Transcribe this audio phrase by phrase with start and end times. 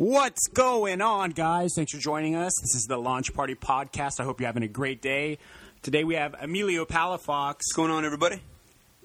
[0.00, 1.72] What's going on, guys?
[1.76, 2.54] Thanks for joining us.
[2.62, 4.18] This is the Launch Party Podcast.
[4.18, 5.36] I hope you're having a great day.
[5.82, 8.40] Today we have Emilio Palafox, What's going on, everybody?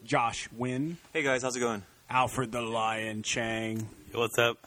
[0.06, 1.84] Josh Wynn, Hey guys, how's it going?
[2.10, 4.58] Alfred the Lion Chang, What's up?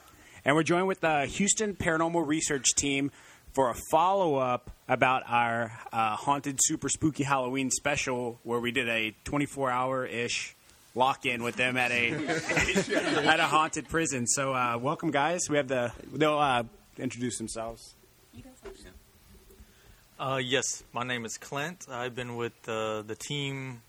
[0.45, 3.11] and we're joined with the Houston Paranormal Research Team
[3.55, 8.87] for a follow up about our uh, haunted super spooky Halloween special, where we did
[8.91, 10.55] a 24 hour ish
[10.99, 12.11] lock in with them at a
[13.27, 14.27] at a haunted prison.
[14.27, 15.43] So, uh, welcome, guys.
[15.49, 16.65] We have the they'll uh,
[16.99, 17.95] introduce themselves.
[20.21, 21.87] Uh, yes, my name is Clint.
[21.89, 23.83] I've been with uh, the team,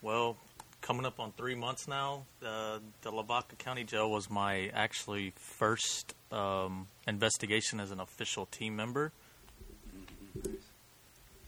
[0.00, 0.36] well,
[0.80, 2.24] coming up on three months now.
[2.40, 8.76] Uh, the Lavaca County Jail was my actually first um, investigation as an official team
[8.76, 9.10] member.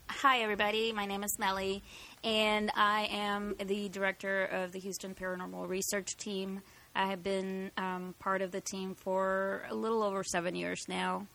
[0.09, 0.93] Hi, everybody.
[0.93, 1.83] My name is Melly,
[2.23, 6.61] and I am the director of the Houston Paranormal Research Team.
[6.95, 11.27] I have been um, part of the team for a little over seven years now.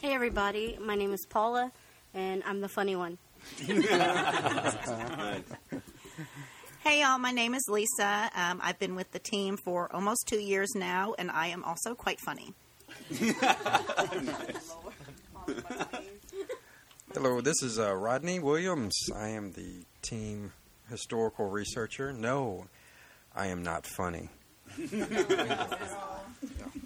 [0.00, 1.72] Hey everybody, my name is Paula,
[2.14, 3.18] and I'm the funny one.
[6.80, 8.30] Hey y'all, my name is Lisa.
[8.32, 11.96] Um, I've been with the team for almost two years now, and I am also
[11.96, 12.54] quite funny.
[17.14, 18.96] Hello, this is uh, Rodney Williams.
[19.14, 20.52] I am the team
[20.90, 22.12] historical researcher.
[22.12, 22.66] No,
[23.34, 24.28] I am not funny.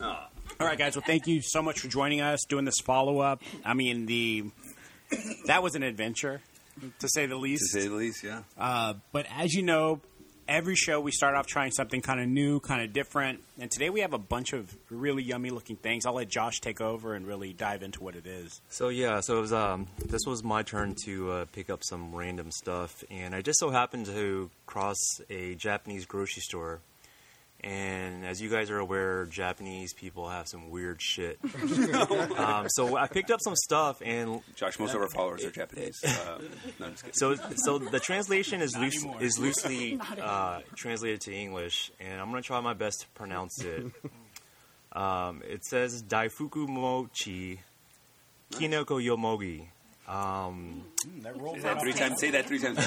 [0.01, 0.97] All right, guys.
[0.97, 3.43] Well, thank you so much for joining us, doing this follow up.
[3.65, 4.45] I mean, the
[5.47, 6.41] that was an adventure,
[6.99, 7.73] to say the least.
[7.73, 8.43] To say the least, yeah.
[8.59, 10.01] Uh, but as you know,
[10.51, 13.41] every show we start off trying something kind of new, kind of different.
[13.59, 16.05] And today we have a bunch of really yummy looking things.
[16.05, 18.61] I'll let Josh take over and really dive into what it is.
[18.69, 22.13] So yeah, so it was um, this was my turn to uh, pick up some
[22.15, 24.99] random stuff, and I just so happened to cross
[25.31, 26.81] a Japanese grocery store.
[27.63, 31.39] And as you guys are aware, Japanese people have some weird shit.
[32.39, 36.01] um, so I picked up some stuff, and Josh, most of our followers are Japanese.
[36.11, 36.39] Uh,
[36.79, 37.19] no, I'm just.
[37.19, 42.43] So, so the translation is loose, is loosely uh, translated to English, and I'm gonna
[42.43, 43.87] try my best to pronounce it.
[44.93, 47.61] Um, it says Daifuku Mochi
[48.53, 49.67] Kinoko Yomogi.
[50.09, 50.85] Um,
[51.23, 52.21] That rolls Say that three times.
[52.21, 52.85] Say that three times.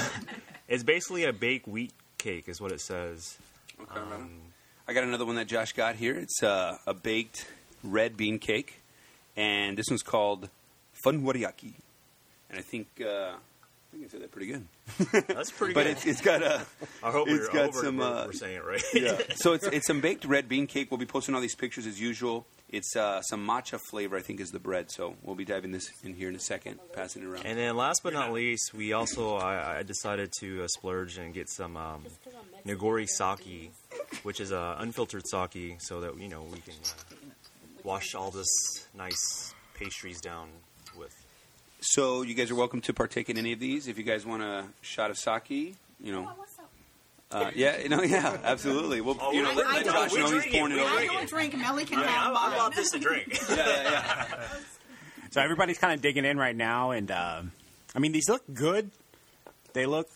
[0.68, 3.38] it's basically a baked wheat cake, is what it says.
[3.80, 4.40] Okay, right on.
[4.86, 6.14] I got another one that Josh got here.
[6.14, 7.46] It's uh, a baked
[7.82, 8.80] red bean cake,
[9.36, 10.48] and this one's called
[11.04, 11.72] funwariaki.
[12.50, 13.36] And I think uh, I
[13.96, 14.66] think I said that pretty good.
[15.28, 15.84] That's pretty But good.
[15.84, 16.66] But it's, it's got a
[17.02, 18.82] I hope it's we're, I got hope we're- some, we're, uh, we're saying it right.
[18.92, 19.18] yeah.
[19.36, 20.90] so it's it's some baked red bean cake.
[20.90, 22.46] We'll be posting all these pictures as usual.
[22.70, 24.90] It's uh, some matcha flavor, I think, is the bread.
[24.90, 27.46] So we'll be diving this in here in a second, passing it around.
[27.46, 31.32] And then last but not least, we also I, I decided to uh, splurge and
[31.32, 32.02] get some um,
[32.66, 33.70] Nigori sake,
[34.22, 37.14] which is uh, unfiltered sake, so that you know we can uh,
[37.82, 38.46] wash all this
[38.94, 40.48] nice pastries down
[40.96, 41.12] with.
[41.80, 43.88] So you guys are welcome to partake in any of these.
[43.88, 45.50] If you guys want a shot of sake,
[46.00, 46.30] you know.
[47.30, 49.00] Uh, yeah, you know, yeah, absolutely.
[49.00, 50.76] Well, you know, let, I let don't- Josh we know he's drink it, pouring it
[50.76, 50.98] we over.
[51.00, 51.58] I don't drink.
[51.58, 52.58] Melly can have I, I mine.
[52.58, 53.38] bought this to drink.
[53.48, 53.82] Yeah, yeah,
[54.30, 54.46] yeah.
[55.30, 57.42] So everybody's kind of digging in right now, and uh,
[57.94, 58.90] I mean, these look good.
[59.72, 60.08] They look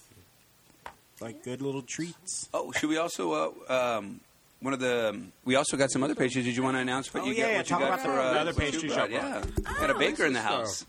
[1.21, 2.49] like good little treats.
[2.55, 4.21] Oh, should we also uh, um,
[4.61, 6.45] one of the we also got some other pastries.
[6.45, 7.51] Did you want to announce what Oh, you yeah, got?
[7.51, 9.11] yeah, What you talk got about for the- uh, the other pastry shop.
[9.11, 9.43] Yeah,
[9.81, 10.87] got a baker in the house.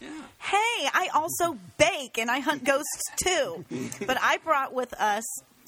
[0.00, 0.08] Yeah.
[0.38, 3.64] Hey, I also bake and I hunt ghosts too.
[4.06, 5.24] but I brought with us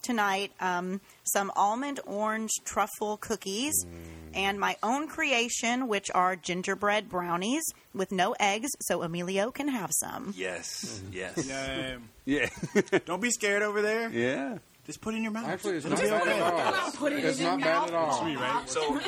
[0.09, 3.85] tonight um, some almond orange truffle cookies
[4.33, 7.63] and my own creation, which are gingerbread brownies
[7.95, 10.33] with no eggs, so Emilio can have some.
[10.37, 11.03] Yes.
[11.13, 11.51] Yes.
[11.51, 12.49] Um, Yeah.
[13.07, 14.09] don't be scared over there.
[14.11, 14.59] yeah.
[14.87, 15.47] Just put it in your mouth.
[15.47, 17.07] Actually, it's It'll not bad at all.
[17.09, 18.23] It's not bad at all.
[18.23, 18.69] Sweet, right?
[18.75, 18.99] So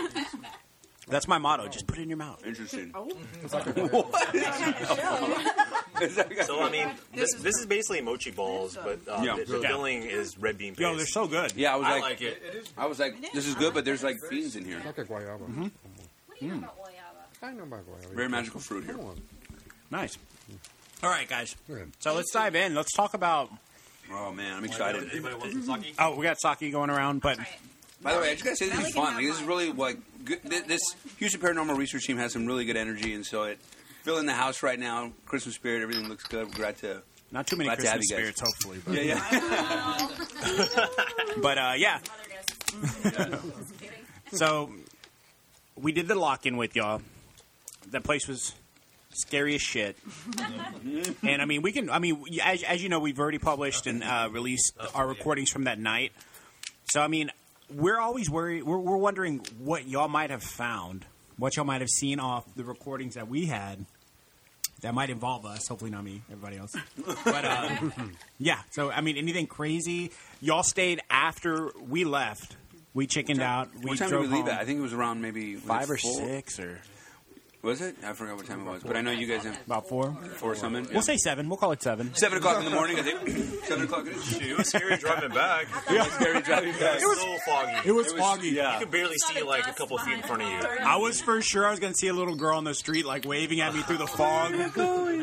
[1.10, 1.68] That's my motto.
[1.68, 2.44] Just put it in your mouth.
[2.46, 2.94] Interesting.
[6.46, 9.36] So I mean, this this is basically mochi balls, but uh, Yeah.
[9.36, 9.68] the, the Yeah.
[9.68, 10.80] filling is red bean paste.
[10.80, 11.52] Yo, they're so good.
[11.54, 12.72] Yeah, I was I like, like it.
[12.78, 14.80] I was like, this is good, but there's like beans in here.
[14.84, 15.40] Like a guayaba.
[16.40, 16.64] Mm-hmm.
[17.42, 18.14] I know about guayaba.
[18.14, 18.94] Very magical fruit here.
[18.94, 19.20] Come on.
[19.90, 20.16] Nice.
[21.02, 21.54] All right, guys.
[21.66, 21.92] Good.
[21.98, 22.74] So let's dive in.
[22.74, 23.50] Let's talk about.
[24.12, 25.08] Oh man, I'm excited.
[25.12, 25.94] Anybody want some sake?
[25.98, 27.38] Oh, we got sake going around, but
[28.02, 29.14] By the way, I just gotta say this is fun.
[29.16, 30.42] Like, this is really like good.
[30.42, 30.80] thi- This
[31.18, 33.58] Houston Paranormal Research Team has some really good energy, and so it
[34.02, 35.12] filling the house right now.
[35.26, 36.46] Christmas spirit, everything looks good.
[36.46, 37.02] We're glad to.
[37.30, 38.36] not too many Glad to have Christmas you guys.
[38.36, 38.78] spirits, hopefully.
[38.86, 39.22] But, Yeah,
[40.76, 41.36] yeah.
[41.42, 41.98] but uh, yeah.
[44.32, 44.70] So
[45.76, 47.02] we did the lock in with y'all.
[47.90, 48.54] That place was
[49.12, 49.96] scary as shit.
[51.24, 51.90] and I mean, we can.
[51.90, 55.64] I mean, as, as you know, we've already published and uh, released our recordings from
[55.64, 56.12] that night.
[56.92, 57.30] So I mean,
[57.74, 58.62] we're always worried.
[58.64, 61.04] We're, we're wondering what y'all might have found,
[61.36, 63.84] what y'all might have seen off the recordings that we had
[64.82, 65.68] that might involve us.
[65.68, 66.22] Hopefully, not me.
[66.30, 66.74] Everybody else.
[67.24, 67.76] But uh,
[68.38, 68.58] yeah.
[68.70, 70.10] So I mean, anything crazy?
[70.40, 72.56] Y'all stayed after we left.
[72.92, 73.68] We chickened out.
[73.74, 74.48] We what time did we leave home.
[74.48, 74.60] at?
[74.60, 76.12] I think it was around maybe five or four?
[76.12, 76.80] six or
[77.62, 77.94] Was it?
[78.02, 80.16] I forgot what time it was, but I know you guys have about four.
[80.36, 80.86] four or something.
[80.92, 81.46] We'll say seven.
[81.50, 82.14] We'll call it seven.
[82.14, 82.98] seven o'clock in the morning.
[82.98, 83.20] I think
[83.64, 84.06] seven o'clock.
[84.06, 84.40] It is.
[84.40, 85.66] It was scary driving back.
[85.90, 87.02] Yeah, scary driving back.
[87.02, 87.88] It was so foggy.
[87.88, 88.48] It was foggy.
[88.50, 88.74] Yeah.
[88.74, 90.58] You could barely see like a couple feet in front of you.
[90.80, 93.04] I was for sure I was going to see a little girl on the street
[93.04, 94.52] like waving at me through the fog.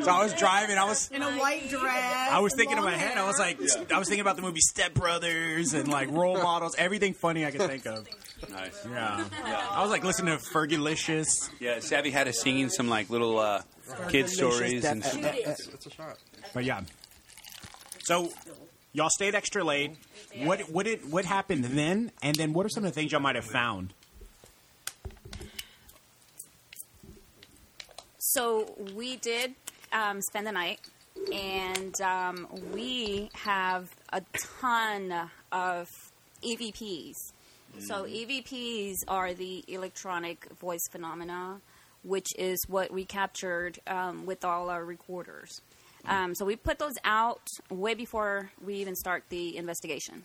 [0.03, 0.77] So I was driving.
[0.77, 2.29] I was In a white dress.
[2.31, 3.17] I was thinking in my head.
[3.17, 3.59] I was like,
[3.91, 7.51] I was thinking about the movie Step Brothers and like role models, everything funny I
[7.51, 8.07] could think of.
[8.51, 8.85] Nice.
[8.85, 9.23] Yeah,
[9.71, 11.49] I was like listening to Fergalicious.
[11.59, 13.61] Yeah, Savvy had us singing some like little uh,
[14.09, 15.73] kid stories and That- stuff.
[15.73, 16.17] It's a shot.
[16.53, 16.81] But yeah,
[18.03, 18.31] so
[18.93, 19.91] y'all stayed extra late.
[20.43, 22.11] What what did what happened then?
[22.21, 23.93] And then what are some of the things y'all might have found?
[28.19, 29.55] So we did
[29.91, 30.79] um, spend the night,
[31.33, 34.21] and um, we have a
[34.61, 35.89] ton of
[36.43, 37.15] EVPs.
[37.79, 41.61] So EVPs are the electronic voice phenomena,
[42.03, 45.61] which is what we captured um, with all our recorders.
[46.05, 50.23] Um, so we put those out way before we even start the investigation.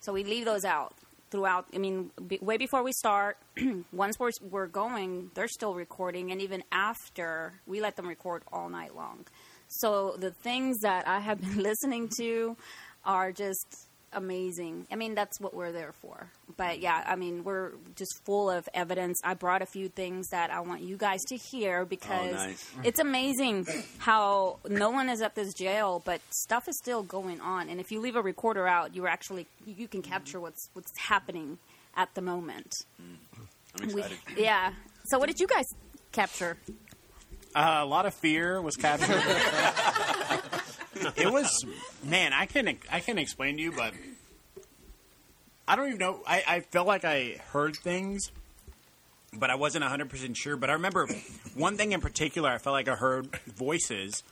[0.00, 0.94] So we leave those out
[1.34, 1.66] throughout.
[1.74, 3.38] I mean, b- way before we start,
[3.92, 8.68] once we're, we're going, they're still recording, and even after, we let them record all
[8.68, 9.26] night long.
[9.66, 12.56] So the things that I have been listening to
[13.04, 14.86] are just amazing.
[14.90, 16.28] I mean, that's what we're there for.
[16.56, 19.20] But yeah, I mean, we're just full of evidence.
[19.24, 22.70] I brought a few things that I want you guys to hear because nice.
[22.82, 23.66] it's amazing
[23.98, 27.68] how no one is at this jail, but stuff is still going on.
[27.68, 31.58] And if you leave a recorder out, you're actually you can capture what's what's happening
[31.96, 32.72] at the moment.
[33.00, 34.18] I'm We- excited.
[34.36, 34.72] yeah.
[35.06, 35.66] So what did you guys
[36.12, 36.56] capture?
[37.54, 39.22] Uh, a lot of fear was captured.
[41.16, 41.64] it was
[42.02, 42.32] man.
[42.32, 43.92] I can I can explain to you, but
[45.66, 46.20] I don't even know.
[46.26, 48.30] I, I felt like I heard things,
[49.32, 50.56] but I wasn't hundred percent sure.
[50.56, 51.08] But I remember
[51.54, 52.50] one thing in particular.
[52.50, 54.22] I felt like I heard voices,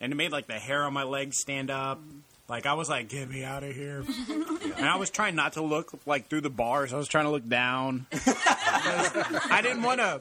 [0.00, 2.00] and it made like the hair on my legs stand up.
[2.48, 4.04] Like I was like, "Get me out of here!"
[4.76, 6.92] and I was trying not to look like through the bars.
[6.92, 8.06] I was trying to look down.
[8.12, 10.20] I didn't want to.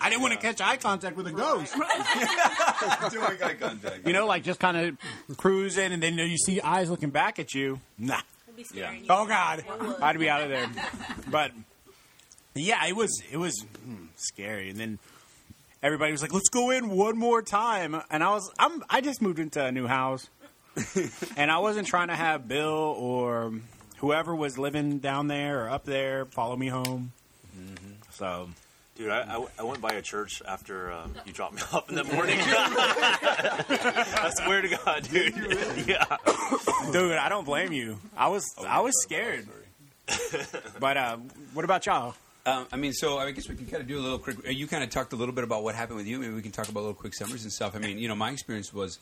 [0.00, 1.72] I didn't want to catch eye contact with a ghost.
[3.10, 4.06] Doing eye contact.
[4.06, 7.54] You know, like just kind of cruising, and then you see eyes looking back at
[7.54, 7.80] you.
[7.98, 8.20] Nah.
[8.74, 8.94] Yeah.
[9.08, 9.64] Oh God,
[10.02, 10.68] I'd be out of there.
[11.30, 11.52] But
[12.54, 14.68] yeah, it was it was hmm, scary.
[14.68, 14.98] And then
[15.82, 19.22] everybody was like, "Let's go in one more time." And I was I'm I just
[19.22, 20.28] moved into a new house,
[21.36, 23.52] and I wasn't trying to have Bill or
[23.98, 27.12] whoever was living down there or up there follow me home.
[28.10, 28.48] So
[28.94, 31.94] Dude, I, I, I went by a church after um, you dropped me off in
[31.94, 32.38] the morning.
[32.40, 35.34] I swear to God, dude.
[35.86, 36.04] Yeah.
[36.92, 37.98] dude, I don't blame you.
[38.16, 39.48] I was I was scared.
[40.78, 41.16] but uh,
[41.54, 42.14] what about y'all?
[42.44, 44.36] Um, I mean, so I guess we can kind of do a little quick.
[44.46, 46.18] uh, You kind of talked a little bit about what happened with you.
[46.18, 47.76] Maybe we can talk about a little quick summaries and stuff.
[47.76, 48.98] I mean, you know, my experience was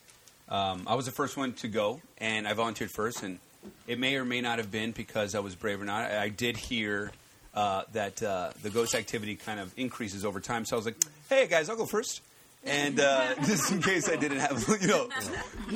[0.50, 3.38] um, I was the first one to go, and I volunteered first, and
[3.86, 6.10] it may or may not have been because I was brave or not.
[6.10, 7.12] I, I did hear
[7.54, 10.96] uh, that uh, the ghost activity kind of increases over time, so I was like,
[11.28, 12.20] "Hey guys, I'll go first.
[12.62, 15.08] And uh, just in case I didn't have, you know,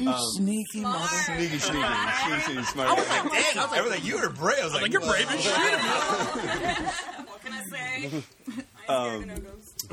[0.12, 1.06] um, Sneaky mother.
[1.08, 2.88] sneaky, sneaky, sneaky, sneaky, smart.
[2.90, 4.58] I was like, dang, I was like, you were brave.
[4.60, 8.22] I was like, you're brave as "Whoa." What can I say?
[8.86, 9.30] Um,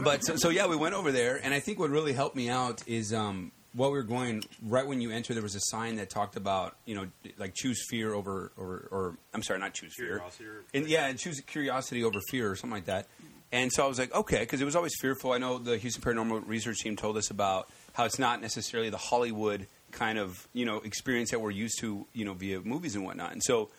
[0.04, 2.50] but so, so yeah, we went over there, and I think what really helped me
[2.50, 5.96] out is um, while we were going, right when you enter, there was a sign
[5.98, 9.94] that talked about you know like choose fear over or, or I'm sorry, not choose
[9.96, 13.08] Curiosity fear, and yeah, and choose curiosity over fear or something like that.
[13.54, 15.34] And so I was like, okay, because it was always fearful.
[15.34, 18.98] I know the Houston Paranormal Research Team told us about how it's not necessarily the
[18.98, 23.04] Hollywood kind of you know experience that we're used to you know via movies and
[23.06, 23.34] whatnot.
[23.34, 23.70] And so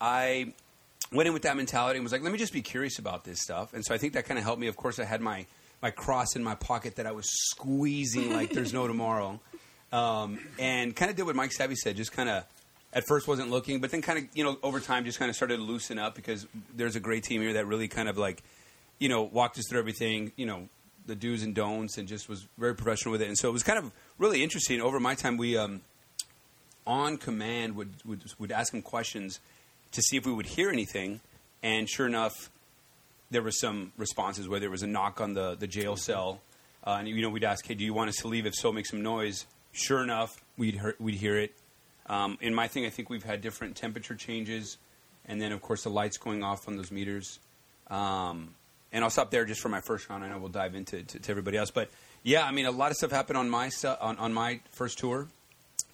[0.00, 0.54] I
[1.12, 3.40] went in with that mentality and was like, let me just be curious about this
[3.40, 3.72] stuff.
[3.72, 4.66] And so I think that kind of helped me.
[4.66, 5.46] Of course, I had my,
[5.82, 9.40] my cross in my pocket that I was squeezing like there's no tomorrow.
[9.92, 12.44] Um, and kind of did what Mike Savvy said, just kind of
[12.92, 15.36] at first wasn't looking, but then kind of, you know, over time just kind of
[15.36, 18.42] started to loosen up because there's a great team here that really kind of like,
[18.98, 20.68] you know, walked us through everything, you know,
[21.06, 23.28] the do's and don'ts and just was very professional with it.
[23.28, 24.80] And so it was kind of really interesting.
[24.80, 25.80] Over my time, we, um,
[26.86, 29.40] on command would, would would ask him questions
[29.92, 31.20] to see if we would hear anything,
[31.62, 32.50] and sure enough,
[33.30, 34.48] there was some responses.
[34.48, 36.40] where there was a knock on the the jail cell,
[36.86, 38.46] uh, and you know we'd ask, "Hey, do you want us to leave?
[38.46, 41.54] If so, make some noise." Sure enough, we'd hear, we'd hear it.
[42.06, 44.78] Um, in my thing, I think we've had different temperature changes,
[45.26, 47.38] and then of course the lights going off on those meters.
[47.88, 48.54] Um,
[48.92, 50.24] and I'll stop there just for my first round.
[50.24, 51.90] I know we'll dive into to, to everybody else, but
[52.22, 53.70] yeah, I mean a lot of stuff happened on my
[54.00, 55.28] on, on my first tour,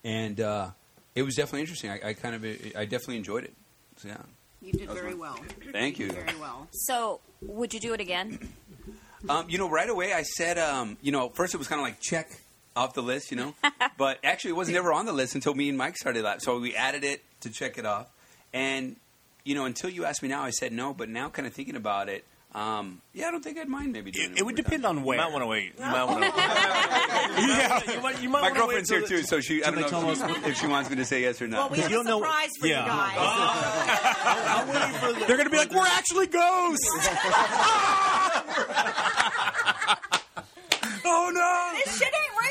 [0.04, 0.70] and uh,
[1.14, 1.90] it was definitely interesting.
[1.90, 2.44] I, I kind of
[2.76, 3.54] I definitely enjoyed it.
[3.96, 4.18] So yeah,
[4.64, 5.18] You did very fun.
[5.18, 5.38] well.
[5.72, 6.10] thank you.
[6.10, 6.68] Very well.
[6.72, 8.38] So, would you do it again?
[9.26, 11.82] Um, you know, right away I said, um, you know, first it was kind of
[11.86, 12.28] like check
[12.76, 13.54] off the list, you know,
[13.96, 16.42] but actually it was never on the list until me and Mike started that.
[16.42, 18.10] So we added it to check it off,
[18.52, 18.96] and
[19.42, 20.92] you know, until you asked me now, I said no.
[20.92, 24.12] But now, kind of thinking about it, um, yeah, I don't think I'd mind maybe
[24.12, 24.34] doing it.
[24.34, 25.18] It, it would depend on where.
[25.18, 25.72] You might want to wait.
[25.76, 26.28] You might want to.
[26.36, 27.80] yeah.
[27.92, 29.88] You might, you might My girlfriend's wait here too, so she I till don't know
[29.88, 31.56] tell if she, us if she wants me to say yes or no.
[31.58, 32.84] Well, we have You a don't know- surprise for yeah.
[32.84, 32.90] you
[35.06, 35.26] guys.
[35.26, 37.08] They're going to be like, we're actually ghosts.
[41.06, 41.70] oh no!
[41.84, 42.50] this shit ain't real.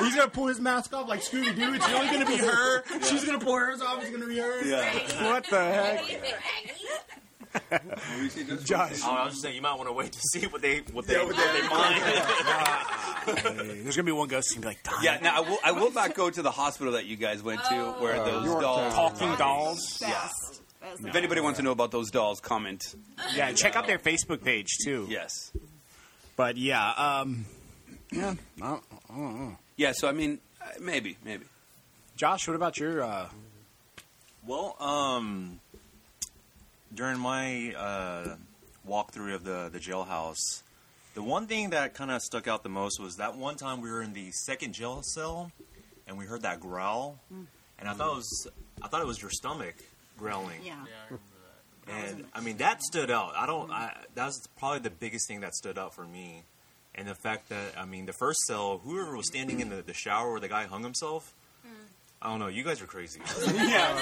[0.00, 1.74] He's gonna pull his mask off like Scooby Doo.
[1.74, 2.82] It's really gonna be her.
[3.02, 4.00] She's gonna pull hers off.
[4.02, 4.64] It's gonna be her.
[4.64, 4.92] yeah.
[5.24, 6.00] What the heck?
[8.64, 9.00] Josh.
[9.04, 11.06] Oh, I was just saying, you might want to wait to see what they what
[11.06, 11.60] they, Yeah, what what they
[13.50, 13.56] find.
[13.56, 15.02] There's going to be one ghost who's going to be like, Don.
[15.04, 15.58] Yeah, now I will.
[15.64, 18.62] I will not go to the hospital that you guys went to, where those Yorktown.
[18.62, 18.94] dolls.
[18.94, 19.98] Talking dolls.
[20.00, 20.62] Best.
[20.80, 21.04] Best.
[21.04, 22.94] If anybody wants to know about those dolls, comment.
[23.34, 25.06] Yeah, check out their Facebook page too.
[25.10, 25.52] Yes.
[26.36, 27.44] But yeah, um,
[28.10, 28.34] yeah.
[28.62, 29.56] I don't, I don't know.
[29.76, 29.92] Yeah.
[29.94, 31.44] So I mean, uh, maybe, maybe.
[32.16, 33.02] Josh, what about your?
[33.02, 33.28] Uh,
[34.46, 35.60] Well, um,
[36.94, 38.36] during my uh,
[38.88, 40.62] walkthrough of the the jailhouse,
[41.14, 43.90] the one thing that kind of stuck out the most was that one time we
[43.90, 45.50] were in the second jail cell,
[46.06, 48.48] and we heard that growl, and I thought it was
[48.82, 49.74] I thought it was your stomach
[50.18, 50.60] growling.
[50.64, 50.84] Yeah.
[51.88, 53.32] And I mean that stood out.
[53.36, 53.70] I don't.
[53.70, 56.44] I, that's probably the biggest thing that stood out for me,
[56.94, 59.94] and the fact that I mean the first cell, whoever was standing in the, the
[59.94, 61.32] shower where the guy hung himself.
[62.22, 62.48] I don't know.
[62.48, 63.20] You guys are crazy.
[63.24, 63.70] Swinging.
[63.70, 63.94] Yeah,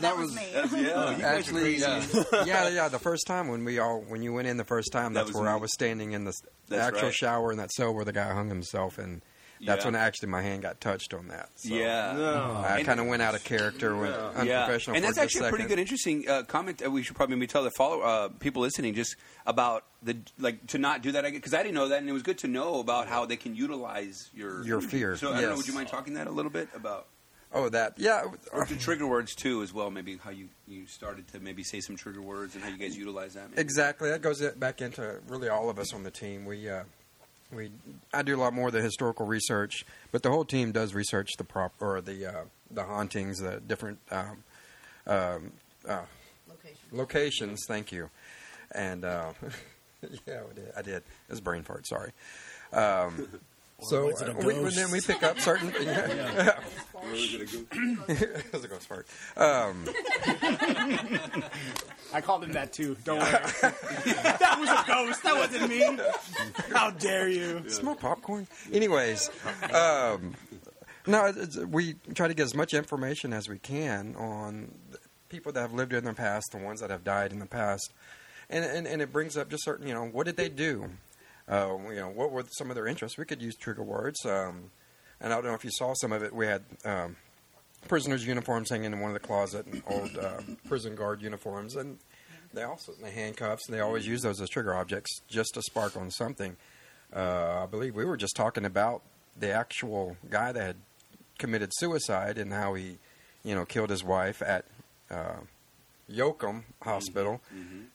[0.00, 0.42] that was- me.
[0.82, 1.18] Yeah.
[1.22, 2.02] Actually, uh,
[2.46, 2.88] yeah, yeah.
[2.88, 5.36] The first time when we all when you went in the first time, that's was
[5.36, 6.32] where I was standing in the,
[6.68, 7.14] the That's actual right.
[7.14, 9.20] shower in that cell where the guy hung himself, and
[9.64, 9.90] that's Yeah.
[9.90, 11.50] when actually my hand got touched on that.
[11.56, 12.64] So Yeah.
[12.66, 14.96] I kind of went out of character, went Yeah, unprofessional.
[14.96, 16.78] and that's actually a pretty good, interesting uh, comment.
[16.78, 20.66] That we should probably maybe tell the follow uh, people listening just about the like
[20.68, 22.80] to not do that because I didn't know that, and it was good to know
[22.80, 25.56] about how they can utilize your Your fear, So I don't know.
[25.56, 27.06] Would you mind talking that a little bit about
[27.50, 28.24] Oh, that yeah.
[28.52, 29.90] or the trigger words too as well?
[29.90, 32.94] Maybe how you you started to maybe say some trigger words and how you guys
[32.96, 33.48] utilize that.
[33.50, 33.60] Maybe.
[33.62, 34.10] Exactly.
[34.10, 36.44] That goes back into really all of us on the team.
[36.44, 36.82] We uh,
[37.52, 37.70] we
[38.12, 41.30] I do a lot more of the historical research, but the whole team does research
[41.38, 44.44] the prop or the uh, the hauntings, the different um,
[45.06, 45.52] um,
[45.88, 46.02] uh,
[46.92, 47.64] locations.
[47.66, 48.10] Thank you.
[48.72, 49.32] And uh,
[50.26, 50.72] yeah, I did.
[50.76, 50.96] I did.
[50.96, 51.86] It was brain fart.
[51.86, 52.12] Sorry.
[52.72, 53.28] Um,
[53.80, 54.76] so was it a uh, we, ghost?
[54.76, 55.72] then we pick up certain.
[55.76, 56.56] it
[58.52, 59.06] was a ghost fart.
[59.36, 59.84] Um,
[62.12, 62.96] I called him that too.
[63.04, 63.30] Don't worry.
[63.30, 65.22] that was a ghost.
[65.22, 65.98] That wasn't me.
[66.74, 67.68] How dare you?
[67.68, 68.48] Smell popcorn.
[68.72, 69.30] Anyways,
[69.72, 70.34] um,
[71.06, 75.52] no, it's, we try to get as much information as we can on the people
[75.52, 77.92] that have lived in the past, the ones that have died in the past,
[78.50, 80.90] and and, and it brings up just certain, you know, what did they do?
[81.48, 83.16] Uh, you know, what were some of their interests?
[83.16, 84.70] We could use trigger words, um,
[85.20, 86.34] and I don't know if you saw some of it.
[86.34, 86.62] We had.
[86.84, 87.16] Um,
[87.86, 91.98] prisoners' uniforms hanging in one of the closet, and old uh, prison guard uniforms, and
[92.52, 95.96] they also the handcuffs, and they always use those as trigger objects just to spark
[95.96, 96.56] on something.
[97.14, 99.02] Uh, I believe we were just talking about
[99.38, 100.76] the actual guy that had
[101.38, 102.98] committed suicide and how he,
[103.44, 104.64] you know, killed his wife at
[105.10, 105.36] uh,
[106.10, 107.40] Yoakum Hospital,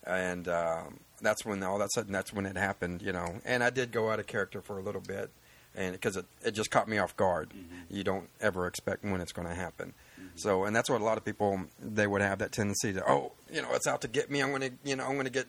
[0.05, 3.39] and um, that's when all that sudden that's when it happened, you know.
[3.45, 5.31] And I did go out of character for a little bit,
[5.75, 7.51] and because it it just caught me off guard.
[7.89, 9.93] You don't ever expect when it's going to happen.
[10.35, 13.33] So, and that's what a lot of people they would have that tendency to, oh,
[13.51, 14.41] you know, it's out to get me.
[14.41, 15.45] I'm going to, you know, I'm going to get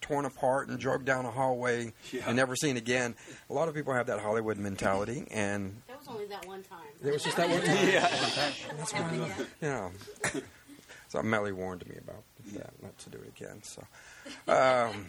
[0.00, 2.22] torn apart and dragged down a hallway Yeah.
[2.28, 3.16] and never seen again.
[3.48, 6.78] A lot of people have that Hollywood mentality, and That was only that one time.
[7.04, 7.88] it was just that one time.
[7.88, 9.50] Yeah.
[9.60, 9.90] Yeah.
[11.08, 12.22] so Melly warned me about
[12.52, 13.62] that, not to do it again.
[13.64, 13.82] So,
[14.48, 15.06] um,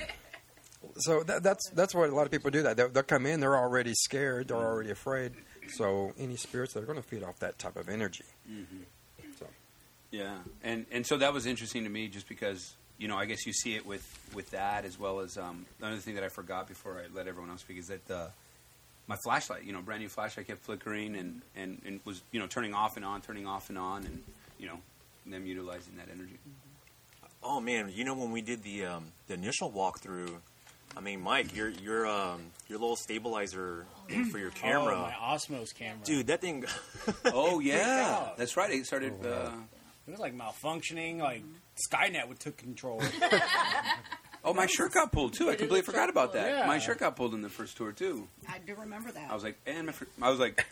[0.98, 2.64] so that, that's that's what a lot of people do.
[2.64, 5.34] That they'll, they'll come in, they're already scared, they're already afraid.
[5.76, 8.26] So any spirits, they're going to feed off that type of energy.
[9.40, 9.46] So
[10.12, 13.46] Yeah, and and so that was interesting to me, just because you know I guess
[13.46, 16.68] you see it with with that as well as um, another thing that I forgot
[16.68, 18.28] before I let everyone else speak is that uh,
[19.08, 22.48] my flashlight, you know, brand new flashlight kept flickering and, and and was you know
[22.48, 24.24] turning off and on, turning off and on, and
[24.60, 24.80] you know
[25.26, 26.38] them utilizing that energy.
[27.44, 30.32] Oh man, you know when we did the um, the initial walkthrough,
[30.96, 35.36] I mean, Mike, your your um, your little stabilizer thing for your camera, Oh, my
[35.36, 36.04] Osmos camera.
[36.04, 36.66] dude, that thing.
[37.26, 38.70] Oh yeah, that's right.
[38.72, 39.14] It started.
[39.26, 39.52] Uh,
[40.08, 41.20] It was like malfunctioning.
[41.20, 41.44] Like
[41.92, 43.02] Skynet would took control.
[44.44, 45.52] Oh, my shirt got pulled too.
[45.52, 46.48] I completely forgot about that.
[46.48, 46.66] Yeah.
[46.66, 48.28] My shirt got pulled in the first tour too.
[48.50, 49.30] I do remember that.
[49.30, 50.66] I was like, and my, fr- I was like,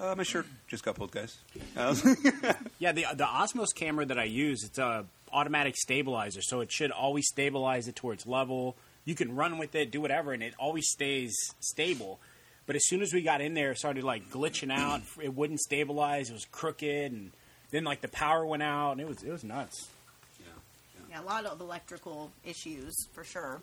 [0.00, 1.36] uh, my shirt just got pulled, guys.
[2.78, 6.90] Yeah, the the Osmos camera that I use, it's a automatic stabilizer, so it should
[6.90, 8.76] always stabilize it towards level.
[9.04, 12.20] You can run with it, do whatever, and it always stays stable.
[12.66, 15.02] But as soon as we got in there, it started like glitching out.
[15.20, 16.30] It wouldn't stabilize.
[16.30, 17.32] It was crooked, and
[17.70, 19.88] then like the power went out, and it was it was nuts.
[20.38, 20.46] yeah,
[21.10, 23.60] yeah, a lot of electrical issues for sure.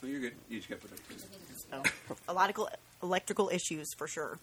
[0.00, 0.34] So you're good.
[0.48, 0.98] You just got put up.
[1.70, 2.68] So, a lot of
[3.02, 4.38] electrical issues for sure.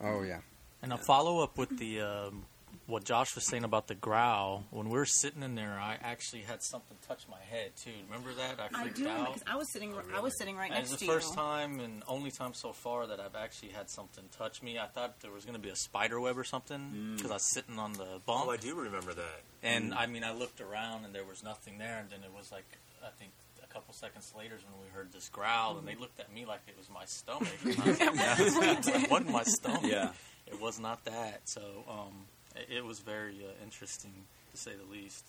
[0.00, 0.40] Oh yeah.
[0.82, 2.44] And a follow up with the um,
[2.86, 4.64] what Josh was saying about the growl.
[4.70, 7.90] When we were sitting in there, I actually had something touch my head too.
[8.08, 8.60] Remember that?
[8.60, 9.34] I I do out.
[9.34, 9.92] because I was sitting.
[9.94, 11.36] Oh, I was sitting right And next it's to the first you.
[11.36, 14.78] time and only time so far that I've actually had something touch me.
[14.78, 17.16] I thought there was going to be a spider web or something mm.
[17.16, 18.46] because I was sitting on the bump.
[18.46, 19.42] Oh, I do remember that.
[19.62, 19.96] And mm.
[19.96, 21.98] I mean, I looked around and there was nothing there.
[21.98, 22.66] And then it was like,
[23.04, 26.02] I think a couple seconds later is when we heard this growl, and they mm-hmm.
[26.02, 27.48] looked at me like it was my stomach.
[27.64, 27.80] And
[28.20, 29.82] I was like, "No, it wasn't my stomach.
[29.84, 30.12] Yeah.
[30.46, 31.40] It was not that.
[31.44, 34.12] So um, it, it was very uh, interesting
[34.52, 35.24] to say the least.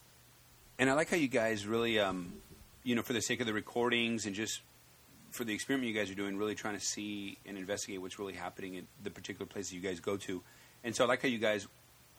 [0.80, 2.34] And I like how you guys really, um,
[2.84, 4.62] you know, for the sake of the recordings and just
[5.32, 8.34] for the experiment you guys are doing, really trying to see and investigate what's really
[8.34, 10.42] happening in the particular places you guys go to.
[10.84, 11.68] And so I like how you guys,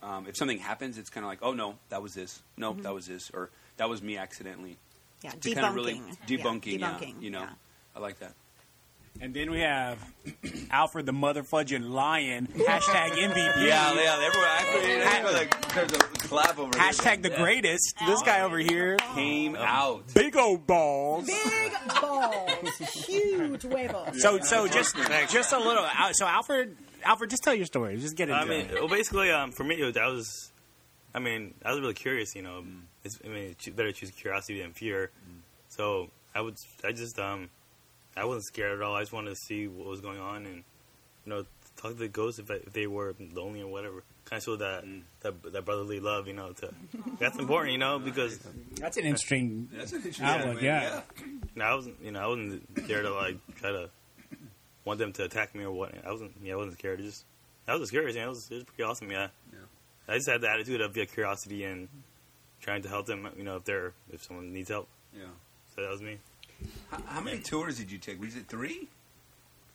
[0.03, 2.43] um, if something happens, it's kind of like, oh no, that was this.
[2.57, 4.77] No, that was this, or that was me accidentally.
[5.23, 6.79] Yeah, To kind of really debunking.
[6.79, 7.51] debunking, Yeah, yeah, debunking, you know, yeah.
[7.97, 8.35] I like that.
[9.21, 9.99] And then we have
[10.71, 12.47] Alfred the motherfudging lion.
[12.55, 13.67] Hashtag MVP.
[13.67, 15.03] Yeah, yeah, everyone.
[15.03, 16.89] Actually, like, there's a clap over here.
[16.89, 17.95] Hashtag the greatest.
[18.07, 18.97] This guy over here.
[19.15, 20.05] came out.
[20.15, 21.27] Big old balls.
[21.27, 24.23] Big balls, huge huevos.
[24.23, 24.97] So so just
[25.31, 25.85] just a little.
[25.85, 27.97] uh, So Alfred, Alfred, just tell your story.
[27.97, 28.75] Just get into I mean, it.
[28.75, 30.53] well, basically, um, for me, it was, I was,
[31.15, 32.37] I mean, I was really curious.
[32.37, 32.63] You know,
[33.05, 35.11] it's, I mean, it's better to choose curiosity than fear.
[35.71, 37.51] So I would, I just, um,
[38.19, 38.95] I wasn't scared at all.
[38.95, 40.65] I just wanted to see what was going on and,
[41.25, 41.45] you know,
[41.77, 44.03] talk to the ghosts if, I, if they were lonely or whatever.
[44.25, 45.03] Kind of show that, mm.
[45.21, 46.27] that that brotherly love.
[46.27, 46.75] You know, to
[47.19, 47.73] that's important.
[47.73, 48.39] You know, because
[48.75, 50.57] That's an interesting That's an interesting outlook.
[50.57, 51.01] one, Yeah.
[51.25, 53.89] you know, I wasn't, you know, I wasn't there to like try to
[54.85, 55.95] want them to attack me or what.
[56.07, 57.01] I wasn't, yeah, I wasn't scared.
[57.01, 57.25] It just,
[57.67, 58.17] I was curious.
[58.17, 59.11] You know, it was, it was pretty awesome.
[59.11, 59.29] Yeah.
[59.53, 59.59] Yeah.
[60.09, 61.89] I just had the attitude of yeah, curiosity and
[62.61, 63.29] trying to help them.
[63.37, 64.89] You know, if they're if someone needs help.
[65.15, 65.25] Yeah.
[65.75, 66.19] So that was me.
[66.91, 68.21] How, how many tours did you take?
[68.21, 68.89] Was it three?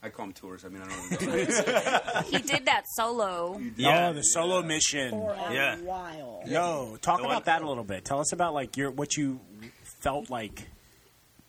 [0.02, 0.66] I call them tours.
[0.66, 2.22] I mean, I don't know.
[2.30, 3.58] He did that solo.
[3.78, 5.12] Yeah, the solo mission.
[5.12, 5.78] For a Yeah.
[5.78, 6.42] while.
[6.46, 8.04] Yo, talk The about one- that a little bit.
[8.04, 9.40] Tell us about like your what you
[10.02, 10.68] felt like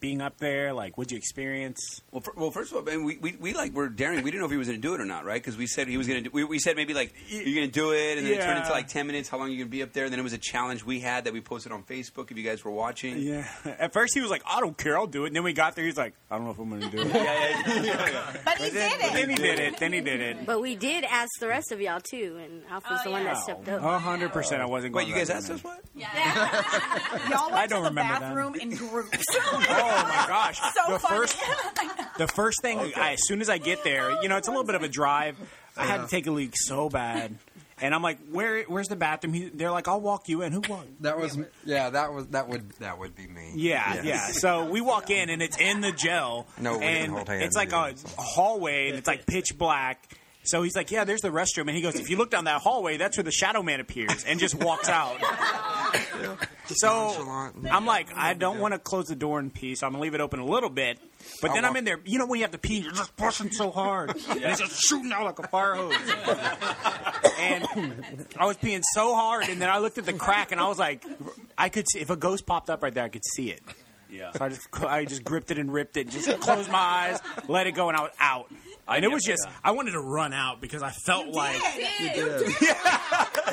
[0.05, 0.75] being up there.
[0.75, 2.03] Like, what'd you experience?
[2.13, 4.23] Well, for, well, first of all, man, we, we, we like were daring.
[4.23, 5.41] We didn't know if he was going to do it or not, right?
[5.41, 6.29] Because we said he was going to.
[6.29, 8.59] do We, we said maybe like you're going to do it, and then it turned
[8.59, 9.31] into like ten minutes.
[9.31, 10.05] How long are you going to be up there?
[10.05, 12.31] And then it was a challenge we had that we posted on Facebook.
[12.31, 13.49] If you guys were watching, Yeah.
[13.79, 15.75] At first, he was like, "I don't care, I'll do it." And then we got
[15.75, 18.37] there, he's like, "I don't know if I'm going to do it." yeah, yeah.
[18.45, 19.39] But he did But then it.
[19.39, 19.79] he did it.
[19.79, 20.45] Then he did it.
[20.45, 23.25] But we did ask the rest of y'all too, and Alf was oh, the one
[23.25, 23.81] that stepped up.
[24.03, 24.61] Hundred percent.
[24.61, 24.93] I wasn't.
[24.93, 25.07] Going.
[25.07, 25.73] Wait, you guys asked there, us man.
[25.73, 27.31] what?
[27.31, 28.21] Y'all went I to don't the remember that.
[28.21, 29.19] bathroom in groups.
[29.37, 29.61] Oh
[29.97, 30.61] Oh my gosh!
[30.75, 31.17] So the funny.
[31.19, 31.39] first,
[32.19, 34.65] the first thing, I, as soon as I get there, you know, it's a little
[34.65, 35.37] bit of a drive.
[35.77, 37.37] I had to take a leak so bad,
[37.81, 38.63] and I'm like, "Where?
[38.65, 41.03] Where's the bathroom?" He, they're like, "I'll walk you in." Who walked?
[41.03, 41.91] That was yeah.
[41.91, 43.53] That was that would that would be me.
[43.55, 44.05] Yeah, Yes.
[44.05, 44.27] yeah.
[44.33, 46.47] So we walk in and it's in the jail.
[46.61, 48.09] No, we didn't and hold hands it's like a either, so.
[48.19, 50.09] hallway and it's like pitch black.
[50.45, 52.61] So he's like, "Yeah, there's the restroom," and he goes, "If you look down that
[52.61, 55.17] hallway, that's where the Shadow Man appears," and just walks out.
[56.67, 57.75] so nonchalant.
[57.75, 59.83] I'm like, I don't want to close the door in peace.
[59.83, 60.99] I'm gonna leave it open a little bit.
[61.41, 61.99] But I'll then I'm in there.
[62.05, 64.83] You know when you have to pee, you're just pushing so hard, and it's just
[64.83, 65.95] shooting out like a fire hose.
[67.39, 67.65] and
[68.39, 70.79] I was peeing so hard, and then I looked at the crack, and I was
[70.79, 71.05] like,
[71.57, 73.63] I could see if a ghost popped up right there, I could see it.
[74.11, 74.33] Yeah.
[74.33, 77.67] So I just I just gripped it and ripped it, just closed my eyes, let
[77.67, 78.51] it go, and I was out.
[78.87, 81.57] And it was just I wanted to run out because I felt like
[82.01, 82.41] you did,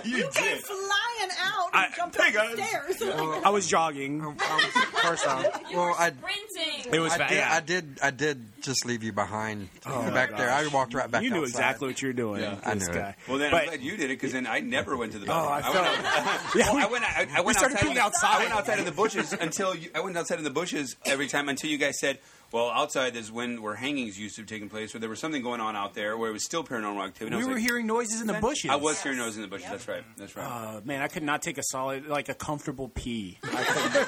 [0.06, 2.68] you you came flying out and I- jumped Hey, up the guys.
[2.98, 3.02] stairs.
[3.46, 4.36] I was jogging.
[5.04, 6.94] First off, Well, I Sprinting.
[6.94, 7.30] it was I bad.
[7.30, 7.54] did, yeah.
[7.54, 10.50] I did I did just leave you behind Oh, back there.
[10.52, 11.24] I walked right back.
[11.24, 11.50] you knew outside.
[11.60, 12.42] exactly what you were doing.
[12.42, 12.60] Yeah.
[12.66, 12.98] I this knew it.
[12.98, 13.16] guy.
[13.28, 15.26] Well, then But- I'm glad you did it because then I never went to the
[15.32, 15.78] Oh, bathroom.
[15.78, 16.02] I went,
[16.42, 16.56] felt.
[16.56, 17.04] yeah, we- I went.
[17.06, 17.90] I, I went started outside.
[17.96, 18.36] peeing outside.
[18.36, 21.28] I went outside in the bushes until you, I went outside in the bushes every
[21.28, 22.20] time until you guys said,
[22.52, 25.42] "Well, outside is when where hangings used to have taken place, where there was something
[25.42, 28.22] going on out there where it was still paranormal activity." We were like, hearing noises
[28.22, 28.70] in the bushes.
[28.70, 29.70] I was hearing noises in the bushes.
[29.70, 30.04] That's right.
[30.18, 30.46] That's right.
[30.78, 33.38] Uh, man, I could not take a solid, like a comfortable pee.
[33.44, 34.06] I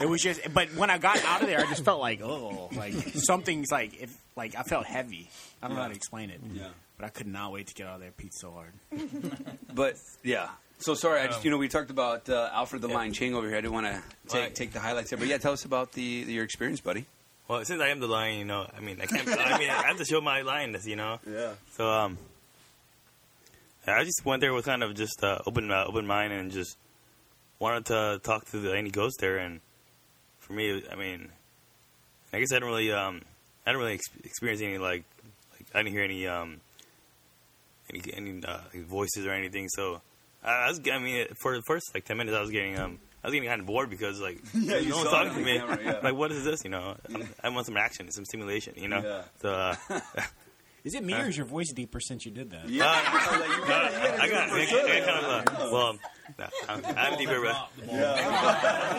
[0.00, 2.70] it was just, but when I got out of there, I just felt like, oh,
[2.76, 5.28] like something's like, if like I felt heavy.
[5.62, 6.40] I don't know how to explain it.
[6.52, 6.68] Yeah.
[6.96, 8.12] But I could not wait to get out of there.
[8.12, 8.72] Peed so hard.
[9.74, 10.48] But yeah.
[10.78, 12.94] So sorry, I just Um, you know we talked about uh, Alfred the Yeah.
[12.94, 13.56] Lion King over here.
[13.56, 16.02] I didn't want to take take the highlights there, but yeah, tell us about the
[16.02, 17.06] your experience, buddy.
[17.52, 19.28] Well, since I am the lion, you know, I mean, I can't.
[19.28, 21.20] I mean, I have to show my lioness, you know.
[21.30, 21.50] Yeah.
[21.72, 22.16] So um,
[23.86, 26.78] I just went there with kind of just uh, open uh, open mind and just
[27.58, 29.36] wanted to talk to the, any ghost there.
[29.36, 29.60] And
[30.40, 31.28] for me, I mean,
[32.32, 33.20] I guess I didn't really um,
[33.66, 35.04] I didn't really ex- experience any like,
[35.52, 36.58] like I didn't hear any um,
[37.92, 39.68] any any uh, voices or anything.
[39.68, 40.00] So
[40.42, 42.98] I, I was I mean for the first like ten minutes I was getting um.
[43.24, 45.58] I was getting kind of bored because, like, Yeah, you no one's talking to me.
[45.58, 45.98] camera, yeah.
[46.02, 46.64] Like, what is this?
[46.64, 48.74] You know, I'm, I want some action, some stimulation.
[48.76, 49.22] You know, Yeah.
[49.40, 49.76] so uh,
[50.84, 52.64] Is it me or is your voice deeper since you did that?
[52.64, 55.98] uh, I got, I got kind of a, well,
[56.36, 57.40] nah, I'm, I'm deeper.
[57.40, 57.68] but-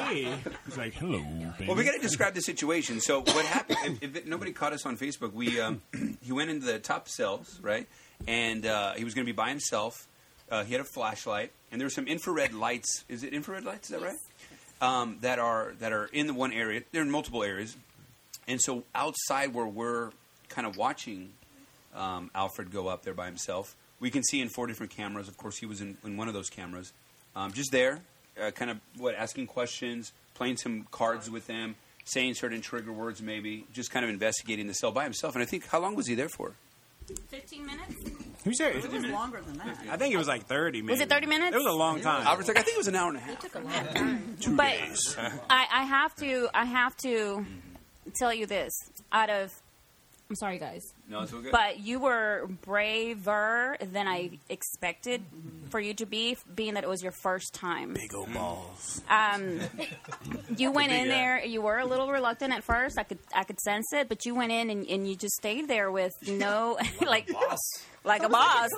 [0.08, 0.34] Hey,
[0.66, 1.20] he's like, hello,
[1.58, 1.68] baby.
[1.68, 3.02] Well, we got to describe the situation.
[3.02, 3.80] So what happened?
[3.84, 5.82] If, if it, nobody caught us on Facebook, we um,
[6.22, 7.86] he went into the top cells, right?
[8.28, 10.08] And uh, he was going to be by himself.
[10.54, 13.06] Uh, he had a flashlight, and there were some infrared lights.
[13.10, 13.90] Is it infrared lights?
[13.90, 14.18] Is that right?
[14.82, 16.84] Um, that are that are in the one area.
[16.92, 17.76] They're in multiple areas,
[18.48, 20.12] and so outside where we're
[20.50, 21.32] kind of watching
[21.96, 25.28] um, Alfred go up there by himself, we can see in four different cameras.
[25.28, 26.94] Of course, he was in, in one of those cameras,
[27.36, 28.02] um, just there,
[28.40, 31.74] uh, kind of what asking questions, playing some cards with them,
[32.06, 35.34] saying certain trigger words, maybe just kind of investigating the cell by himself.
[35.34, 36.54] And I think how long was he there for?
[37.30, 37.96] 15 minutes?
[38.44, 38.72] Who's there?
[38.72, 39.78] It was longer than that.
[39.90, 41.00] I think it was like 30 minutes.
[41.00, 41.56] Was it 30 minutes?
[41.56, 42.26] It was a long time.
[42.28, 43.34] Alfred's like, I think it was an hour and a half.
[43.34, 44.38] It took a long time.
[44.56, 44.76] But
[45.50, 47.46] I, I have to I have to
[48.16, 48.74] tell you this.
[49.12, 49.52] Out of
[50.34, 50.92] I'm sorry guys.
[51.08, 51.50] No, it's okay.
[51.52, 55.22] But you were braver than I expected
[55.70, 57.94] for you to be, being that it was your first time.
[57.94, 59.00] Big old balls.
[59.08, 59.60] Um,
[60.58, 61.46] you went in Big, uh, there.
[61.46, 62.98] You were a little reluctant at first.
[62.98, 65.68] I could I could sense it, but you went in and, and you just stayed
[65.68, 67.30] there with no like
[68.04, 68.70] like a boss.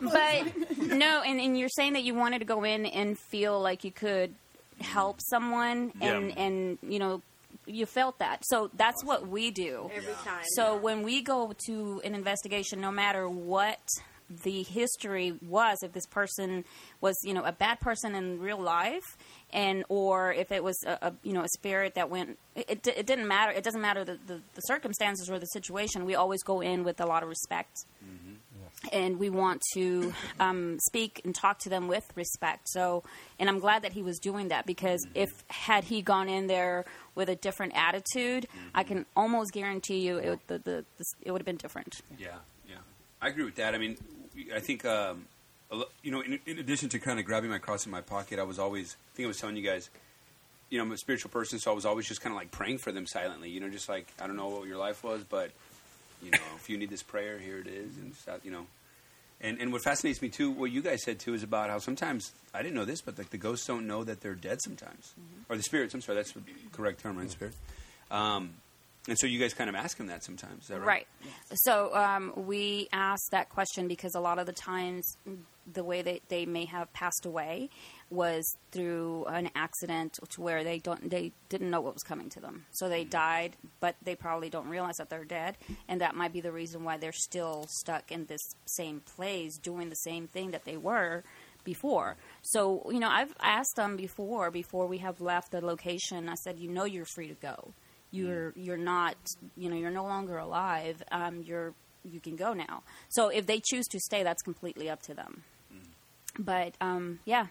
[0.00, 3.84] But no, and, and you're saying that you wanted to go in and feel like
[3.84, 4.34] you could
[4.80, 6.34] help someone, and Yeah.
[6.42, 7.22] and you know
[7.66, 8.42] you felt that.
[8.46, 10.44] So that's what we do Every time.
[10.54, 13.80] So when we go to an investigation, no matter what
[14.42, 16.64] the history was, if this person
[17.00, 19.16] was, you know, a bad person in real life,
[19.52, 22.86] and or if it was a, a you know a spirit that went, it, it,
[22.86, 23.52] it didn't matter.
[23.52, 26.04] It doesn't matter the, the, the circumstances or the situation.
[26.04, 28.25] We always go in with a lot of respect mm-hmm.
[28.92, 32.68] And we want to um, speak and talk to them with respect.
[32.68, 33.02] So,
[33.38, 36.84] and I'm glad that he was doing that because if had he gone in there
[37.14, 41.30] with a different attitude, I can almost guarantee you it, would- the, the, the, it
[41.32, 42.00] would have been different.
[42.18, 42.28] Yeah,
[42.68, 42.76] yeah,
[43.20, 43.74] I agree with that.
[43.74, 43.96] I mean,
[44.54, 45.26] I think um,
[46.02, 48.42] you know, in, in addition to kind of grabbing my cross in my pocket, I
[48.44, 48.96] was always.
[49.12, 49.88] I think I was telling you guys.
[50.68, 52.78] You know, I'm a spiritual person, so I was always just kind of like praying
[52.78, 53.48] for them silently.
[53.50, 55.50] You know, just like I don't know what your life was, but
[56.22, 58.66] you know, if you need this prayer, here it is, and stuff, you know.
[59.40, 62.32] And and what fascinates me too, what you guys said too, is about how sometimes
[62.54, 65.14] I didn't know this, but like the ghosts don't know that they're dead sometimes,
[65.48, 65.94] or the spirits.
[65.94, 66.40] I'm sorry, that's the
[66.72, 67.30] correct term, right?
[67.30, 67.54] Spirit.
[68.10, 68.54] Um,
[69.08, 70.86] and so you guys kind of ask them that sometimes, is that right?
[70.86, 71.06] Right.
[71.54, 75.16] So um, we ask that question because a lot of the times
[75.72, 77.70] the way that they may have passed away
[78.10, 82.40] was through an accident to where they don't they didn't know what was coming to
[82.40, 82.64] them.
[82.72, 85.56] So they died, but they probably don't realize that they're dead,
[85.88, 89.88] and that might be the reason why they're still stuck in this same place doing
[89.88, 91.24] the same thing that they were
[91.64, 92.16] before.
[92.42, 96.28] So, you know, I've asked them before before we have left the location.
[96.28, 97.72] I said, "You know you're free to go.
[98.12, 99.16] You're you're not,
[99.56, 101.02] you know, you're no longer alive.
[101.10, 102.82] Um, you're you can go now.
[103.08, 105.42] So if they choose to stay, that's completely up to them.
[106.38, 107.46] But um, yeah,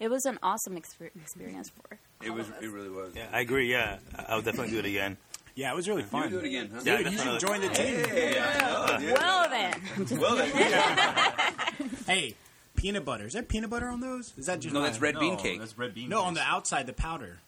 [0.00, 1.98] it was an awesome exper- experience for.
[2.24, 2.46] It was.
[2.60, 3.14] It really was.
[3.14, 3.70] Yeah, I agree.
[3.70, 5.16] Yeah, I- I would definitely do it again.
[5.56, 6.30] Yeah, it was really fun.
[6.30, 6.80] do it again, huh?
[6.84, 8.04] Yeah, Dude, you should join the team.
[8.08, 9.12] Hey, I know, dude.
[9.18, 9.80] Well then,
[10.20, 11.90] Well then.
[12.08, 12.34] Hey,
[12.74, 13.26] peanut butter.
[13.26, 14.32] Is there peanut butter on those?
[14.36, 15.60] Is that just No, that's red No, bean cake.
[15.60, 16.08] That's red bean.
[16.08, 17.38] No, on the outside, the powder.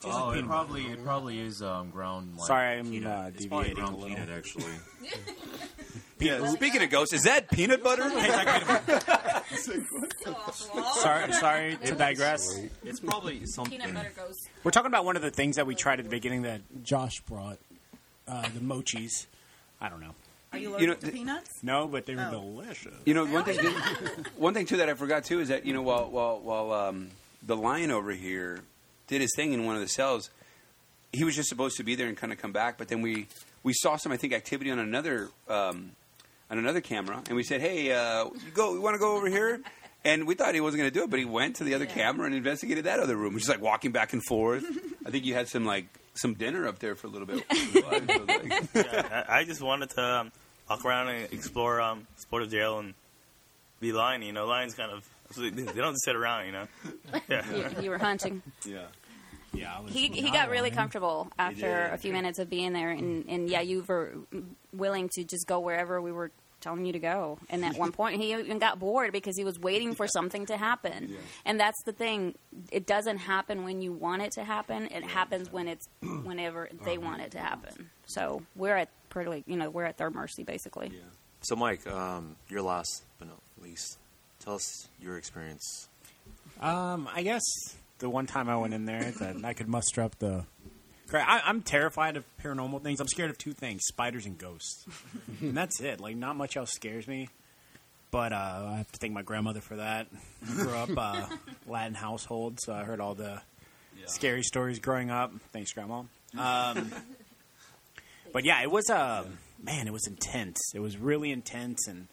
[0.00, 2.36] Tastes Oh, like it peanut probably it probably is um, ground.
[2.36, 3.06] Like, Sorry, I'm, peanut.
[3.10, 4.16] uh, It's probably deviating ground a little.
[4.16, 4.64] peanut actually.
[6.18, 8.08] Yeah, speaking of ghosts, is that peanut butter?
[10.94, 12.58] Sorry, sorry to digress.
[12.84, 13.78] It's probably something.
[13.78, 14.34] peanut butter goes.
[14.64, 17.20] We're talking about one of the things that we tried at the beginning that Josh
[17.20, 17.58] brought,
[18.28, 19.26] uh, the mochis.
[19.80, 20.14] I don't know.
[20.52, 21.50] Are you allergic You know, to th- peanuts?
[21.62, 22.40] No, but they were Oh.
[22.40, 22.94] delicious.
[23.04, 23.58] You know, one thing,
[24.36, 27.08] one thing too that I forgot too is that you know while while while um,
[27.42, 28.60] the lion over here
[29.06, 30.30] did his thing in one of the cells,
[31.12, 32.78] he was just supposed to be there and kind of come back.
[32.78, 33.26] But then we
[33.62, 35.90] we saw some I think activity on another um,
[36.50, 39.28] on another camera, and we said, "Hey, uh, you go, you want to go over
[39.28, 39.60] here?"
[40.04, 41.86] And we thought he wasn't going to do it, but he went to the other
[41.86, 44.64] camera and investigated that other room, which is like walking back and forth.
[45.04, 47.44] I think you had some like some dinner up there for a little bit.
[48.74, 50.32] yeah, I, I just wanted to um,
[50.68, 52.94] walk around and explore um, explore the jail and
[53.80, 54.22] be lion.
[54.22, 56.66] You know, lions kind of they, they don't just sit around, you know.
[57.28, 57.44] Yeah.
[57.52, 58.42] You, you were hunting.
[58.64, 58.86] Yeah.
[59.56, 60.74] Yeah, was He, he got really lying.
[60.74, 64.14] comfortable after a few minutes of being there, and, and yeah, you were
[64.72, 67.38] willing to just go wherever we were telling you to go.
[67.48, 70.56] And at one point, he even got bored because he was waiting for something to
[70.56, 71.10] happen.
[71.10, 71.18] Yeah.
[71.44, 72.34] And that's the thing;
[72.72, 74.86] it doesn't happen when you want it to happen.
[74.86, 77.90] It happens when it's whenever they want it to happen.
[78.06, 80.90] So we're at pretty, you know, we're at their mercy basically.
[80.92, 81.00] Yeah.
[81.42, 83.98] So, Mike, um, your last but not least,
[84.40, 85.88] tell us your experience.
[86.60, 87.42] Um, I guess
[87.98, 90.44] the one time I went in there that I could muster up the.
[91.12, 93.00] I, I'm terrified of paranormal things.
[93.00, 94.86] I'm scared of two things: spiders and ghosts,
[95.40, 96.00] and that's it.
[96.00, 97.28] Like, not much else scares me.
[98.10, 100.06] But uh, I have to thank my grandmother for that.
[100.48, 101.26] I grew up uh,
[101.66, 103.40] Latin household, so I heard all the
[104.06, 105.32] scary stories growing up.
[105.52, 106.02] Thanks, Grandma.
[106.38, 106.92] Um,
[108.32, 109.24] but yeah, it was uh,
[109.62, 110.58] man, it was intense.
[110.74, 112.08] It was really intense, and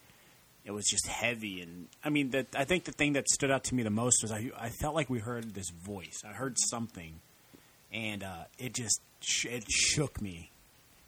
[0.65, 1.62] it was just heavy.
[1.62, 4.21] And I mean, the, I think the thing that stood out to me the most
[4.21, 6.21] was I, I felt like we heard this voice.
[6.28, 7.19] I heard something,
[7.91, 10.49] and uh, it just sh- it shook me.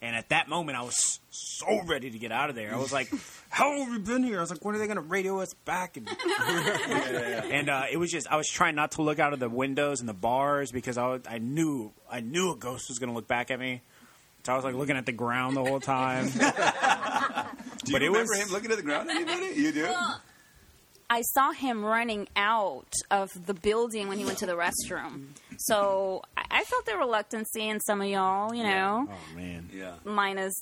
[0.02, 2.76] And at that moment, I was so ready to get out of there.
[2.76, 3.10] I was like,
[3.50, 5.40] "How long have we been here?" I was like, "When are they going to radio
[5.40, 6.08] us back?" And,
[7.52, 10.02] and uh, it was just I was trying not to look out of the windows
[10.02, 13.16] and the bars because I, was- I knew I knew a ghost was going to
[13.16, 13.82] look back at me.
[14.44, 16.30] So I was like looking at the ground the whole time.
[17.86, 19.10] Do you But it remember was- him looking at the ground?
[19.10, 19.54] Anybody?
[19.56, 19.88] You do?
[21.10, 25.28] I saw him running out of the building when he went to the restroom.
[25.58, 29.70] So I, I felt the reluctancy in some of y'all, you know, Oh man.
[29.72, 29.94] Yeah.
[30.04, 30.54] minus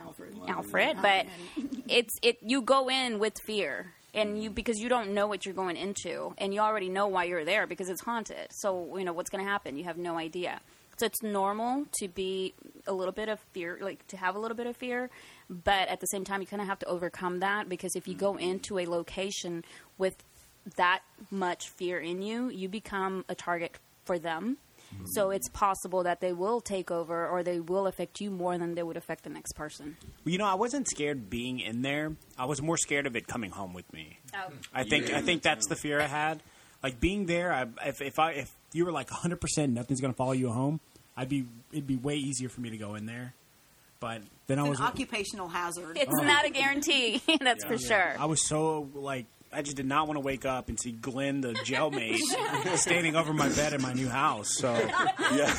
[0.00, 1.26] Alfred, Alfred, but
[1.88, 2.38] it's it.
[2.42, 6.32] You go in with fear, and you because you don't know what you're going into,
[6.38, 8.46] and you already know why you're there because it's haunted.
[8.52, 9.76] So you know what's going to happen.
[9.76, 10.60] You have no idea.
[10.98, 12.54] So it's normal to be
[12.86, 15.10] a little bit of fear, like to have a little bit of fear,
[15.48, 18.14] but at the same time, you kind of have to overcome that because if you
[18.14, 19.64] go into a location
[19.98, 20.22] with
[20.76, 24.58] that much fear in you, you become a target for them.
[24.94, 25.06] Mm-hmm.
[25.06, 28.74] So it's possible that they will take over or they will affect you more than
[28.74, 29.96] they would affect the next person.
[30.24, 32.14] Well, you know, I wasn't scared being in there.
[32.38, 34.18] I was more scared of it coming home with me.
[34.34, 34.52] Oh.
[34.72, 36.42] I think I think that's the fear I had.
[36.82, 40.12] Like being there, I, if if I if you were like 100 percent nothing's going
[40.12, 40.80] to follow you home,
[41.16, 43.34] I'd be it'd be way easier for me to go in there.
[43.98, 45.96] But then I was an occupational hazard.
[45.98, 48.14] It's not a guarantee, that's for sure.
[48.18, 51.40] I was so like I just did not want to wake up and see Glenn,
[51.40, 52.18] the jailmate,
[52.76, 54.48] standing over my bed in my new house.
[54.58, 54.72] So
[55.34, 55.54] yeah.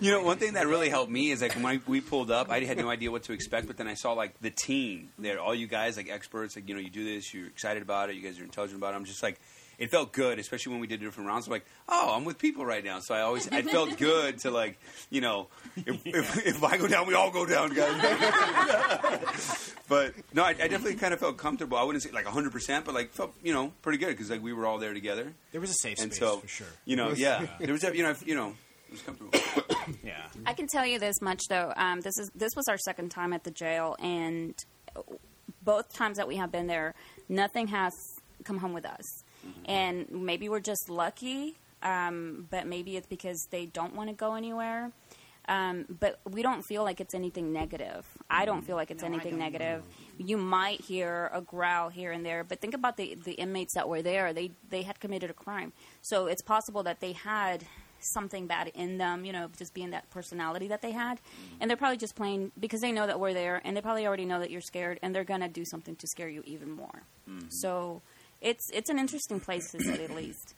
[0.00, 2.50] You know, one thing that really helped me is like when I, we pulled up,
[2.50, 5.40] I had no idea what to expect, but then I saw like the team there,
[5.40, 8.16] all you guys like experts, like you know, you do this, you're excited about it,
[8.16, 8.96] you guys are intelligent about it.
[8.96, 9.38] I'm just like,
[9.80, 11.46] it felt good, especially when we did different rounds.
[11.48, 14.50] I'm like, oh, I'm with people right now, so I always it felt good to
[14.52, 14.78] like,
[15.10, 19.74] you know, if, if, if I go down, we all go down, guys.
[19.88, 21.78] but no, I, I definitely kind of felt comfortable.
[21.78, 24.42] I wouldn't say like 100, percent but like felt you know pretty good because like
[24.42, 25.32] we were all there together.
[25.52, 26.66] there was a safe And space so, for sure.
[26.84, 28.54] you know, yeah, there was, a- you know, you know,
[28.88, 29.38] it was comfortable.
[30.04, 30.22] Yeah.
[30.46, 31.72] I can tell you this much though.
[31.74, 34.54] Um, this is this was our second time at the jail, and
[35.64, 36.94] both times that we have been there,
[37.28, 37.92] nothing has
[38.44, 39.24] come home with us.
[39.66, 44.34] And maybe we're just lucky, um, but maybe it's because they don't want to go
[44.34, 44.92] anywhere.
[45.48, 48.06] Um, but we don't feel like it's anything negative.
[48.28, 49.82] I don't feel like it's anything negative.
[50.16, 53.88] You might hear a growl here and there, but think about the, the inmates that
[53.88, 54.32] were there.
[54.32, 55.72] They they had committed a crime,
[56.02, 57.64] so it's possible that they had
[57.98, 59.24] something bad in them.
[59.24, 61.20] You know, just being that personality that they had,
[61.58, 64.26] and they're probably just playing because they know that we're there, and they probably already
[64.26, 67.02] know that you're scared, and they're gonna do something to scare you even more.
[67.48, 68.02] So
[68.40, 70.54] it's it's an interesting place to say the least.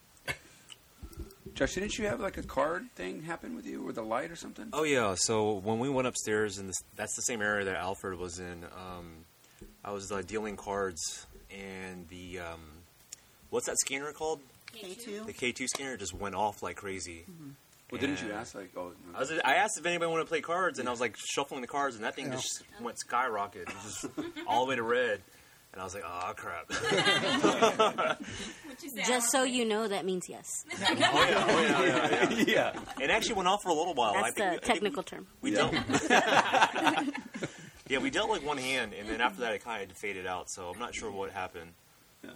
[1.55, 4.37] Josh, didn't you have like a card thing happen with you or the light or
[4.37, 4.69] something?
[4.73, 5.15] Oh yeah.
[5.17, 8.65] So when we went upstairs, and that's the same area that Alfred was in.
[8.65, 9.25] Um,
[9.85, 12.61] I was uh, dealing cards, and the um,
[13.51, 14.41] what's that scanner called?
[14.75, 15.27] K2.
[15.27, 17.25] The K two scanner just went off like crazy.
[17.91, 19.19] Well, didn't you ask like, oh, no.
[19.19, 21.61] I, was, I asked if anybody wanted to play cards, and I was like shuffling
[21.61, 24.07] the cards, and that thing just went skyrocket, just
[24.47, 25.21] all the way to red.
[25.73, 26.69] And I was like, oh crap.
[29.07, 30.65] Just so you know, that means yes.
[30.73, 32.45] oh yeah, oh yeah, yeah, yeah.
[32.47, 32.73] yeah.
[33.05, 34.13] It actually went off for a little while.
[34.15, 35.27] I That's think the we- I think technical term.
[35.41, 35.71] We Yeah.
[35.71, 37.13] dealt.
[37.89, 40.51] yeah, we dealt like one hand, and then after that, it kind of faded out.
[40.51, 41.73] So I'm not sure what happened.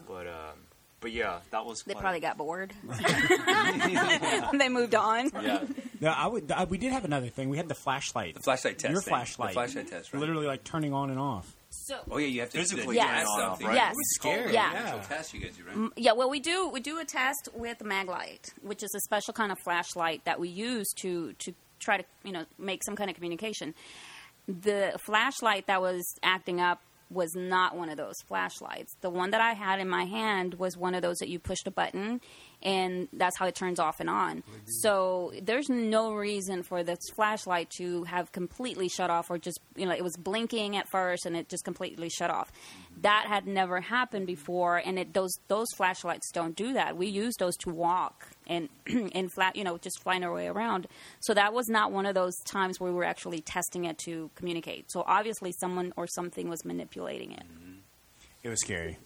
[0.08, 0.58] But um,
[1.00, 1.82] but yeah, that was.
[1.82, 2.72] They quite- probably got bored.
[4.58, 5.30] they moved on.
[5.42, 5.64] Yeah.
[6.00, 6.50] No, I would.
[6.50, 7.48] I, we did have another thing.
[7.48, 8.34] We had the flashlight.
[8.34, 9.10] The flashlight test Your thing.
[9.12, 9.50] flashlight.
[9.50, 10.20] The flashlight test, right.
[10.20, 11.54] Literally like turning on and off.
[11.70, 13.06] So Oh yeah, you have to Physically Yes.
[13.10, 13.66] test turn it on, something.
[13.66, 13.74] right?
[13.76, 13.90] Yes.
[13.92, 14.52] It was scary.
[14.52, 14.72] Yeah.
[14.74, 15.76] Actual test you guys do, right?
[15.76, 19.34] Mm, Yeah, well, we do we do a test with Maglite, which is a special
[19.34, 23.10] kind of flashlight that we use to to try to you know make some kind
[23.10, 23.74] of communication.
[24.48, 26.80] The flashlight that was acting up
[27.10, 28.96] was not one of those flashlights.
[29.00, 31.66] The one that I had in my hand was one of those that you pushed
[31.66, 32.20] a button
[32.66, 34.42] and that's how it turns off and on.
[34.66, 39.86] So there's no reason for this flashlight to have completely shut off or just, you
[39.86, 42.50] know, it was blinking at first and it just completely shut off.
[43.02, 46.96] That had never happened before and it those those flashlights don't do that.
[46.96, 48.68] We use those to walk and
[49.14, 50.88] and flat, you know, just flying our way around.
[51.20, 54.28] So that was not one of those times where we were actually testing it to
[54.34, 54.90] communicate.
[54.90, 57.44] So obviously someone or something was manipulating it.
[57.44, 57.72] Mm-hmm.
[58.42, 58.98] It was scary.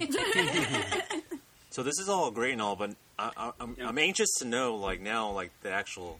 [1.76, 4.76] So this is all great and all, but I, I, I'm, I'm anxious to know,
[4.76, 6.18] like now, like the actual.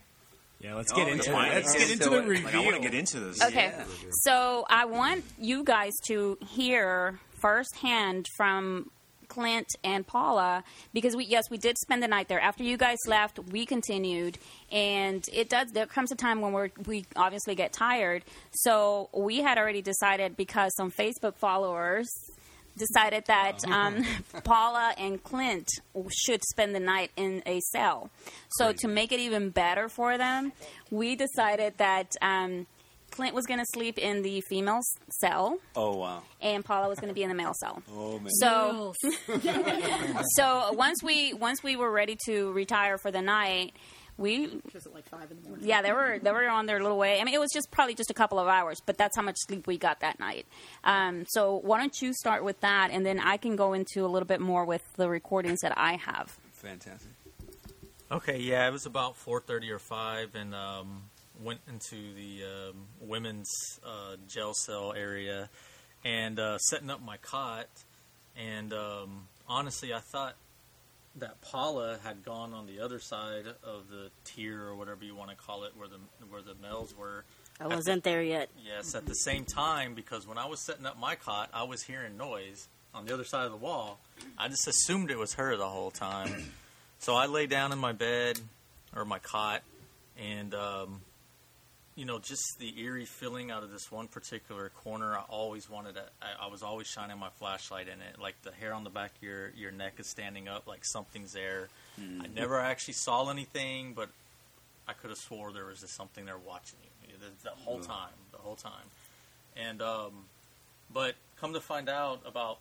[0.61, 1.54] Yeah, let's Oh, get into the it.
[1.54, 3.42] Let's get into the Like, I want to get into this.
[3.42, 3.74] Okay.
[4.22, 8.90] So I want you guys to hear firsthand from
[9.28, 12.40] Clint and Paula because we yes we did spend the night there.
[12.40, 14.38] After you guys left, we continued,
[14.72, 15.72] and it does.
[15.72, 18.24] There comes a time when we're we obviously get tired.
[18.52, 22.09] So we had already decided because some Facebook followers
[22.76, 24.04] decided that um,
[24.44, 25.68] Paula and Clint
[26.10, 28.10] should spend the night in a cell.
[28.50, 30.52] So to make it even better for them,
[30.90, 32.66] we decided that um,
[33.10, 34.80] Clint was going to sleep in the female
[35.20, 35.58] cell.
[35.74, 36.22] Oh wow.
[36.42, 37.82] And Paula was going to be in the male cell.
[37.98, 38.30] Oh man.
[38.40, 38.94] So,
[40.36, 43.72] so once we once we were ready to retire for the night,
[44.18, 45.66] we Was it like five in the morning?
[45.66, 47.20] yeah, they were they were on their little way.
[47.20, 49.37] I mean, it was just probably just a couple of hours, but that's how much
[49.46, 50.46] sleep we got that night.
[50.85, 54.09] Um, so why don't you start with that, and then I can go into a
[54.09, 56.37] little bit more with the recordings that I have.
[56.52, 57.11] Fantastic.
[58.11, 61.02] Okay, yeah, it was about four thirty or five, and um,
[61.42, 63.50] went into the um, women's
[63.85, 65.50] uh, jail cell area,
[66.05, 67.66] and uh, setting up my cot.
[68.38, 70.37] And um, honestly, I thought
[71.18, 75.31] that Paula had gone on the other side of the tier or whatever you want
[75.31, 75.98] to call it, where the
[76.29, 77.24] where the males were.
[77.61, 78.50] I wasn't there yet.
[78.64, 81.83] Yes, at the same time, because when I was setting up my cot, I was
[81.83, 83.98] hearing noise on the other side of the wall.
[84.37, 86.52] I just assumed it was her the whole time.
[86.98, 88.38] so I lay down in my bed
[88.94, 89.62] or my cot,
[90.18, 91.00] and um,
[91.96, 95.16] you know, just the eerie feeling out of this one particular corner.
[95.16, 96.02] I always wanted to.
[96.20, 99.12] I, I was always shining my flashlight in it, like the hair on the back
[99.16, 101.68] of your your neck is standing up, like something's there.
[102.22, 104.11] I never actually saw anything, but
[104.87, 108.12] I could have swore there was just something there watching you the, the whole time,
[108.32, 108.72] the whole time.
[109.56, 110.26] And um,
[110.92, 112.59] but come to find out, about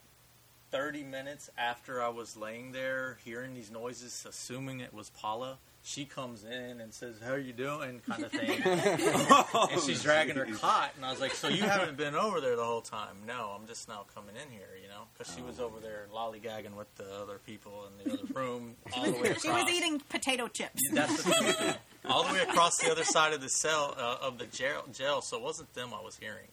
[0.70, 6.04] thirty minutes after I was laying there hearing these noises, assuming it was Paula, she
[6.04, 10.46] comes in and says, "How are you doing?" kind of thing, and she's dragging her
[10.46, 13.56] cot, and I was like, "So you haven't been over there the whole time?" No,
[13.56, 16.92] I'm just now coming in here, you know, because she was over there lollygagging with
[16.96, 19.42] the other people in the other room all the way across.
[19.42, 20.82] She was eating potato chips.
[20.92, 21.74] That's the thing.
[22.04, 25.22] all the way across the other side of the cell uh, of the jail, jail.
[25.22, 26.48] So it wasn't them I was hearing.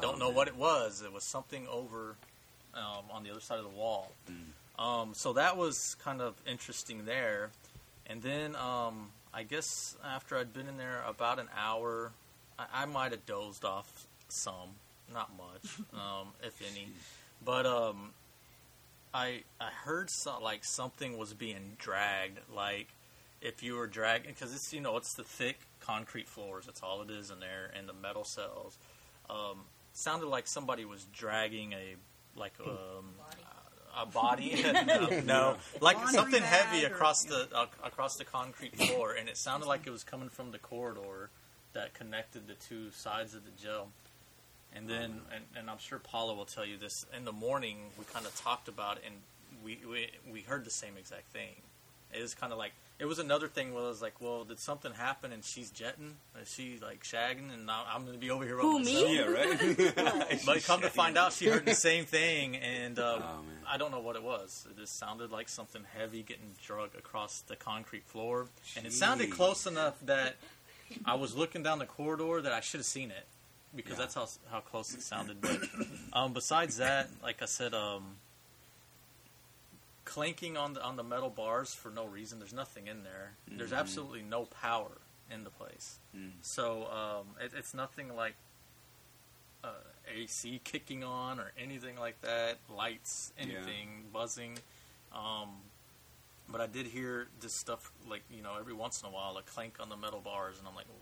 [0.00, 1.02] Don't know what it was.
[1.02, 2.16] It was something over
[2.74, 4.10] um, on the other side of the wall.
[4.76, 7.50] Um, so that was kind of interesting there.
[8.06, 12.12] And then um, I guess after I'd been in there about an hour,
[12.58, 14.70] I, I might have dozed off some,
[15.12, 16.88] not much, um, if any.
[17.44, 18.10] But um,
[19.12, 22.88] I I heard so, like something was being dragged, like
[23.40, 26.66] if you were dragging because it's you know it's the thick concrete floors.
[26.66, 28.76] That's all it is in there, and the metal cells.
[29.30, 29.60] Um,
[29.92, 31.96] sounded like somebody was dragging a
[32.36, 33.06] like um,
[33.96, 34.64] a body.
[34.86, 39.28] no, no, like Laundry something heavy or- across the uh, across the concrete floor, and
[39.28, 41.30] it sounded like it was coming from the corridor
[41.72, 43.88] that connected the two sides of the jail.
[44.76, 47.06] And then, and, and I'm sure Paula will tell you this.
[47.16, 49.14] In the morning, we kind of talked about it, and
[49.64, 51.54] we, we we heard the same exact thing.
[52.12, 54.60] It was kind of like it was another thing where I was like, well, did
[54.60, 56.14] something happen and she's jetting?
[56.40, 59.04] Is she like shagging, and now I'm going to be over here by Who, myself?
[59.08, 59.16] me?
[59.16, 60.40] Yeah, right.
[60.46, 63.40] But come to find out, she heard the same thing, and uh, Oh.
[63.68, 64.66] I don't know what it was.
[64.70, 69.30] It just sounded like something heavy getting dragged across the concrete floor, and it sounded
[69.30, 70.36] close enough that
[71.04, 73.26] I was looking down the corridor that I should have seen it
[73.74, 73.98] because Yeah.
[73.98, 75.40] that's how how close it sounded.
[75.40, 75.60] But
[76.12, 78.04] um, besides that, like I said, um,
[80.04, 82.38] clanking on the on the metal bars for no reason.
[82.38, 83.32] There's nothing in there.
[83.48, 83.78] There's Mhm.
[83.78, 84.98] absolutely no power
[85.30, 85.98] in the place.
[86.14, 86.32] Mm.
[86.42, 88.34] So um, it, it's nothing like
[89.62, 89.68] uh,
[90.06, 92.58] AC kicking on or anything like that.
[92.68, 93.44] Lights, Yeah.
[93.44, 94.58] anything buzzing.
[95.12, 95.62] Um,
[96.48, 99.42] but I did hear this stuff like you know every once in a while a
[99.42, 100.98] clank on the metal bars, and I'm like, well,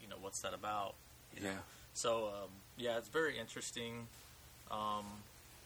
[0.00, 0.94] you know, what's that about?
[1.34, 1.50] You know?
[1.50, 1.58] Yeah.
[1.94, 4.06] So um, yeah, it's very interesting.
[4.70, 5.04] Um,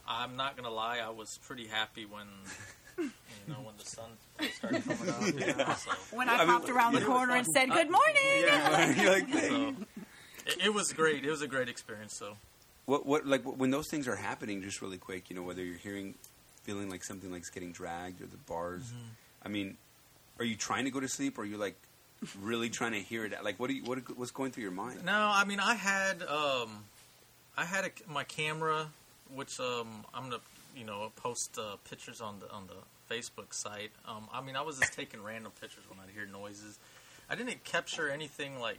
[0.07, 2.26] I'm not gonna lie, I was pretty happy when
[2.99, 3.11] you
[3.49, 4.11] know when the sun
[4.53, 5.22] started coming up.
[5.22, 5.90] You know, so.
[6.16, 8.90] When I, I mean, popped around the corner and said, "Good morning." Yeah.
[9.03, 9.74] You're like, So,
[10.46, 11.24] it, it was great.
[11.24, 12.14] It was a great experience.
[12.16, 12.36] So
[12.86, 15.76] what what like when those things are happening, just really quick, you know, whether you're
[15.76, 16.14] hearing,
[16.62, 18.84] feeling like something like's getting dragged or the bars.
[18.84, 19.09] Mm-hmm.
[19.44, 19.76] I mean,
[20.38, 21.76] are you trying to go to sleep or are you like
[22.40, 23.32] really trying to hear it?
[23.44, 25.05] Like, what do you, what what's going through your mind?
[25.05, 26.84] No, I mean I had um,
[27.57, 28.86] I had a, my camera,
[29.34, 30.40] which um, I'm gonna
[30.78, 33.90] you know post uh, pictures on the on the Facebook site.
[34.06, 36.78] Um, I mean I was just taking random pictures when I'd hear noises.
[37.28, 38.78] I didn't capture anything like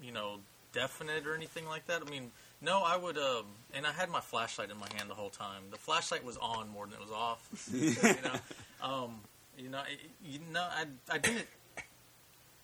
[0.00, 0.38] you know
[0.72, 2.02] definite or anything like that.
[2.06, 2.30] I mean
[2.62, 5.64] no, I would um, and I had my flashlight in my hand the whole time.
[5.70, 7.48] The flashlight was on more than it was off.
[7.72, 8.40] you know,
[8.82, 9.20] um,
[9.58, 9.82] you know,
[10.24, 11.46] you know, I I didn't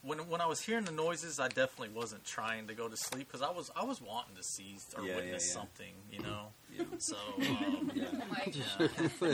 [0.02, 3.28] when when I was hearing the noises, I definitely wasn't trying to go to sleep
[3.28, 5.54] because I was I was wanting to see or Yeah, yeah, witness yeah.
[5.54, 6.46] something, you know.
[6.76, 6.84] Yeah.
[6.98, 8.04] So um, yeah.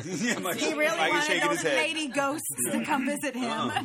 [0.04, 3.50] yeah, Mike, He really Mike wanted shaking his those lady ghosts to come visit him.
[3.50, 3.84] Uh-huh.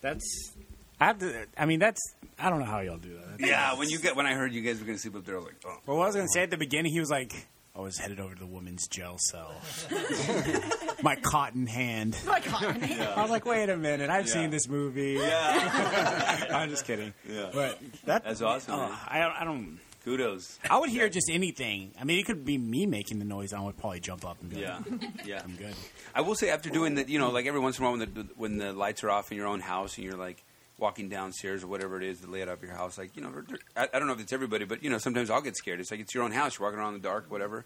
[0.00, 0.52] That's.
[0.98, 1.46] I have to.
[1.56, 2.00] I mean, that's.
[2.38, 3.46] I don't know how y'all do that.
[3.46, 5.34] Yeah, when you get when I heard you guys were going to sleep up there,
[5.36, 5.76] I was like, oh.
[5.86, 7.32] Well, what I was going to say at the beginning, he was like,
[7.80, 9.52] I was headed over to the woman's jail cell.
[11.02, 12.16] My cotton hand.
[12.26, 13.02] My cotton hand.
[13.16, 14.32] I was like, wait a minute, I've Yeah.
[14.32, 15.12] seen this movie.
[15.18, 16.46] Yeah.
[16.52, 17.14] I'm just kidding.
[17.28, 17.48] Yeah.
[17.52, 18.74] But that, That's awesome.
[18.74, 18.98] Uh, man.
[19.08, 19.78] I, don't- I don't.
[20.04, 20.58] Kudos.
[20.70, 21.92] I would hear just anything.
[22.00, 23.52] I mean, it could be me making the noise.
[23.52, 25.42] I would probably jump up and be Yeah, like, yeah.
[25.44, 25.74] I'm good.
[26.14, 28.14] I will say after doing that, you know, like every once in a while when
[28.14, 30.42] the when the lights are off in your own house and you're like
[30.80, 33.30] walking downstairs or whatever it is, the layout of your house, like you know,
[33.76, 35.80] I, I don't know if it's everybody, but you know, sometimes I'll get scared.
[35.80, 36.58] It's like it's your own house.
[36.58, 37.64] You're walking around in the dark, whatever.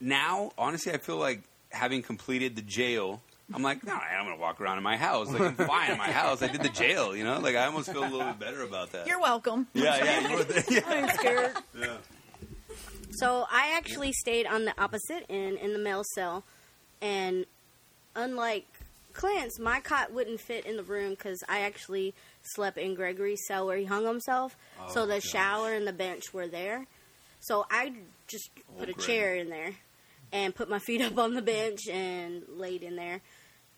[0.00, 3.20] Now, honestly, I feel like having completed the jail.
[3.52, 5.28] I'm like, no, I'm going to walk around in my house.
[5.28, 6.40] Like, I'm fine in my house.
[6.40, 7.40] I did the jail, you know?
[7.40, 9.08] Like, I almost feel a little bit better about that.
[9.08, 9.66] You're welcome.
[9.74, 10.28] yeah, yeah.
[10.28, 10.64] You were there.
[10.70, 10.80] Yeah.
[10.86, 11.56] I'm scared.
[11.76, 11.96] yeah.
[13.10, 16.44] So I actually stayed on the opposite end in the male cell,
[17.02, 17.44] and
[18.14, 18.66] unlike
[19.20, 23.66] Clint's, my cot wouldn't fit in the room because I actually slept in Gregory's cell
[23.66, 24.56] where he hung himself.
[24.90, 25.24] so Oh, the gosh.
[25.24, 26.86] shower and the bench were there.
[27.40, 27.92] So I
[28.28, 28.48] just
[28.78, 29.72] put a chair in there
[30.32, 33.20] and put my feet up on the bench and laid in there.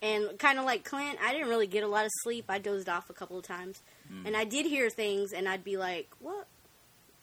[0.00, 2.44] And kind of like Clint, I didn't really get a lot of sleep.
[2.48, 3.80] I dozed off a couple of times.
[4.08, 4.26] Hmm.
[4.26, 6.46] And I did hear things, and I'd be like, what?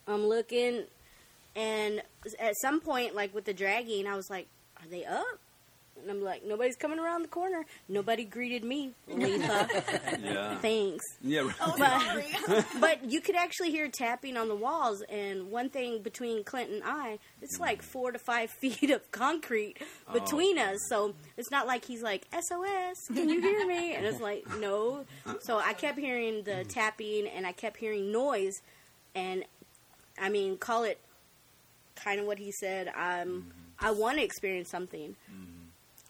[0.08, 0.86] I'm looking,
[1.56, 2.02] and
[2.40, 4.48] at some point, like with the dragging, I was like,
[4.78, 5.40] "Are they up?"
[6.02, 7.66] And I'm like, "Nobody's coming around the corner.
[7.88, 9.68] Nobody greeted me, Letha.
[10.24, 10.58] Yeah.
[10.58, 11.50] Thanks." Yeah.
[11.62, 16.44] Oh, but, but you could actually hear tapping on the walls, and one thing between
[16.44, 17.64] Clint and I, it's hmm.
[17.64, 19.78] like four to five feet of concrete
[20.08, 20.14] oh.
[20.14, 20.78] between us.
[20.90, 23.96] So it's not like he's like, SOS, can you hear me?
[23.96, 25.06] And it's like, no.
[25.42, 26.70] So I kept hearing the hmm.
[26.70, 28.62] tapping, and I kept hearing noise,
[29.16, 29.44] and
[30.22, 31.00] I mean, call it
[32.04, 32.88] kind of what he said.
[32.90, 33.50] Um, mm-hmm.
[33.82, 35.16] I want to experience something,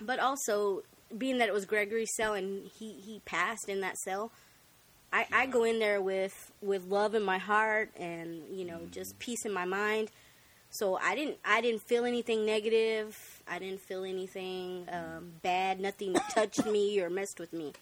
[0.01, 0.83] but also
[1.17, 4.31] being that it was Gregory's cell and he he passed in that cell.
[5.11, 9.17] I, I go in there with with love in my heart and you know just
[9.19, 10.11] peace in my mind.
[10.71, 13.17] So I didn't I didn't feel anything negative.
[13.47, 15.79] I didn't feel anything um, bad.
[15.79, 17.73] Nothing touched me or messed with me,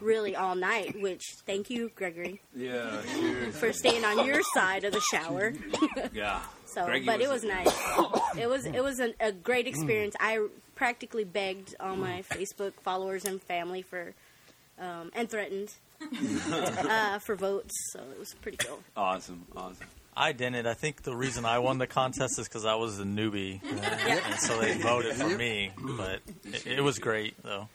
[0.00, 1.00] really all night.
[1.00, 3.00] Which thank you, Gregory, Yeah,
[3.50, 5.54] for staying on your side of the shower.
[6.12, 6.40] Yeah.
[6.68, 8.36] So, Greggy but it was was nice.
[8.38, 10.14] it was it was a, a great experience.
[10.20, 10.46] I
[10.76, 14.14] practically begged all my Facebook followers and family for,
[14.78, 15.72] um, and threatened
[16.48, 17.74] uh, for votes.
[17.92, 18.78] So it was pretty cool.
[18.96, 19.86] Awesome, awesome.
[20.16, 20.66] I didn't.
[20.66, 23.60] I think the reason I won the contest is because I was a newbie,
[24.30, 25.72] and so they voted for me.
[25.76, 27.68] But it, it was great, though.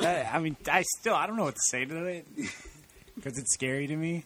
[0.00, 2.26] Uh, I mean, I still I don't know what to say to it
[3.14, 4.24] because it's scary to me.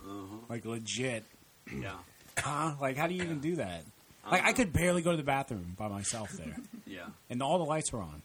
[0.48, 1.24] Like legit.
[1.70, 1.92] Yeah.
[2.38, 2.72] Huh?
[2.80, 3.84] Like how do you even do that?
[4.30, 6.56] Like I could barely go to the bathroom by myself there,
[6.86, 7.06] Yeah.
[7.30, 8.22] and all the lights were on.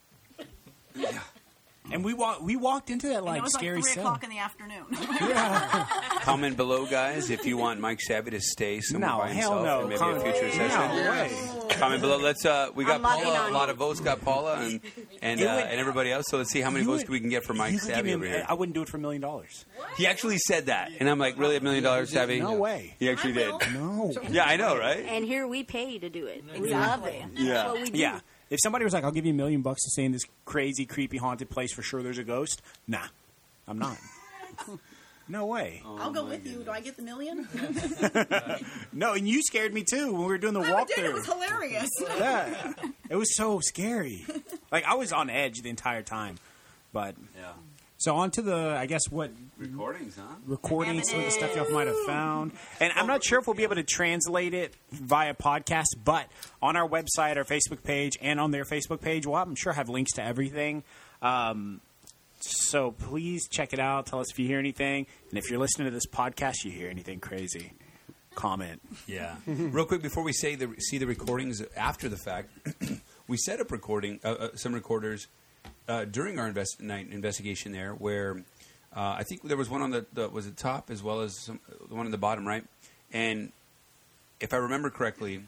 [1.93, 4.05] And we walked we walked into that And like it was scary like three cell.
[4.07, 4.85] o'clock in the afternoon.
[6.21, 9.65] Comment below, guys, if you want Mike Savvy to stay somewhere No, by hell himself
[9.65, 9.79] no.
[9.81, 11.31] or maybe Comment- a future no way.
[11.77, 12.17] Comment below.
[12.17, 12.45] Let's.
[12.45, 13.49] Uh, we got I'm Paula.
[13.49, 14.81] A lot of votes got Paula and
[15.21, 16.25] and uh, would- and everybody else.
[16.29, 18.15] So let's see how many votes would- we can get for Mike You Savvy me
[18.15, 18.45] over here.
[18.47, 19.65] I wouldn't do it for a million dollars.
[19.97, 22.39] He actually said that, and I'm like, really, a million dollars, Savvy?
[22.39, 22.95] No way.
[22.99, 23.53] He actually did.
[23.73, 24.13] No.
[24.29, 25.05] Yeah, I know, right?
[25.05, 26.43] And here we pay to do it.
[26.59, 27.21] We love it.
[27.33, 27.53] Yeah.
[27.53, 27.97] That's what we do.
[27.99, 28.19] Yeah.
[28.49, 30.85] If somebody was like, "I'll give you a million bucks to stay in this crazy,
[30.85, 32.61] creepy, haunted place for sure," there's a ghost.
[32.87, 33.07] Nah,
[33.67, 33.97] I'm not.
[35.27, 35.81] no way.
[35.85, 36.63] Oh I'll go with you.
[36.63, 37.47] Do I get the million?
[38.93, 40.99] No, and you scared me too when we were doing the I did.
[40.99, 41.89] It was hilarious.
[42.17, 42.73] Yeah,
[43.09, 44.25] it was so scary.
[44.71, 46.37] Like I was on edge the entire time.
[46.91, 47.53] But Yeah.
[48.03, 50.35] So on to the, I guess what Recordings, huh?
[50.45, 52.51] recording some of the stuff y'all might have found.
[52.81, 56.27] And I'm not sure if we'll be able to translate it via podcast, but
[56.61, 59.87] on our website, our Facebook page, and on their Facebook page, well, I'm sure have
[59.87, 60.83] links to everything.
[61.21, 61.79] Um,
[62.41, 64.07] so please check it out.
[64.07, 66.89] Tell us if you hear anything, and if you're listening to this podcast, you hear
[66.89, 67.71] anything crazy.
[68.35, 68.81] comment.
[69.07, 69.35] Yeah.
[69.45, 72.49] Real quick before we say the see the recordings after the fact,
[73.29, 75.27] we set up recording uh, uh, some recorders
[75.87, 78.43] uh, during our invest- night investigation there, where
[78.95, 81.37] uh, I think there was one on the, the was it top as well as
[81.37, 82.63] some, the one on the bottom right,
[83.11, 83.51] and
[84.39, 85.41] if I remember correctly,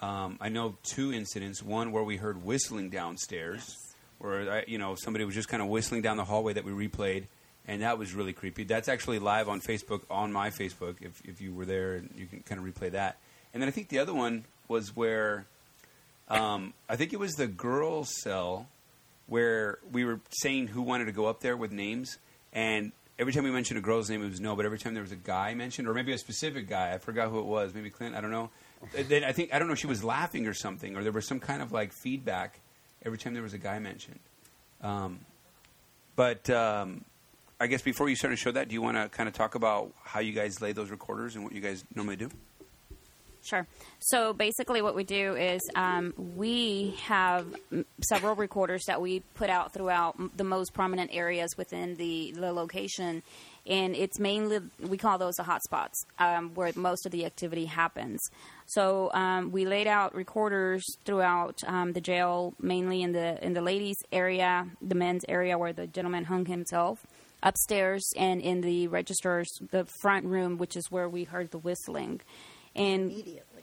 [0.00, 1.62] um, I know two incidents.
[1.62, 3.76] One where we heard whistling downstairs,
[4.18, 6.72] where I, you know somebody was just kind of whistling down the hallway that we
[6.72, 7.24] replayed,
[7.66, 8.64] and that was really creepy.
[8.64, 10.96] That's actually live on Facebook on my Facebook.
[11.00, 13.18] If if you were there, you can kind of replay that.
[13.52, 15.46] And then I think the other one was where
[16.28, 18.66] um, I think it was the girls' cell
[19.26, 22.18] where we were saying who wanted to go up there with names,
[22.52, 24.56] and every time we mentioned a girl's name, it was no.
[24.56, 27.30] But every time there was a guy mentioned, or maybe a specific guy, I forgot
[27.30, 27.74] who it was.
[27.74, 28.14] Maybe Clint.
[28.14, 28.50] I don't know.
[28.92, 29.74] Then I think I don't know.
[29.74, 32.60] She was laughing or something, or there was some kind of like feedback
[33.04, 34.20] every time there was a guy mentioned.
[34.82, 35.20] Um,
[36.16, 37.04] but um,
[37.60, 39.54] I guess before you start to show that, do you want to kind of talk
[39.54, 42.28] about how you guys lay those recorders and what you guys normally do?
[43.44, 43.66] Sure.
[43.98, 47.46] So basically, what we do is um, we have
[48.02, 53.22] several recorders that we put out throughout the most prominent areas within the, the location.
[53.66, 58.18] And it's mainly, we call those the hotspots um, where most of the activity happens.
[58.66, 63.62] So um, we laid out recorders throughout um, the jail, mainly in the in the
[63.62, 67.06] ladies' area, the men's area where the gentleman hung himself,
[67.42, 72.22] upstairs, and in the registers, the front room, which is where we heard the whistling.
[72.74, 73.62] And immediately,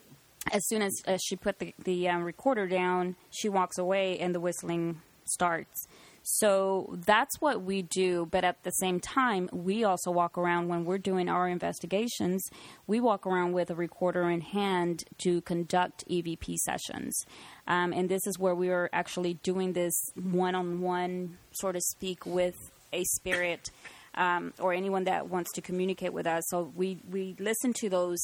[0.51, 4.33] as soon as, as she put the, the um, recorder down, she walks away and
[4.33, 5.87] the whistling starts.
[6.23, 10.85] So that's what we do, but at the same time, we also walk around when
[10.85, 12.47] we're doing our investigations.
[12.85, 17.25] We walk around with a recorder in hand to conduct EVP sessions.
[17.67, 21.81] Um, and this is where we are actually doing this one on one, so to
[21.81, 22.55] speak, with
[22.93, 23.71] a spirit
[24.13, 26.43] um, or anyone that wants to communicate with us.
[26.49, 28.19] So we, we listen to those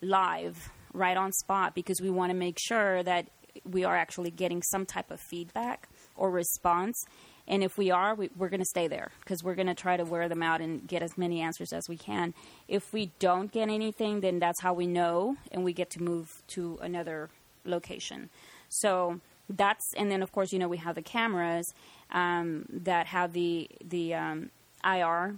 [0.00, 3.28] live right on spot because we want to make sure that
[3.64, 7.02] we are actually getting some type of feedback or response.
[7.46, 9.96] And if we are, we, we're going to stay there because we're going to try
[9.96, 12.34] to wear them out and get as many answers as we can.
[12.68, 16.42] If we don't get anything, then that's how we know and we get to move
[16.48, 17.30] to another
[17.64, 18.28] location.
[18.68, 21.72] So that's, and then of course, you know, we have the cameras
[22.12, 24.50] um, that have the, the um,
[24.84, 25.36] IR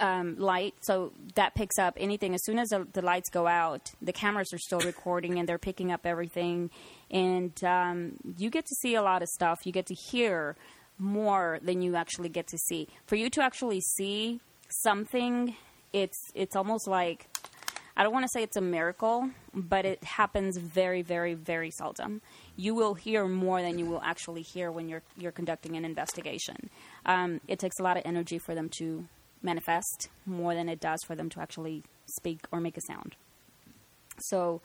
[0.00, 2.34] um, light, so that picks up anything.
[2.34, 5.58] As soon as the, the lights go out, the cameras are still recording and they're
[5.58, 6.70] picking up everything.
[7.10, 9.60] And um, you get to see a lot of stuff.
[9.64, 10.56] You get to hear
[10.98, 12.88] more than you actually get to see.
[13.06, 15.56] For you to actually see something,
[15.92, 17.28] it's it's almost like
[17.96, 22.22] I don't want to say it's a miracle, but it happens very, very, very seldom.
[22.56, 26.70] You will hear more than you will actually hear when you're you're conducting an investigation.
[27.06, 29.06] Um, it takes a lot of energy for them to
[29.44, 33.16] manifest more than it does for them to actually speak or make a sound.
[34.18, 34.60] So,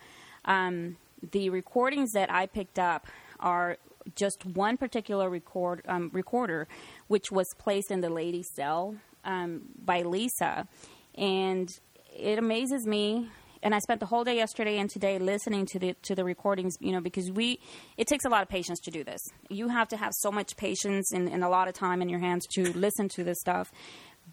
[0.45, 0.97] um,
[1.31, 3.07] the recordings that I picked up
[3.39, 3.77] are
[4.15, 6.67] just one particular record um, recorder,
[7.07, 10.67] which was placed in the ladies' cell um, by Lisa,
[11.15, 11.69] and
[12.15, 13.29] it amazes me.
[13.61, 16.75] And I spent the whole day yesterday and today listening to the to the recordings,
[16.79, 17.59] you know, because we
[17.97, 19.19] it takes a lot of patience to do this.
[19.49, 22.21] You have to have so much patience and, and a lot of time in your
[22.21, 23.69] hands to listen to this stuff.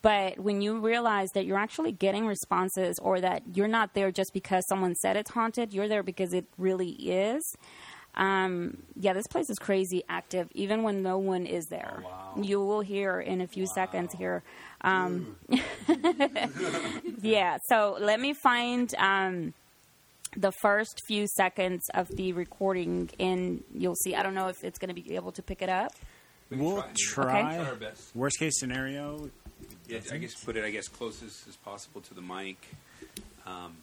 [0.07, 4.33] But when you realize that you're actually getting responses or that you're not there just
[4.33, 7.43] because someone said it's haunted, you're there because it really is.
[8.15, 12.05] Um, yeah, this place is crazy active, even when no one is there.
[12.41, 14.45] You will hear in a few seconds here.
[14.83, 15.35] Um,
[17.21, 19.55] yeah, so let me find um,
[20.37, 24.15] the first few seconds of the recording, and you'll see.
[24.15, 25.91] I don't know if it's going to be able to pick it up.
[26.49, 27.43] We'll try.
[27.43, 27.57] try.
[27.57, 28.15] Try our best.
[28.15, 29.31] Worst case scenario.
[29.89, 32.57] Yeah, I guess put it I guess closest as possible to the mic.
[33.47, 33.77] Um,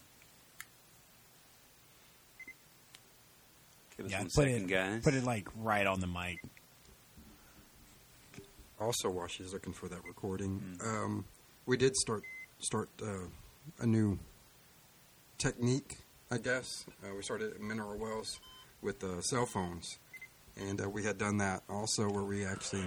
[3.98, 5.04] give us Yeah, one put second, it, guys.
[5.04, 6.40] put it like right on the mic.
[8.80, 11.24] Also, while she's looking for that recording, um,
[11.66, 12.24] we did start
[12.60, 13.28] start uh,
[13.80, 14.20] a new
[15.38, 15.98] technique.
[16.32, 18.40] I guess uh, we started at mineral wells
[18.82, 20.00] with uh, cell phones,
[20.58, 22.84] and uh, we had done that also where we actually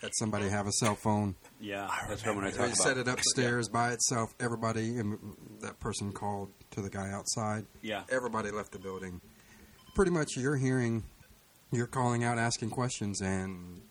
[0.00, 1.34] had somebody have a cell phone.
[1.60, 4.34] Yeah, that's right when I talk We about set it upstairs by itself.
[4.40, 4.96] Everybody,
[5.60, 7.66] that person called to the guy outside.
[7.82, 8.02] Yeah.
[8.10, 9.20] Everybody left the building.
[9.94, 11.04] Pretty much, you're hearing,
[11.72, 13.82] you're calling out, asking questions, and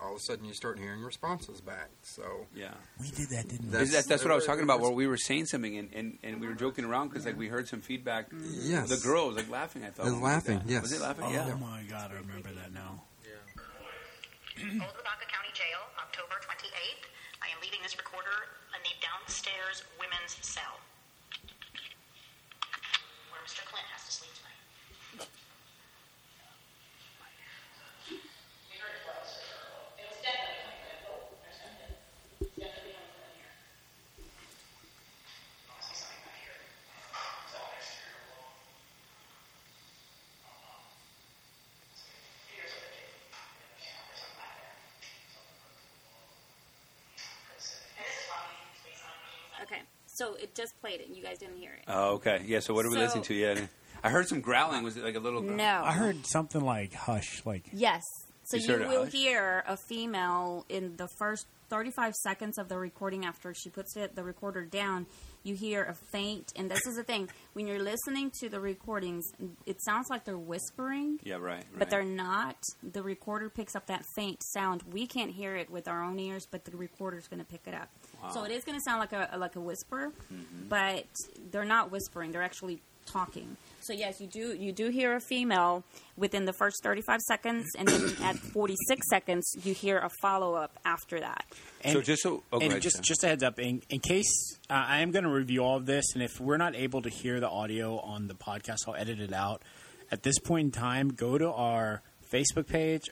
[0.00, 1.90] all of a sudden you start hearing responses back.
[2.02, 2.70] So Yeah.
[3.00, 4.80] We did that, didn't That's, that, that's what I was talking about.
[4.80, 7.48] Where we were saying something and, and, and we were joking around because like we
[7.48, 8.28] heard some feedback.
[8.32, 8.88] Yes.
[8.88, 9.82] the girl was like laughing.
[9.84, 10.82] I thought They're when we did laughing, yes.
[10.82, 11.24] Was it laughing?
[11.26, 11.54] Oh yeah.
[11.60, 13.02] my god, I remember that now.
[13.24, 14.62] Yeah.
[14.64, 17.10] Old Lavaca County Jail, October 28th.
[17.42, 20.78] I am leaving this recorder in the downstairs women's cell.
[23.34, 23.66] Where Mr.
[23.66, 24.54] Clint has to sleep tonight.
[28.06, 29.34] We heard it was.
[29.98, 31.26] It was definitely coming from the boat.
[31.42, 31.90] There's nothing.
[32.38, 33.50] It's definitely coming from in here.
[35.74, 36.54] I see something back here.
[36.54, 38.54] It's all exterior wall.
[42.46, 43.26] Here's what it is.
[43.82, 44.78] Yeah, there's something back there.
[47.18, 49.66] And this is why we use space on it.
[49.66, 51.84] Okay, so it just played it, and you guys didn't hear it.
[51.88, 52.42] Oh, okay.
[52.44, 52.60] Yeah.
[52.60, 53.34] So what are we So- listening to?
[53.34, 53.66] Yeah.
[54.04, 54.82] I heard some growling.
[54.84, 55.40] Was it like a little?
[55.40, 55.56] growl?
[55.56, 55.82] No.
[55.84, 58.02] I heard something like hush, like Yes.
[58.44, 59.12] So You you, heard will hush?
[59.12, 64.14] hear a female in the first 35 seconds of the recording after she puts it,
[64.14, 65.06] the recorder down.
[65.44, 69.24] You hear a faint, and this is the thing when you're listening to the recordings,
[69.66, 71.36] it sounds like they're whispering, Yeah.
[71.36, 71.42] Right.
[71.56, 71.64] right.
[71.78, 72.56] but they're not.
[72.82, 74.82] The recorder picks up that faint sound.
[74.92, 77.74] We can't hear it with our own ears, but the recorder's going to pick it
[77.74, 77.88] up.
[78.22, 78.30] wow.
[78.30, 80.68] So it is going to sound like a like a whisper, Mm-hmm.
[80.68, 81.06] but
[81.50, 82.32] they're not whispering.
[82.32, 83.56] They're actually talking.
[83.80, 85.82] So yes, you do you do hear a female
[86.16, 90.78] within the first 35 seconds, and then at 46 seconds you hear a follow up
[90.84, 91.44] after that.
[91.90, 93.04] So just so- oh, and ahead, just Sam.
[93.04, 95.86] just a heads up, in, in case uh, I am going to review all of
[95.86, 99.20] this, and if we're not able to hear the audio on the podcast, I'll edit
[99.20, 99.62] it out.
[100.10, 103.04] At this point in time, go to our Facebook page,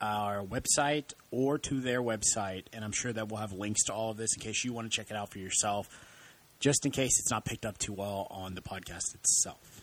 [0.00, 4.10] our website, or to their website, and I'm sure that we'll have links to all
[4.12, 5.88] of this in case you want to check it out for yourself.
[6.62, 9.82] Just in case it's not picked up too well on the podcast itself.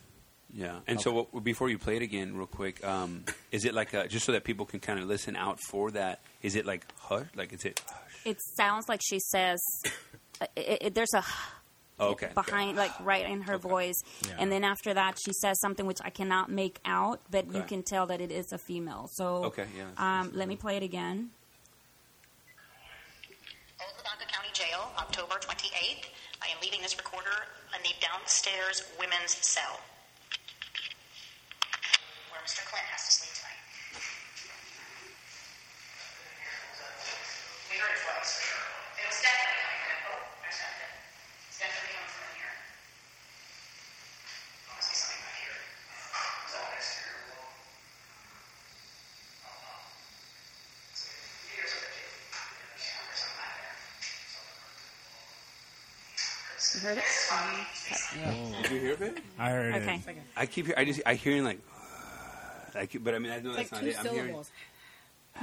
[0.54, 0.80] Yeah.
[0.88, 4.08] And so what, before you play it again, real quick, um, is it like a,
[4.08, 6.22] just so that people can kind of listen out for that?
[6.42, 7.28] Is it like hush?
[7.36, 7.82] Like is it?
[7.86, 8.22] Hush?
[8.26, 9.60] It sounds like she says
[10.42, 11.24] uh, it, it, there's a
[12.02, 12.30] Oh, okay.
[12.34, 14.36] behind like right in her voice Yeah.
[14.40, 17.84] and then after that she says something which i cannot make out but you can
[17.84, 20.84] tell that it is a female so Okay, yeah, that's- um, let me play it
[20.84, 21.32] again
[23.82, 26.06] Old County Jail, October 28th.
[26.42, 27.36] I am leaving this recorder
[27.76, 29.80] in the downstairs women's cell,
[32.32, 32.64] where Mr.
[32.66, 33.60] Clint has to sleep tonight.
[37.70, 38.40] We heard it twice.
[38.98, 40.26] It was definitely coming from boat.
[40.42, 40.96] There's nothing.
[41.52, 42.56] It's definitely coming from in here.
[44.72, 45.60] I see something back here.
[45.60, 47.52] It's all exterior wall.
[51.52, 52.16] Here's what it is.
[52.80, 53.76] Yeah, there's something back there.
[56.82, 58.64] You heard it.
[58.64, 59.18] Did you hear it?
[59.38, 59.82] I heard it.
[59.84, 60.02] Okay.
[60.36, 61.60] I keep hear, I just I hearing like,
[62.76, 63.96] I keep, but I mean I know that's not it.
[64.00, 64.36] I'm hearing.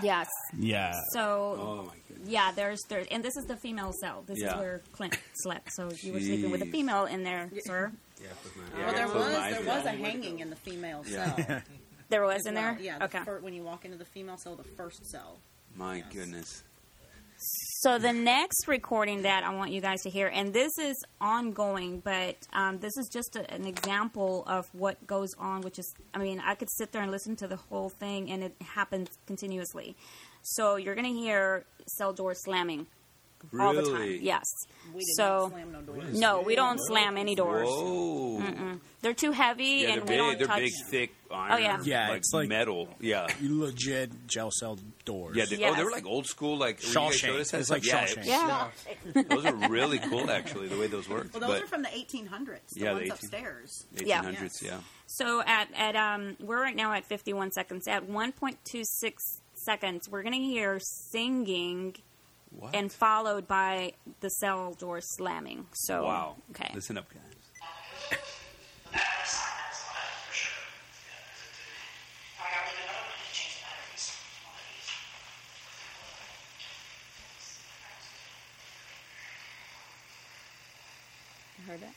[0.03, 0.28] yes
[0.59, 0.93] Yeah.
[1.12, 2.28] so Oh my goodness.
[2.28, 4.53] yeah there's there and this is the female cell this Yeah.
[4.55, 6.72] is where clint slept so you were sleeping with a Jeez.
[6.72, 8.28] female in there sir Yeah,
[8.84, 9.99] Well, there close was my eyes there to was a that.
[9.99, 11.34] hanging in the female Yeah.
[11.37, 11.62] cell.
[12.11, 12.74] there was in well.
[12.74, 12.99] there Yeah.
[12.99, 15.39] the okay fir- when you walk into the female cell, the first cell.
[15.74, 16.62] My goodness.
[17.87, 22.01] So the next recording that I want you guys to hear, and this is ongoing,
[22.01, 25.61] but um, this is just a, an example of what goes on.
[25.61, 28.43] Which is, I mean, I could sit there and listen to the whole thing, and
[28.43, 29.97] it happens continuously.
[30.43, 32.89] So you're going to hear cell doors slamming
[33.59, 33.93] all the time.
[33.93, 34.18] Really?
[34.24, 34.45] Yes.
[34.93, 36.18] We did so slam no doors.
[36.18, 37.68] no, we don't slam any doors.
[37.68, 38.41] Whoa.
[38.41, 38.80] Mm-mm.
[39.03, 40.39] They're too heavy, Yeah, and they're we don't big.
[40.39, 40.59] They're touch.
[40.61, 41.53] big, thick iron.
[41.53, 41.78] Oh, yeah.
[41.84, 42.89] Yeah, like it's like- metal.
[43.01, 43.26] Yeah.
[43.43, 45.37] Legit gel cell doors.
[45.37, 45.45] Yeah.
[45.45, 47.26] They, Oh, they were like old school, like when you guys Shawshank.
[47.26, 48.09] showed us It's like stuff.
[48.14, 48.26] Shawshank.
[48.26, 48.68] Yeah,
[49.14, 49.22] Yeah.
[49.28, 51.28] those are really cool, actually, the way those work.
[51.32, 52.61] Well, those but are from the 1800s.
[52.74, 53.84] The Yeah, the 18 upstairs.
[53.97, 54.78] 1800s, yeah.
[55.07, 57.87] So at at um we're right now at 51 seconds.
[57.87, 59.12] At 1.26
[59.55, 61.95] seconds, we're going to hear singing
[62.59, 62.75] What?
[62.75, 65.67] and followed by the cell door slamming.
[65.75, 66.37] So wow.
[66.53, 66.71] okay.
[66.75, 67.21] Listen up, guys.
[68.11, 68.21] That was
[68.93, 70.65] a sign, that was a sign, for sure.
[72.41, 74.09] I gotta leave another one to change the batteries.
[74.41, 74.65] One of
[81.61, 81.67] these.
[81.67, 81.95] Heard it.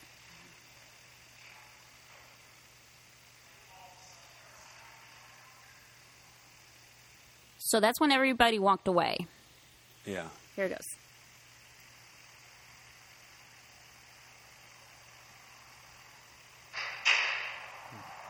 [7.58, 9.26] So that's when everybody walked away.
[10.04, 10.24] Yeah.
[10.60, 10.88] Here it goes.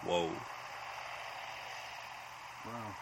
[0.05, 0.31] Whoa.
[2.67, 2.95] Wow.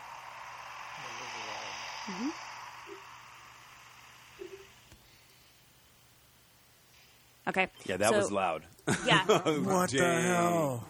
[7.48, 7.68] Okay.
[7.86, 8.64] Yeah, that So- was loud.
[9.06, 9.24] Yeah.
[9.26, 10.84] What the hell?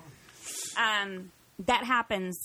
[0.76, 1.32] um,
[1.66, 2.39] that happens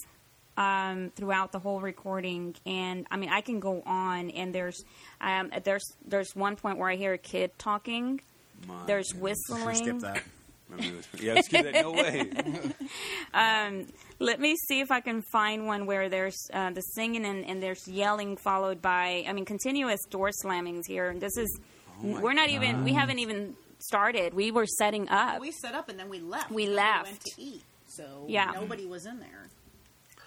[0.58, 4.84] um, throughout the whole recording, and I mean, I can go on, and there's
[5.22, 8.22] um, there's there's one point where I hear a kid talking.
[8.68, 9.40] My There's goodness.
[9.50, 9.76] whistling.
[9.76, 10.24] Skip that.
[10.70, 10.94] Let me.
[11.22, 11.82] Yeah, skip that.
[11.82, 12.30] No way.
[13.34, 13.88] Um,
[14.20, 17.62] let me see if I can find one where there's uh, the singing and, and
[17.62, 21.10] there's yelling followed by, I mean, continuous door slammings here.
[21.10, 21.60] And this is,
[22.04, 24.34] Oh we're not even, we haven't even started.
[24.34, 25.42] We were setting up.
[25.42, 26.52] We set up and then we left.
[26.52, 27.06] We And left.
[27.06, 27.64] went to eat.
[27.88, 28.52] so Yeah.
[28.54, 29.48] nobody was in there.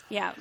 [0.08, 0.28] Yeah.
[0.28, 0.36] Let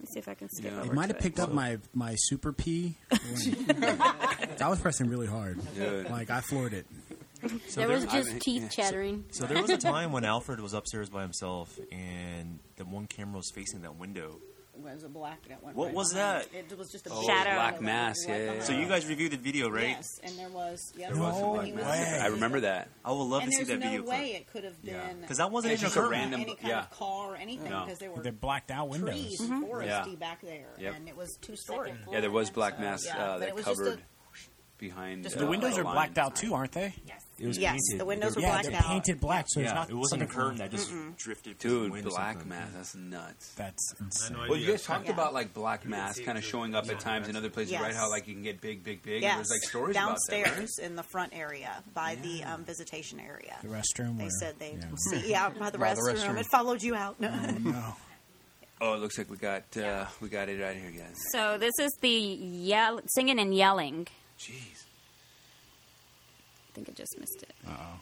[0.00, 0.80] me see if I can skip Yeah.
[0.80, 2.96] over It might have picked up my my super P.
[3.12, 5.60] I was pressing really hard.
[5.74, 6.08] Dude.
[6.10, 6.86] Like I floored it.
[7.74, 8.68] there was I- just teeth yeah.
[8.68, 9.24] chattering.
[9.30, 13.36] So there was a time when Alfred was upstairs by himself, and the one camera
[13.36, 14.38] was facing that window.
[14.72, 16.54] It was a black that went What right was behind that?
[16.54, 17.54] It, It was just a Oh, Shadow.
[17.54, 18.16] Black Mass.
[18.26, 18.62] Yeah, yeah, yeah.
[18.62, 19.88] So you guys reviewed the video, right?
[19.88, 20.80] Yes, and there was.
[20.96, 21.84] Yes, There was No black mass.
[21.84, 22.18] way.
[22.22, 22.88] I remember that.
[23.04, 24.40] I would love and to see there's that no video way clip.
[24.40, 25.06] it could have Yeah.
[25.08, 26.80] been 'Cause that wasn't just a random- any kind yeah.
[26.80, 27.84] of car or anything No.
[27.84, 29.10] because there were They're blacked out windows.
[29.10, 29.64] trees, Mm-hmm.
[29.64, 30.14] foresty Yeah.
[30.18, 30.94] back there, Yep.
[30.96, 31.92] and it was two story.
[32.10, 34.02] Yeah, there was Black So, Mass yeah, uh, that it was just covered
[34.78, 35.24] behind.
[35.24, 36.94] The windows are blacked out too, aren't they?
[37.40, 38.00] It was Yes, painted.
[38.00, 38.84] the windows were yeah, blacked they're out.
[38.84, 39.88] painted black, so it's yeah, not.
[39.90, 42.48] it wasn't a curtain that just drifted through the Dude, window Black something.
[42.50, 42.68] Mass.
[42.74, 43.54] That's nuts.
[43.54, 44.36] That's insane.
[44.48, 47.36] Well, you guys talked about like Black Mass kind of showing up at times in
[47.36, 47.82] other places, Yes.
[47.82, 47.94] right?
[47.94, 49.22] How like you can get big, big, big.
[49.22, 50.42] Yes, there's like stories about that.
[50.44, 53.56] downstairs in the front area by the um, visitation area.
[53.62, 54.18] The restroom.
[54.18, 54.86] They where- said they yeah.
[55.22, 56.14] see yeah by the, restroom.
[56.16, 56.38] restroom.
[56.38, 57.18] It followed you out.
[57.20, 57.34] No.
[57.60, 57.94] No.
[58.82, 61.14] Oh, it looks like we got uh, we got it right here, guys.
[61.32, 64.06] So this is the yell, singing and yelling.
[64.38, 64.84] Jeez.
[66.70, 67.52] I think I just missed it.
[67.66, 68.00] Uh oh.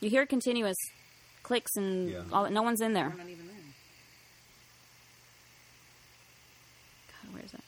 [0.00, 0.76] You hear continuous
[1.42, 2.22] clicks and Yeah.
[2.32, 3.08] all, no one's in there.
[3.10, 3.56] We're not even there.
[7.22, 7.60] God, where is it?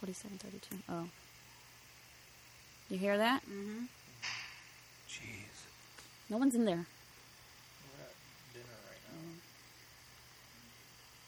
[0.00, 0.76] Forty-seven thirty-two.
[0.88, 1.08] Oh,
[2.88, 3.42] you hear that?
[3.42, 3.84] Mm-hmm.
[5.08, 5.66] Jeez.
[6.30, 6.86] No one's in there.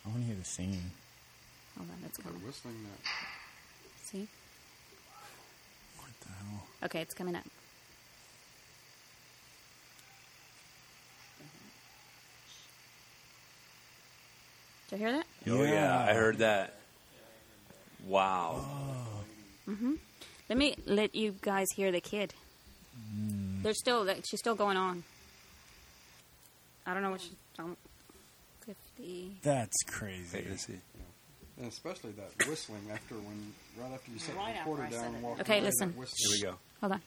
[0.05, 0.91] I want to hear the singing.
[1.77, 2.41] Hold on, it's coming.
[2.45, 3.09] Whistling that.
[4.05, 4.29] See?
[5.99, 6.63] What the hell?
[6.85, 7.45] Okay, it's coming up.
[14.89, 15.27] Did you hear that?
[15.49, 16.05] Oh yeah, Yeah.
[16.11, 16.75] I heard that.
[18.07, 18.65] Wow.
[19.69, 19.95] Mm-hmm.
[20.49, 22.35] Let me let you guys hear the kid.
[23.63, 25.05] There's still that she's still going on.
[26.87, 27.35] I don't know what she's
[29.01, 29.37] fifty.
[29.43, 30.39] That's crazy.
[30.39, 30.79] Wait, let's see.
[31.59, 34.91] And especially that whistling after when, right after you set Right the after recorder I
[34.91, 35.23] down set and it.
[35.23, 35.95] walk Okay, away, listen.
[35.99, 36.09] that.
[36.17, 36.55] Here we go.
[36.81, 37.01] Hold on.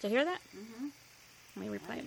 [0.00, 0.38] Did you hear that?
[0.56, 0.86] Mm-hmm.
[1.56, 2.04] Let me replay it.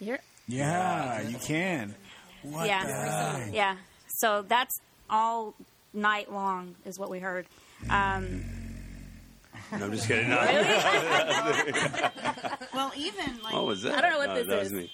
[0.00, 0.20] You hear it?
[0.48, 1.94] Yeah, you can.
[2.42, 2.84] What yeah.
[2.84, 3.54] the heck?
[3.54, 3.76] Yeah.
[4.22, 5.54] So that's all
[5.92, 7.46] night long is what we heard.
[7.90, 8.44] Um,
[9.72, 10.28] No, I'm just kidding.
[10.28, 10.36] No.
[12.74, 13.98] Well, even like What was that?
[13.98, 14.72] I don't know what No, this that was is.
[14.74, 14.92] me.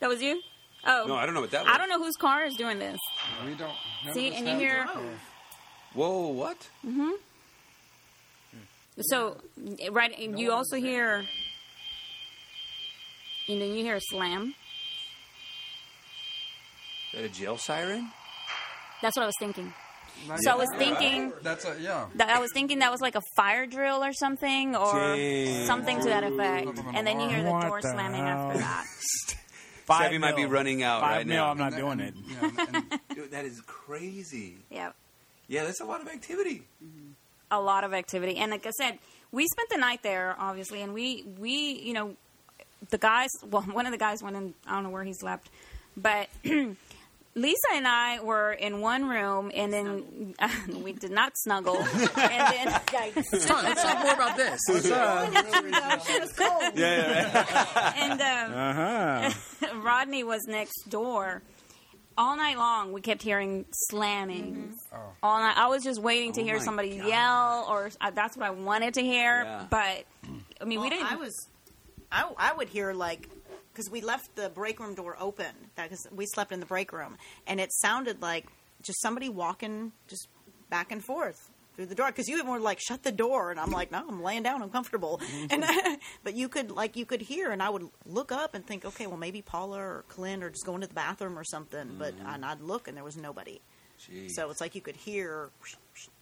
[0.00, 0.40] that was you?
[0.86, 1.04] Oh.
[1.08, 1.72] No, I don't know what that was.
[1.74, 2.98] I don't know whose car is doing this.
[3.44, 3.72] We don't.
[4.14, 4.86] See, and you have- hear.
[5.94, 6.68] Whoa, what?
[6.86, 7.10] Mm-hmm.
[9.00, 9.36] So,
[9.90, 11.24] right, and you also hear.
[13.48, 14.54] And then you hear a slam.
[17.12, 18.10] Is that a jail siren?
[19.02, 19.72] That's what I was thinking.
[20.26, 21.32] Not So I was thinking.
[21.42, 22.06] That's a yeah.
[22.16, 25.66] That I was thinking that was like a fire drill or something, or Jeez.
[25.66, 26.80] something to that effect.
[26.94, 28.48] And then you hear the door the slamming hell?
[28.50, 28.84] after that.
[29.86, 31.50] Five Savvy might be running out Five right mil, now.
[31.50, 32.14] I'm not doing it.
[32.28, 34.58] Yeah, and, and Dude, that is crazy.
[34.70, 34.94] Yep.
[35.46, 36.64] Yeah, that's a lot of activity.
[37.50, 38.36] a lot of activity.
[38.36, 38.98] And like I said,
[39.32, 42.16] we spent the night there, obviously, and we we you know
[42.90, 43.30] the guys.
[43.50, 44.52] Well, one of the guys went in.
[44.66, 45.48] I don't know where he slept,
[45.96, 46.28] but.
[47.40, 50.34] Lisa and I were in one room, and then
[50.82, 51.76] we did not snuggle.
[51.82, 52.80] and then,
[53.14, 54.60] Let's talk, let's talk more about this.
[54.68, 56.78] Let's, uh, she was cold.
[56.78, 59.30] and um, uh-huh.
[59.82, 61.42] Rodney was next door.
[62.16, 64.74] All night long, we kept hearing slamming.
[64.92, 64.96] Oh.
[65.22, 67.08] All night, I was just waiting to Oh hear somebody God.
[67.08, 69.44] yell, or uh, that's what I wanted to hear.
[69.44, 69.66] Yeah.
[69.70, 70.04] But
[70.60, 71.12] I mean, we didn't.
[71.12, 71.34] I was,
[72.10, 73.28] I, I would hear like,
[73.78, 75.54] because we left the break room door open.
[75.76, 77.16] Because we slept in the break room,
[77.46, 78.48] and it sounded like
[78.82, 80.26] just somebody walking just
[80.68, 82.08] back and forth through the door.
[82.08, 84.70] Because you were like, shut the door, and I'm like, no, I'm laying down, I'm
[84.70, 85.20] comfortable.
[85.50, 85.64] and
[86.24, 89.06] but you could like you could hear, and I would look up and think, okay,
[89.06, 91.94] well maybe Paula or Clint are just going to the bathroom or something.
[91.96, 92.34] But mm-hmm.
[92.34, 93.60] and I'd look, and there was nobody.
[94.00, 94.32] Jeez.
[94.32, 95.50] So it's like you could hear,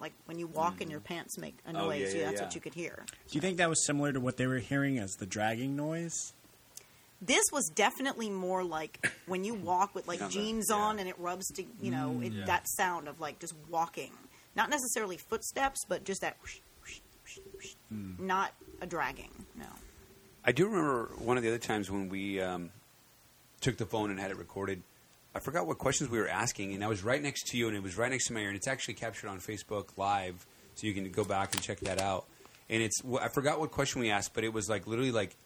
[0.01, 1.05] like when you walk and your mm.
[1.05, 2.01] pants make a Oh, noise.
[2.01, 2.47] yeah, yeah, yeah, that's yeah.
[2.47, 3.05] what you could hear.
[3.29, 6.33] Do you think that was similar to what they were hearing as the dragging noise?
[7.23, 10.77] This was definitely more like when you walk with like Kinda, jeans yeah.
[10.77, 14.13] on and it rubs to you know it, that sound of like just walking,
[14.55, 17.75] not necessarily footsteps, but just that, whoosh, whoosh, whoosh, whoosh.
[18.19, 18.53] not
[18.83, 19.31] a dragging.
[19.57, 19.67] No,
[20.45, 22.71] I do remember one of the other times when we um,
[23.61, 24.83] took the phone and had it recorded.
[25.35, 27.77] I forgot what questions we were asking, and I was right next to you, and
[27.77, 30.87] it was right next to my ear, and it's actually captured on Facebook Live, so
[30.87, 32.27] you can go back and check that out.
[32.69, 35.37] and it's I forgot what question we asked, but it was like literally like yes,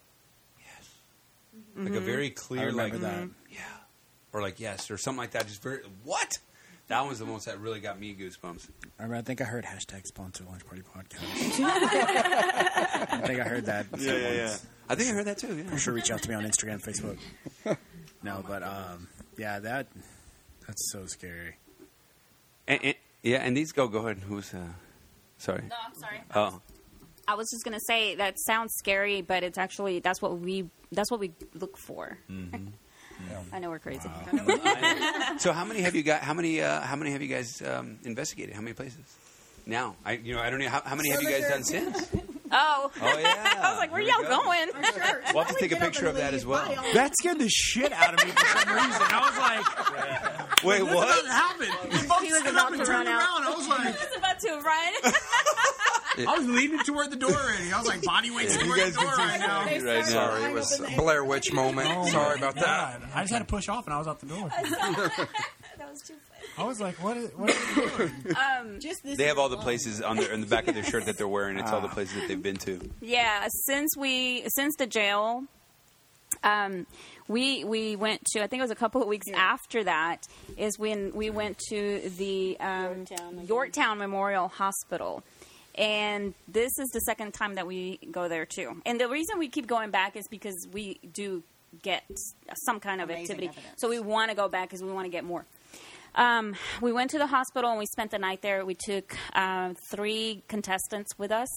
[1.77, 2.03] like a Mhm.
[2.03, 3.29] very I clear like remember that.
[3.51, 3.61] yeah,
[4.33, 5.47] or like yes or something like that.
[5.47, 6.39] Just very what.
[6.89, 8.69] That was the most that really got me goosebumps.
[8.99, 11.21] I, remember, I think I heard hashtag sponsor lunch party podcast.
[11.65, 13.87] I think I heard that.
[13.97, 14.57] Yeah, yeah, yeah.
[14.89, 15.57] I think I heard that too.
[15.57, 15.71] Yeah.
[15.71, 17.19] For sure, reach out to me on Instagram, Facebook.
[18.23, 19.09] No, but um,
[19.39, 19.87] yeah, that
[20.67, 21.57] that's so scary.
[22.69, 24.19] And, and- yeah, and these go go ahead.
[24.19, 24.59] Who's uh,
[25.39, 25.63] sorry?
[25.71, 26.21] No, I'm sorry.
[26.35, 26.61] Oh,
[27.31, 31.11] I was just gonna say that sounds scary, but it's actually that's what we that's
[31.13, 32.19] what we look for.
[33.53, 34.09] I know we're crazy.
[35.39, 36.23] so how many have you got?
[36.23, 36.61] How many?
[36.61, 38.55] Uh, how many have you guys um, investigated?
[38.55, 38.99] How many places?
[39.65, 42.09] Now, I you know I don't know how, how many have you guys done since?
[42.53, 42.91] Oh.
[43.01, 43.61] Oh, yeah.
[43.63, 44.43] I was like, where There y'all we go.
[44.43, 44.71] going?
[45.33, 46.67] We'll have to take a picture of that as well.
[46.95, 49.03] That scared the shit out of me for some reason.
[49.07, 51.09] I was like, Wait, this what?
[51.09, 51.69] about to happen.
[52.03, 53.21] We both He was about to turned run out.
[53.21, 53.45] around.
[53.45, 55.13] I was like, he was about to run.
[56.27, 57.73] I was leaning toward the door already.
[57.73, 59.65] I was like, body weight's Yeah, you toward guys the door right now.
[59.65, 60.03] right now.
[60.03, 61.89] Sorry, it was a Blair Witch moment.
[61.91, 63.03] Oh Sorry about that.
[63.15, 64.49] I just had to push off and I was out the door.
[64.63, 66.47] that was too funny.
[66.59, 68.13] I was like, what is, what is he doing?
[68.37, 71.07] Um, just They have all the places on their in the back of their shirt
[71.07, 71.59] that they're wearing.
[71.59, 71.93] It's all the Ah.
[71.95, 72.81] places that they've been to.
[73.01, 75.45] Yeah, since we since the jail,
[76.43, 76.87] um,
[77.29, 80.79] we we went to I think it was a couple of weeks after that is
[80.79, 83.05] when we went to the um,
[83.47, 85.23] Yorktown, Memorial Hospital.
[85.81, 88.83] And this is the second time that we go there too.
[88.85, 91.43] And the reason we keep going back is because we do
[91.83, 92.03] get
[92.67, 93.47] some kind of Amazing activity.
[93.49, 93.81] evidence.
[93.81, 95.47] So we want to go back because we want to get more.
[96.15, 98.67] Um, we went to the hospital and we spent the night there.
[98.67, 101.49] We took uh, three contestants with us,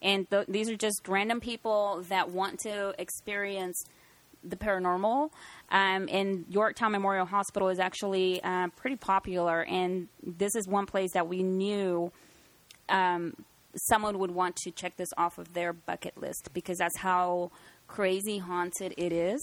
[0.00, 3.82] and th- these are just random people that want to experience
[4.44, 5.30] the paranormal.
[5.70, 11.12] Um, and Yorktown Memorial Hospital is actually uh, pretty popular, and this is one place
[11.14, 12.12] that we knew
[12.90, 13.34] um,
[13.76, 17.50] someone would want to check this off of their bucket list because that's how
[17.86, 19.40] crazy haunted it is.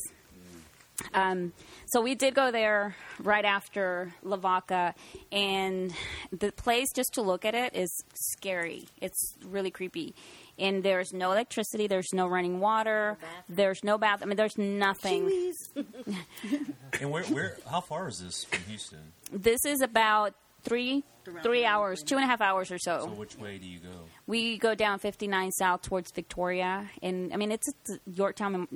[1.14, 1.54] Um,
[1.88, 4.94] so we did go there right after Lavaca,
[5.32, 5.94] and
[6.32, 8.88] the place, just to look at it, is scary.
[9.02, 10.14] It's really creepy.
[10.60, 13.18] And there's no electricity, there's no running water,
[13.50, 14.20] there's no bath.
[14.22, 15.54] I mean, there's nothing.
[17.02, 19.14] And where, where, how far is this from Houston?
[19.32, 21.04] This is about three,
[21.44, 23.90] three hours, two and a half hours or So So which way do you go?
[24.28, 28.68] We go down 59 south towards Victoria, and I mean it's, it's Yorktown.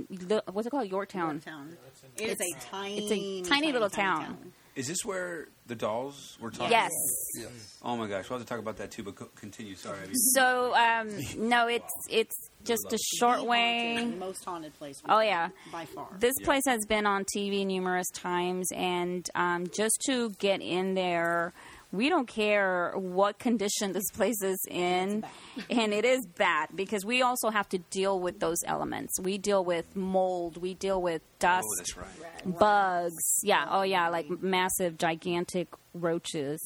[0.51, 0.89] What's it called?
[0.89, 1.35] Yorktown.
[1.35, 1.77] Yorktown.
[2.17, 2.97] It is a tiny,
[3.39, 4.51] It's a tiny, little town.
[4.75, 6.69] Is this where the dolls were talking?
[6.69, 6.91] Yes.
[7.35, 7.79] Yes.
[7.81, 9.01] Oh my gosh, we'll have to talk about that too.
[9.01, 9.73] But co- continue.
[9.75, 9.97] Sorry.
[10.03, 10.11] Abby.
[10.13, 11.09] So um,
[11.49, 14.05] no, it's it's just a short way.
[14.19, 15.01] Most haunted place.
[15.09, 16.09] Oh yeah, by far.
[16.19, 21.53] This place has been on TV numerous times, and um, just to get in there,
[21.91, 25.23] we don't care what condition this place is in,
[25.69, 29.19] and it is bad because we also have to deal with those elements.
[29.21, 32.59] We deal with mold, we deal with dust, Oh, that's right.
[32.59, 33.39] bugs.
[33.43, 36.59] Yeah, oh yeah, like massive, gigantic roaches.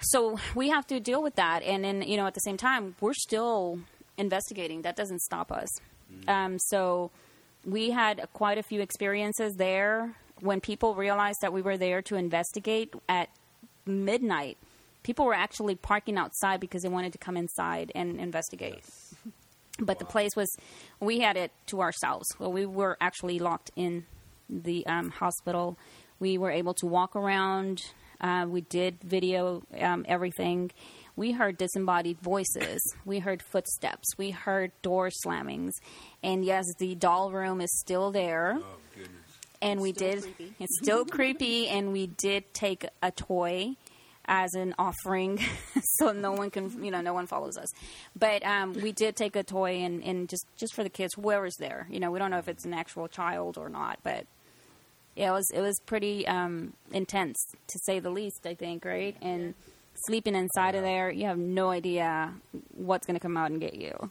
[0.00, 2.94] So we have to deal with that, and then you know at the same time
[3.00, 3.80] we're still
[4.16, 4.82] investigating.
[4.82, 5.68] That doesn't stop us.
[6.26, 7.10] Um, so
[7.64, 12.16] we had quite a few experiences there when people realized that we were there to
[12.16, 13.28] investigate at
[13.86, 14.58] midnight.
[15.02, 18.84] People were actually parking outside because they wanted to come inside and investigate.
[19.82, 20.54] But the place was,
[21.00, 22.26] we had it to ourselves.
[22.38, 24.04] Well, we were actually locked in
[24.48, 25.78] the um, hospital.
[26.18, 27.80] We were able to walk around.
[28.20, 30.70] Uh, we did video um, everything.
[31.16, 32.80] We heard disembodied voices.
[33.06, 34.06] We heard footsteps.
[34.18, 35.72] We heard door slammings.
[36.22, 38.58] And yes, the doll room is still there.
[39.62, 40.24] And we did.
[40.58, 41.68] It's still creepy.
[41.68, 43.76] And we did take a toy
[44.26, 45.40] as an offering,
[45.98, 47.68] so no one can, you know, no one follows us.
[48.16, 51.56] But um, we did take a toy and, and just just for the kids, whoever's
[51.58, 51.86] there.
[51.90, 54.26] You know, we don't know if it's an actual child or not, but
[55.16, 57.36] yeah, it was it was pretty um, intense
[57.66, 58.46] to say the least.
[58.46, 59.16] I think, right?
[59.20, 59.54] And
[60.06, 62.32] sleeping inside of there, you have no idea
[62.74, 64.10] what's going to come out and get you.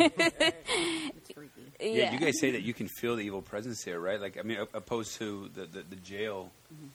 [1.80, 2.12] Yeah.
[2.12, 4.20] you guys say that you can feel the evil presence there, right?
[4.20, 6.50] Like, I mean, opposed to the, the, the jail,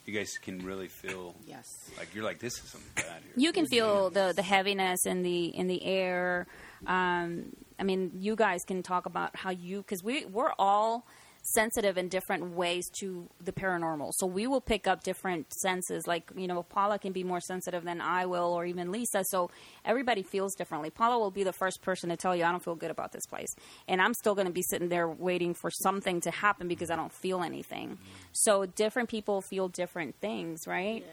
[0.06, 1.36] you guys can really feel.
[1.46, 1.66] Yes.
[1.98, 3.34] Like you're like, this is something bad here.
[3.36, 6.48] you can feel the the heaviness in the in the air.
[6.86, 11.06] Um, I mean, you guys can talk about how you because we we're all
[11.54, 14.12] sensitive in different ways to the paranormal.
[14.18, 16.08] So we will pick up different senses.
[16.08, 19.24] Like you know, Paula can be more sensitive than I will, or even Lisa.
[19.30, 19.50] So
[19.86, 20.89] everybody feels differently.
[20.89, 23.26] Paula will be the first person to tell you, "I don't feel good about this
[23.26, 23.54] place,"
[23.88, 26.95] and I'm still going to be sitting there waiting for something to happen because I
[26.95, 27.91] don't feel anything.
[27.91, 28.04] Mm-hmm.
[28.34, 31.06] So different people feel different things, right?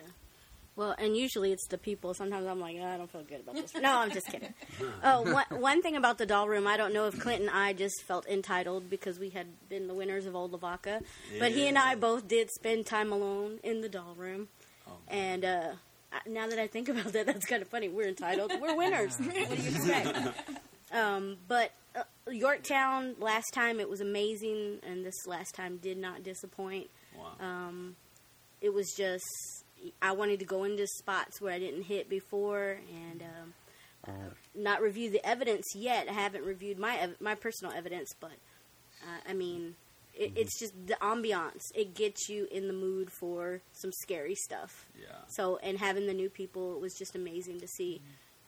[0.77, 2.15] Well, and usually it's the people.
[2.15, 3.75] Sometimes I'm like, oh, I don't feel good about this.
[3.75, 4.53] No, I'm just kidding.
[5.05, 7.73] Oh, one, one thing about the doll room, I don't know if Clint and I
[7.75, 11.01] just felt entitled because we had been the winners of Old Lavaca,
[11.39, 14.49] but he and I both did spend time alone in the doll room,
[15.07, 15.73] and uh,
[16.27, 17.89] now that I think about that, that's kind of funny.
[17.89, 18.53] We're entitled.
[18.61, 19.17] We're winners.
[19.19, 20.19] what do you expect?
[20.93, 26.23] Um, but uh, Yorktown last time it was amazing, and this last time did not
[26.23, 26.89] disappoint.
[27.41, 27.97] Um,
[28.61, 29.25] it was just
[30.01, 32.79] I wanted to go into spots where I didn't hit before,
[33.11, 33.55] and um,
[34.07, 36.09] uh, not review the evidence yet.
[36.09, 38.33] I haven't reviewed my ev- my personal evidence, but
[39.03, 39.75] uh, I mean,
[40.15, 41.63] it, it's just the ambiance.
[41.75, 44.87] It gets you in the mood for some scary stuff.
[45.01, 45.17] Yeah.
[45.29, 48.01] So, and having the new people, it was just amazing to see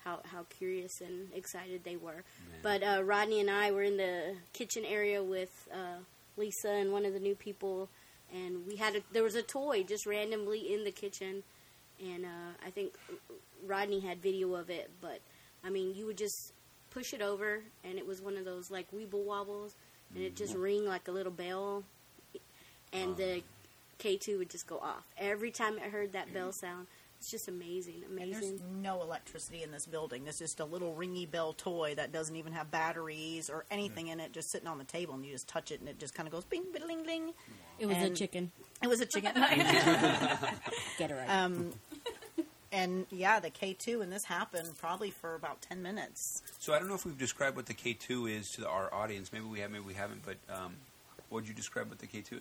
[0.04, 2.22] how, how curious and excited they were.
[2.62, 5.98] But uh, Rodney and I were in the kitchen area with uh,
[6.36, 7.88] Lisa and one of the new people,
[8.34, 11.42] and we had a, there was a toy just randomly in the kitchen,
[12.00, 12.94] and uh, I think
[13.66, 14.90] Rodney had video of it.
[15.00, 15.20] But
[15.64, 16.52] I mean, you would just
[16.90, 19.74] push it over, and it was one of those like weeble wobbles,
[20.14, 20.62] and it just mm-hmm.
[20.62, 21.84] ring like a little bell,
[22.92, 23.40] and the ah.
[23.98, 26.66] K two would just go off every time it heard that bell mm-hmm.
[26.66, 26.86] sound.
[27.18, 30.24] It's just amazing, And there's no electricity in this building.
[30.24, 34.20] There's just a little ringy bell toy that doesn't even have batteries or anything in
[34.20, 36.26] it, just sitting on the table, and you just touch it, and it just kind
[36.26, 37.32] of goes bing, bing, bing.
[37.78, 38.52] It was a And- chicken.
[38.82, 39.32] It was a chicken.
[40.98, 41.28] Get it right.
[41.28, 41.72] Um,
[42.72, 46.42] and yeah, the K two, and this happened probably for about ten minutes.
[46.58, 49.32] So I don't know if we've described what the K2 is to our audience.
[49.32, 50.22] Maybe we have, maybe we haven't.
[50.26, 50.74] But um,
[51.30, 52.40] what would you describe what the K2 is?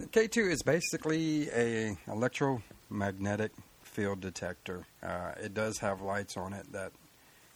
[0.00, 4.86] K2 is basically a electromagnetic field detector.
[5.02, 6.92] Uh, it does have lights on it that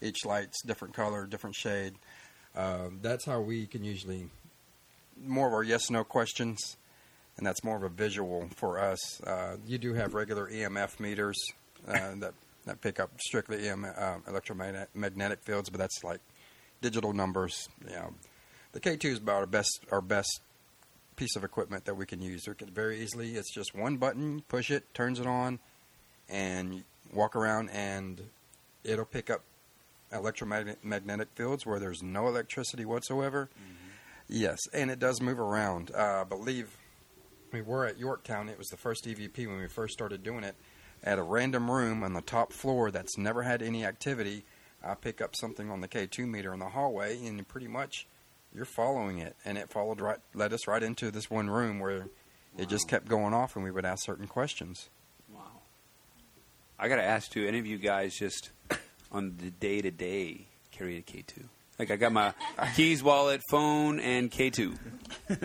[0.00, 1.94] each light's different color, different shade.
[2.54, 4.28] Uh, that's how we can usually
[5.20, 6.76] more of our yes no questions,
[7.36, 9.20] and that's more of a visual for us.
[9.22, 11.36] Uh, you do have regular EMF meters
[11.88, 12.34] uh, that
[12.66, 16.20] that pick up strictly EM, uh, electromagnetic fields, but that's like
[16.82, 17.68] digital numbers.
[17.84, 18.14] You know,
[18.72, 20.40] the K2 is about our best our best
[21.18, 22.46] piece of equipment that we can use.
[22.46, 23.34] It can very easily.
[23.34, 25.58] It's just one button, push it, turns it on,
[26.28, 28.22] and walk around, and
[28.84, 29.42] it'll pick up
[30.12, 33.50] electromagnetic fields where there's no electricity whatsoever.
[34.28, 35.90] Yes, and it does move around.
[35.94, 36.76] Uh, I believe
[37.52, 38.48] we were at Yorktown.
[38.48, 40.54] It was the first EVP when we first started doing it.
[41.02, 44.44] At a random room on the top floor that's never had any activity,
[44.84, 48.06] I pick up something on the K2 meter in the hallway, and pretty much
[48.54, 52.08] you're following it, and it followed right, led us right into this one room where
[52.56, 54.88] it just kept going off, and we would ask certain questions.
[55.32, 55.42] Wow.
[56.78, 57.46] I got to ask too.
[57.46, 58.50] Any of you guys just
[59.12, 61.44] on the day to day carry a K two?
[61.78, 62.34] Like I got my
[62.76, 64.74] keys, wallet, phone, and K two.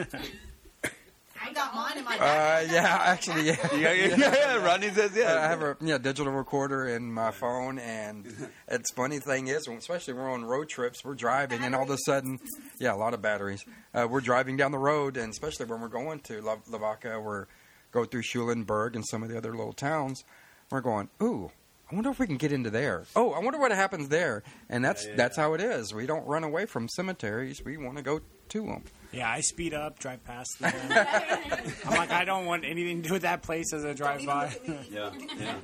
[1.54, 3.58] I got mine in my Uh, yeah, actually, yeah.
[3.74, 4.66] Yeah, yeah, yeah, yeah.
[4.66, 5.40] Rodney says, yeah.
[5.44, 8.26] I have a yeah digital recorder in my phone, and
[8.68, 11.90] it's funny thing is, especially when we're on road trips, we're driving, and all of
[11.90, 12.40] a sudden,
[12.80, 13.64] yeah, a lot of batteries.
[13.94, 17.46] Uh, we're driving down the road, and especially when we're going to La- Lavaca, we're
[17.92, 20.24] go through Schulenburg and some of the other little towns.
[20.72, 21.52] We're going, ooh.
[21.92, 23.04] I wonder if we can get into there.
[23.16, 24.42] Oh, I wonder what happens there.
[24.68, 25.94] And that's that's how it is.
[25.94, 27.64] We don't run away from cemeteries.
[27.64, 28.84] We want to go to them.
[29.14, 30.74] Yeah, I speed up, drive past them.
[31.86, 34.56] I'm like, I don't want anything to do with that place as I drive by.
[34.92, 35.56] Yeah, yeah.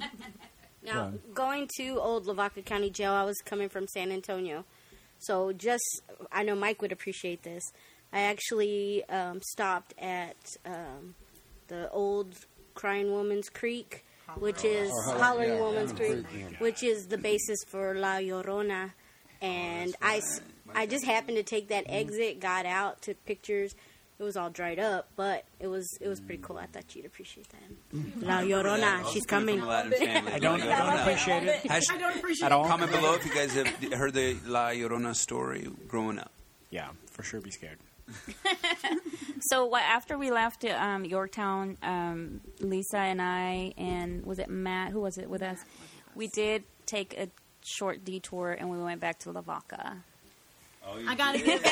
[0.83, 4.65] Now, going to Old Lavaca County Jail, I was coming from San Antonio.
[5.19, 5.83] So, just,
[6.31, 7.63] I know Mike would appreciate this.
[8.13, 11.15] I actually um, stopped at um,
[11.67, 12.33] the old
[12.75, 14.05] Crying Woman's Creek,
[14.37, 18.15] which is Oh, Hollering yeah, Woman's yeah, Creek, Creek, which is the basis for La
[18.17, 18.91] Llorona.
[19.41, 20.21] And I,
[20.75, 23.75] I just happened to take that exit, got out, took pictures.
[24.19, 26.57] It was all dried up, but it was it was pretty cool.
[26.57, 28.21] I thought you'd appreciate that.
[28.21, 29.59] La Llorona, she's coming.
[29.59, 30.31] From the Latin family.
[30.33, 31.55] I don't- I don't appreciate it.
[31.71, 32.55] Hash- I don't appreciate at it.
[32.55, 32.65] all.
[32.67, 36.31] Comment below if you guys have heard the La Llorona story growing up.
[36.69, 37.39] Yeah, for sure.
[37.39, 37.77] Be scared.
[39.41, 44.91] So wha- after we left um, Yorktown, um, Lisa and I and was it Matt
[44.91, 45.57] who was it with us?
[46.13, 47.29] We did take a
[47.65, 49.97] short detour and we went back to Lavaca.
[50.87, 51.63] Oh, I gotta give.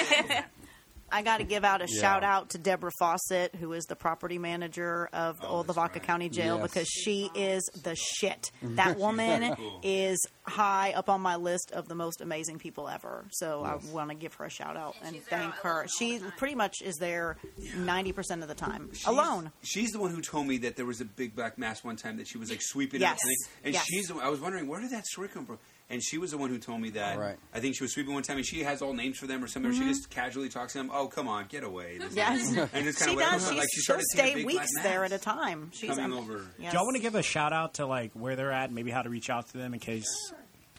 [1.09, 2.01] I got to give out a Yeah.
[2.01, 6.27] shout out to Deborah Fawcett, who is the property manager of the Old Lavaca County
[6.27, 6.67] Jail, Yes.
[6.67, 8.51] because she is the shit.
[8.61, 13.23] That woman is high up on my list of the most amazing people ever.
[13.31, 13.87] So Yes.
[13.89, 15.87] I want to give her a shout out and thank her.
[15.97, 17.37] She pretty much is there
[17.77, 19.53] ninety percent of the time She's- alone.
[19.63, 22.17] She's the one who told me that there was a big black mass one time
[22.17, 23.17] that she was like sweeping Yes.
[23.23, 23.61] everything.
[23.63, 23.85] And Yes.
[23.85, 25.57] she's the one, I was wondering where did that story come from?
[25.89, 27.17] And she was the one who told me that.
[27.17, 27.37] Right.
[27.53, 29.47] I think she was sweeping one time, and she has all names for them or
[29.47, 29.71] something.
[29.71, 29.77] Or Mhm.
[29.79, 30.91] she just casually talks to them.
[30.93, 31.97] Oh, come on, get away.
[31.97, 33.47] This- Yes, and just she kind of does.
[33.47, 35.71] She's, like she she'll started seeing a stay weeks there at a time.
[35.73, 36.41] She's coming um, over.
[36.59, 36.71] yes.
[36.73, 39.01] Do y'all want to give a shout out to like where they're at, maybe how
[39.01, 40.05] to reach out to them in case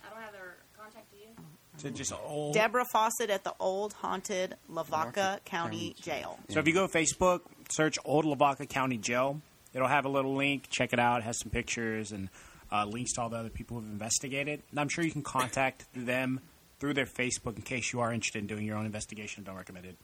[0.04, 1.90] I don't have their contact to you.
[1.90, 2.52] to just old.
[2.52, 6.38] Deborah Fawcett at the old haunted Lavaca County Jail.
[6.50, 7.40] So if you go to Facebook,
[7.70, 9.40] search Old Lavaca County Jail.
[9.72, 10.64] It'll have a little link.
[10.68, 11.20] Check it out.
[11.20, 12.28] It has some pictures and
[12.70, 14.62] uh, links to all the other people who've investigated.
[14.70, 16.40] And I'm sure you can contact them
[16.78, 19.44] through their Facebook in case you are interested in doing your own investigation.
[19.44, 19.96] Don't recommend it.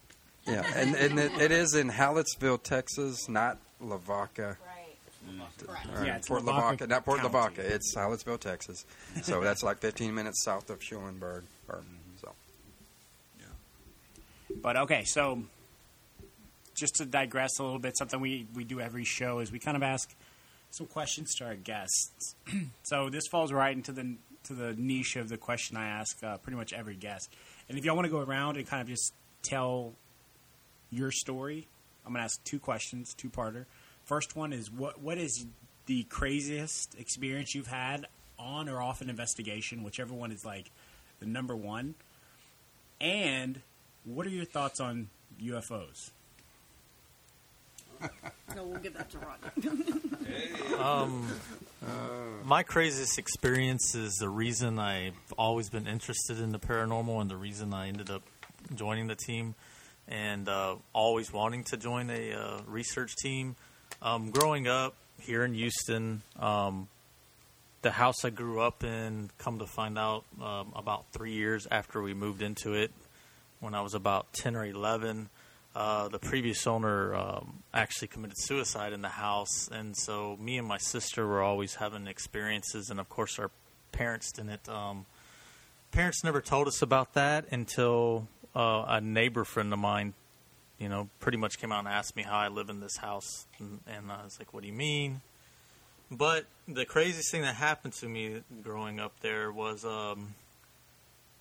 [0.47, 4.57] Yeah, and, and it, it is in Hallettsville, Texas, not Lavaca.
[4.65, 5.97] Right.
[5.97, 7.33] Or Yeah, it's Port Lavaca Lavaca, not Port County.
[7.33, 7.61] Lavaca.
[7.61, 8.85] It's Hallettsville, Texas.
[9.23, 11.45] So that's like 15 minutes south of Schulenburg.
[11.67, 11.81] Or,
[12.21, 12.31] so.
[14.61, 15.43] But okay, so
[16.75, 19.77] just to digress a little bit, something we, we do every show is we kind
[19.77, 20.13] of ask
[20.77, 22.35] some questions to our guests.
[22.83, 24.15] so this falls right into the
[24.45, 27.29] to the niche of the question I ask uh, pretty much every guest.
[27.67, 29.11] And if y'all want to go around and kind of just
[29.41, 29.93] tell
[30.91, 31.67] your story,
[32.05, 33.65] I'm to ask two questions, two parter.
[34.03, 35.45] First one is what what is
[35.87, 38.05] the craziest experience you've had
[38.37, 40.71] on or off an investigation, whichever one is like
[41.19, 41.95] the number one.
[43.01, 43.61] And
[44.03, 45.09] what are your thoughts on
[45.41, 46.11] UFOs?
[48.55, 50.01] No, we'll give that to Rodney.
[50.79, 51.27] Um,
[52.43, 57.35] my craziest experience is the reason I've always been interested in the paranormal and the
[57.35, 58.23] reason I ended up
[58.75, 59.55] joining the team
[60.07, 63.55] and uh, always wanting to join a uh, research team.
[64.01, 66.87] Um, growing up here in Houston, um,
[67.81, 72.01] the house I grew up in, come to find out um, about three years after
[72.01, 72.91] we moved into it,
[73.59, 75.29] when I was about 10 or 11,
[75.75, 79.67] uh, the previous owner um, actually committed suicide in the house.
[79.69, 83.51] And so me and my sister were always having experiences, and of course, our
[83.91, 84.69] parents didn't.
[84.69, 85.05] Um,
[85.91, 90.13] parents never told us about that until uh, a neighbor friend of mine,
[90.79, 93.45] you know, pretty much came out and asked me how I live in this house.
[93.59, 95.21] And, and I was like, what do you mean?
[96.09, 100.35] But the craziest thing that happened to me growing up there was um,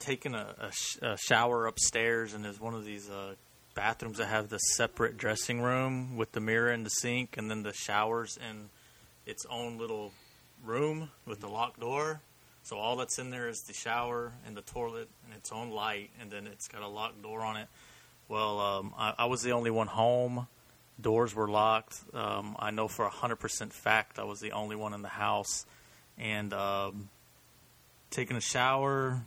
[0.00, 3.34] taking a, a, sh- a shower upstairs, and there's one of these uh,
[3.74, 7.62] bathrooms that have the separate dressing room with the mirror and the sink, and then
[7.62, 8.70] the showers in
[9.26, 10.12] its own little
[10.64, 12.20] room with the locked door.
[12.62, 16.10] So all that's in there is the shower and the toilet and its own light,
[16.20, 17.68] and then it's got a locked door on it.
[18.28, 20.46] Well, um, I, I was the only one home.
[20.98, 21.98] Doors were locked.
[22.14, 25.08] Um, I know for a hundred percent fact I was the only one in the
[25.08, 25.66] house,
[26.16, 27.10] and um,
[28.10, 29.20] taking a shower,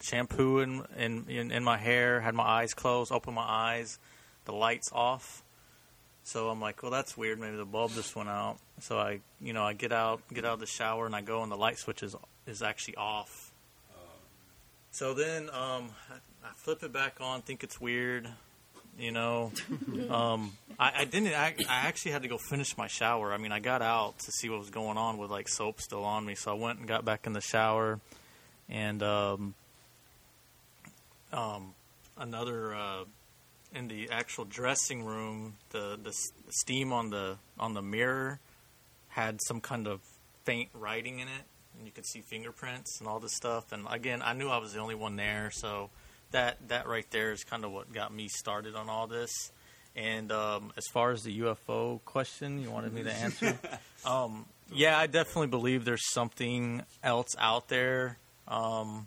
[0.00, 3.98] shampoo in, in, in in my hair, had my eyes closed, opened my eyes,
[4.44, 5.42] the lights off.
[6.24, 7.40] So I'm like, well, that's weird.
[7.40, 8.58] Maybe the bulb just went out.
[8.80, 11.42] So I, you know, I get out, get out of the shower, and I go,
[11.42, 12.14] and the light switch is
[12.46, 13.52] is actually off.
[14.92, 18.28] So then um, I, I flip it back on, think it's weird.
[18.98, 19.52] You know,
[20.10, 21.32] um, I, I didn't.
[21.32, 23.32] I, I actually had to go finish my shower.
[23.32, 26.04] I mean, I got out to see what was going on with like soap still
[26.04, 28.00] on me, so I went and got back in the shower,
[28.68, 29.02] and
[31.32, 31.74] um,
[32.16, 33.04] another uh,
[33.74, 36.14] in the actual dressing room, the the
[36.50, 38.40] steam on the on the mirror
[39.08, 40.00] had some kind of
[40.44, 41.44] faint writing in it,
[41.76, 43.72] and you could see fingerprints and all this stuff.
[43.72, 45.90] And again, I knew I was the only one there, so
[46.32, 49.30] that that right there is kind of what got me started on all this.
[49.94, 53.58] And um, as far as the UFO question, you wanted me to answer.
[54.06, 58.16] um, yeah, I definitely believe there's something else out there.
[58.48, 59.06] Um,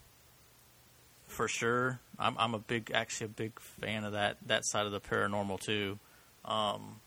[1.36, 1.99] for sure.
[2.18, 5.60] I'm, I'm a big, actually a big fan of that that side of the paranormal
[5.60, 5.99] too.
[6.45, 7.02] Um,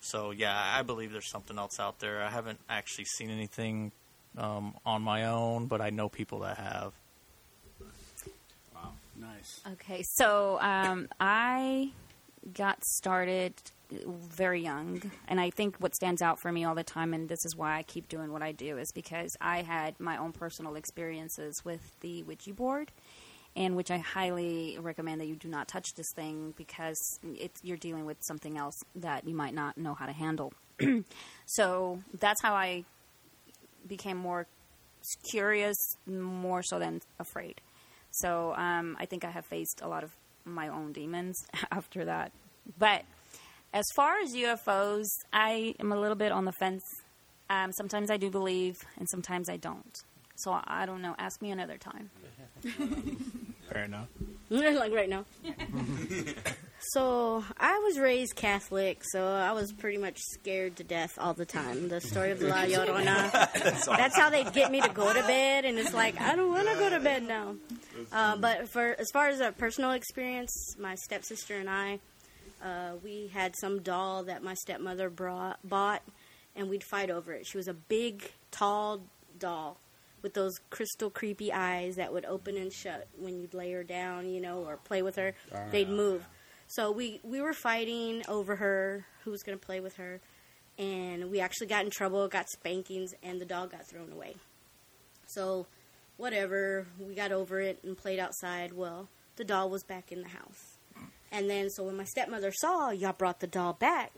[0.00, 2.22] so yeah, I believe there's something else out there.
[2.22, 3.92] I haven't actually seen anything
[4.36, 6.92] um, on my own, but I know people that have.
[8.74, 9.60] Wow, nice.
[9.72, 11.92] Okay, so um, I
[12.54, 13.54] got started
[13.90, 17.44] very young, and I think what stands out for me all the time, and this
[17.44, 20.76] is why I keep doing what I do, is because I had my own personal
[20.76, 22.90] experiences with the Ouija board,
[23.56, 27.20] and which I highly recommend that you do not touch this thing because
[27.62, 30.52] you're dealing with something else that you might not know how to handle.
[31.46, 32.84] so that's how I
[33.86, 34.46] became more
[35.30, 35.76] curious,
[36.06, 37.60] more so than afraid.
[38.10, 40.12] So um, I think I have faced a lot of
[40.44, 42.32] my own demons after that.
[42.78, 43.02] But
[43.74, 46.84] as far as UFOs, I am a little bit on the fence.
[47.50, 50.02] Um, sometimes I do believe, and sometimes I don't.
[50.36, 51.14] So I I don't know.
[51.18, 52.10] Ask me another time.
[53.72, 54.08] Fair enough.
[54.50, 55.24] like right now.
[56.90, 61.44] So I was raised Catholic, so I was pretty much scared to death all the
[61.44, 61.88] time.
[61.88, 63.30] The story of La Llorona.
[63.30, 66.50] That's That's how they'd get me to go to bed, and it's like I don't
[66.50, 67.54] want to go to bed now.
[68.10, 72.00] Uh, but for as far as a personal experience, my stepsister and I,
[72.64, 76.02] uh, we had some doll that my stepmother brought, bought,
[76.56, 77.46] and we'd fight over it.
[77.46, 79.02] She was a big, tall
[79.38, 79.78] doll
[80.22, 84.28] with those crystal creepy eyes that would open and shut when you'd lay her down,
[84.28, 85.34] you know, or play with her.
[85.54, 85.58] Ah.
[85.70, 86.26] They'd move.
[86.68, 90.20] So we we were fighting over her, who was going to play with her,
[90.78, 94.36] and we actually got in trouble, got spankings, and the dog got thrown away.
[95.26, 95.66] So,
[96.16, 98.72] whatever, we got over it and played outside.
[98.72, 100.78] Well, the doll was back in the house.
[101.30, 104.12] And then, so when my stepmother saw y'all brought the doll back,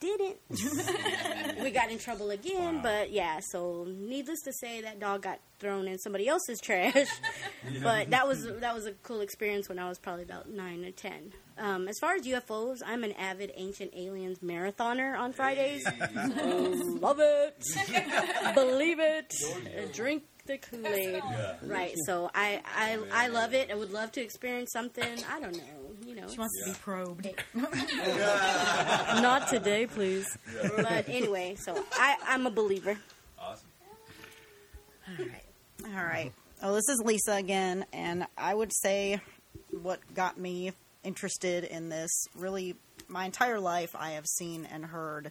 [0.00, 0.38] didn't.
[1.62, 5.86] we got in trouble again, but yeah, so needless to say, that dog got thrown
[5.86, 7.06] in somebody else's trash.
[7.82, 10.90] but that was that was a cool experience when I was probably about nine or
[10.90, 11.32] ten.
[11.58, 15.84] Um, as far as UFOs, I'm an avid Ancient Aliens marathoner on Fridays.
[16.14, 17.62] Love it,
[18.54, 19.34] believe it,
[19.92, 21.22] drink the Kool Aid.
[21.22, 21.54] Yeah.
[21.62, 21.94] Right.
[22.06, 23.70] So I, I I love it.
[23.70, 25.04] I would love to experience something.
[25.30, 25.79] I don't know.
[26.10, 27.28] You know, She wants to be probed.
[27.54, 30.26] not today, please.
[30.76, 32.98] But anyway, so I, I'm a believer.
[33.38, 33.68] Awesome.
[35.08, 35.44] All right.
[35.96, 36.32] All right.
[36.64, 39.20] Oh, this is Lisa again, and I would say
[39.70, 40.72] what got me
[41.04, 42.74] interested in this really
[43.06, 45.30] my entire life I have seen and heard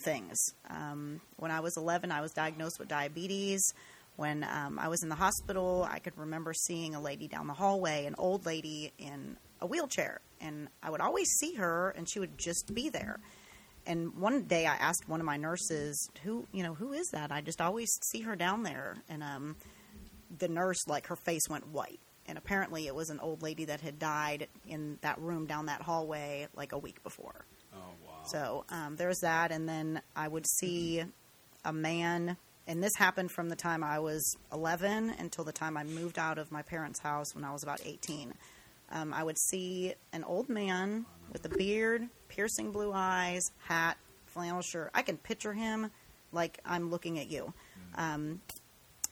[0.00, 0.36] things.
[0.68, 3.62] Um, when I was 11, I was diagnosed with diabetes.
[4.16, 7.54] When um, I was in the hospital, I could remember seeing a lady down the
[7.54, 12.18] hallway, an old lady in a wheelchair, and I would always see her, and she
[12.20, 13.20] would just be there.
[13.86, 17.32] And one day, I asked one of my nurses, "Who, you know, who is that?"
[17.32, 19.56] I just always see her down there, and um,
[20.38, 22.00] the nurse, like, her face went white.
[22.26, 25.82] And apparently, it was an old lady that had died in that room down that
[25.82, 27.46] hallway like a week before.
[27.74, 28.12] Oh wow.
[28.26, 31.02] So um, there's that, and then I would see
[31.64, 35.84] a man, and this happened from the time I was 11 until the time I
[35.84, 38.34] moved out of my parents' house when I was about 18.
[38.92, 43.96] Um, I would see an old man with a beard, piercing blue eyes, hat,
[44.26, 44.90] flannel shirt.
[44.94, 45.90] I can picture him
[46.32, 47.52] like I'm looking at you.
[47.94, 48.40] Um,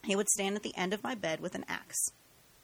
[0.05, 2.10] he would stand at the end of my bed with an axe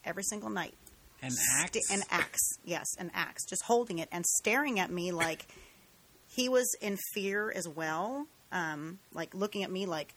[0.03, 0.73] every single night.
[1.21, 5.47] An Sti- an axe, yes, an axe, just holding it and staring at me like
[6.27, 10.13] he was in fear as well, um, like looking at me like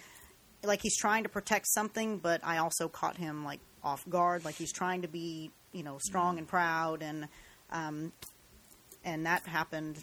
[0.64, 4.56] like he's trying to protect something, but I also caught him like off guard, like
[4.56, 7.28] he's trying to be you know strong and proud, and
[7.70, 8.12] um,
[9.04, 10.02] and that happened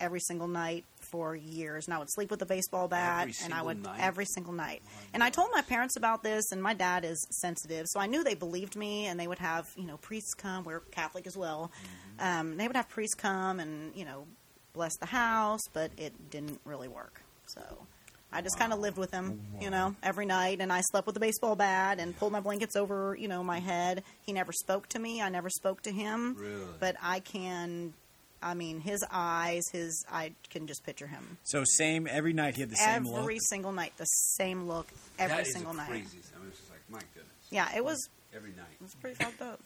[0.00, 1.86] every single night for years.
[1.86, 4.00] And I would sleep with a baseball bat, and I would night?
[4.00, 4.82] every single night.
[5.12, 8.22] And I told my parents about this, and my dad is sensitive, so I knew
[8.22, 10.64] they believed me, and they would have you know priests come.
[10.64, 11.70] We're Catholic as well.
[12.18, 14.26] Um, they would have priests come and you know
[14.72, 17.22] bless the house, but it didn't really work.
[17.46, 17.86] So.
[18.30, 21.16] I just kind of lived with him, you know, every night, and I slept with
[21.16, 24.02] a baseball bat and pulled my blankets over, you know, my head.
[24.22, 25.22] He never spoke to me.
[25.22, 26.36] I never spoke to him.
[26.38, 26.66] Really?
[26.78, 27.94] But I can,
[28.42, 31.38] I mean, his eyes, his, I can just picture him.
[31.44, 32.56] So same every night.
[32.56, 33.18] He had the same look.
[33.18, 33.42] every look.
[33.48, 34.88] single night, the same look,
[35.18, 35.88] every That is single the night.
[35.88, 36.32] craziest.
[36.36, 37.32] I mean, it's just like my goodness.
[37.50, 38.08] Yeah, it was.
[38.36, 38.76] Every night.
[38.78, 39.60] It was pretty fucked up.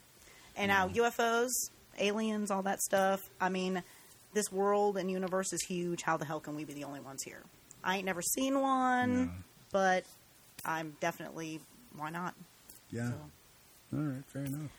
[0.56, 1.00] And now mm-hmm.
[1.00, 1.50] UFOs,
[1.98, 3.20] aliens, all that stuff.
[3.40, 3.82] I mean,
[4.34, 6.02] this world and universe is huge.
[6.02, 7.42] How the hell can we be the only ones here?
[7.84, 10.04] I ain't never seen one, but
[10.64, 11.60] I'm definitely
[11.96, 12.34] why not?
[12.90, 13.10] Yeah.
[13.10, 13.96] So.
[13.98, 14.70] All right, fair enough.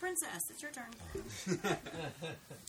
[0.00, 1.76] Princess, it's your turn.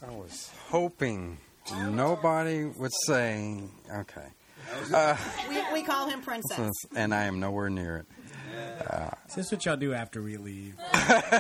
[0.07, 1.37] I was hoping
[1.71, 3.61] nobody would say,
[3.93, 4.27] okay.
[4.93, 5.15] Uh,
[5.49, 6.71] We, we call him Princess.
[6.95, 8.05] and I am nowhere near it.
[8.90, 10.76] Uh, Is this what y'all do after we leave?
[10.94, 11.40] uh,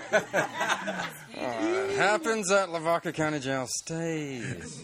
[1.95, 4.83] happens at Lavaca County Jail stays.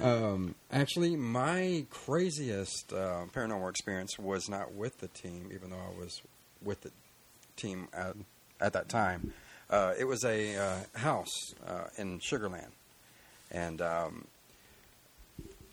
[0.00, 5.98] um, actually, my craziest uh, paranormal experience was not with the team, even though I
[5.98, 6.22] was
[6.62, 6.90] with the
[7.56, 8.16] team at,
[8.60, 9.32] at that time.
[9.68, 12.72] Uh, it was a uh, house uh, in Sugarland,
[13.52, 14.26] and um,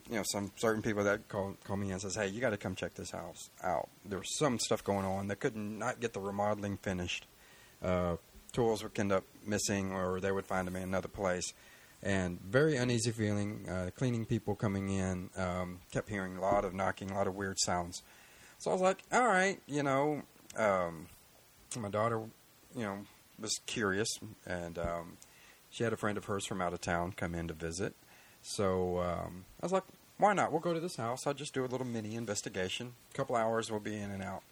[0.09, 2.57] you know, some certain people that call call me and says, "Hey, you got to
[2.57, 5.27] come check this house out." There was some stuff going on.
[5.27, 7.27] They could not get the remodeling finished.
[7.83, 8.17] Uh,
[8.53, 11.53] tools would end up missing, or they would find them in another place.
[12.01, 13.67] And very uneasy feeling.
[13.67, 17.35] Uh, cleaning people coming in um, kept hearing a lot of knocking, a lot of
[17.35, 18.01] weird sounds.
[18.59, 20.23] So I was like, "All right, you know."
[20.55, 21.07] Um,
[21.77, 22.21] my daughter,
[22.75, 22.99] you know,
[23.39, 24.07] was curious,
[24.45, 25.17] and um,
[25.69, 27.93] she had a friend of hers from out of town come in to visit.
[28.41, 29.83] So um, I was like,
[30.17, 30.51] why not?
[30.51, 31.27] We'll go to this house.
[31.27, 32.93] I'll just do a little mini investigation.
[33.13, 34.43] A couple hours, we'll be in and out.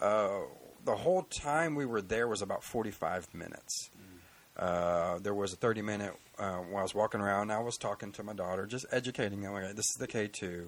[0.00, 0.40] Uh,
[0.84, 3.90] the whole time we were there was about 45 minutes.
[4.58, 7.50] uh, there was a 30 minute uh, while I was walking around.
[7.50, 9.54] I was talking to my daughter, just educating them.
[9.74, 10.66] This is the K2,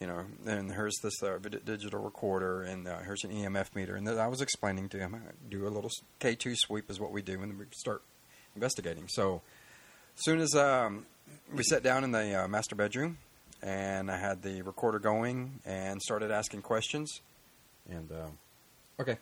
[0.00, 3.96] you know, and here's this uh, digital recorder, and uh, here's an EMF meter.
[3.96, 5.16] And I was explaining to him,
[5.48, 5.90] do a little
[6.20, 8.02] K2 sweep is what we do, and we start
[8.54, 9.08] investigating.
[9.08, 9.42] So,
[10.16, 11.06] as soon as um,
[11.54, 13.18] we sat down in the uh, master bedroom,
[13.64, 17.22] and I had the recorder going and started asking questions,
[17.88, 19.16] and uh, okay.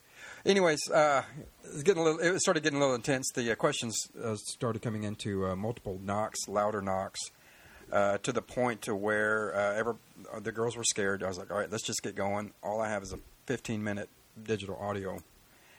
[0.45, 1.23] Anyways, uh,
[1.65, 3.31] it, getting a little, it started getting a little intense.
[3.35, 7.21] The uh, questions uh, started coming into uh, multiple knocks, louder knocks,
[7.93, 9.97] uh, to the point to where uh, ever,
[10.35, 11.23] uh, the girls were scared.
[11.23, 12.53] I was like, all right, let's just get going.
[12.65, 14.09] All I have is a 15 minute
[14.43, 15.21] digital audio,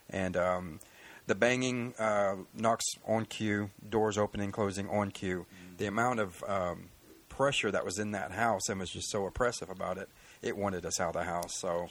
[0.09, 0.79] and um,
[1.27, 5.45] the banging uh, knocks on cue, doors opening, closing on cue.
[5.77, 6.89] The amount of um,
[7.35, 10.09] pressure that was in that house and was just so oppressive about it.
[10.41, 11.59] It wanted us out of the house.
[11.59, 11.87] So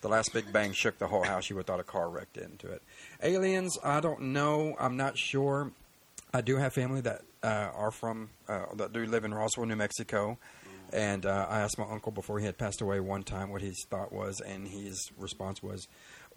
[0.00, 1.48] the last big bang shook the whole house.
[1.48, 2.82] You would have thought a car wrecked into it.
[3.22, 4.76] Aliens, I don't know.
[4.78, 5.70] I'm not sure.
[6.32, 9.76] I do have family that uh, are from uh, that do live in Roswell, New
[9.76, 10.38] Mexico,
[10.92, 13.84] and uh, I asked my uncle before he had passed away one time what his
[13.88, 15.86] thought was, and his response was,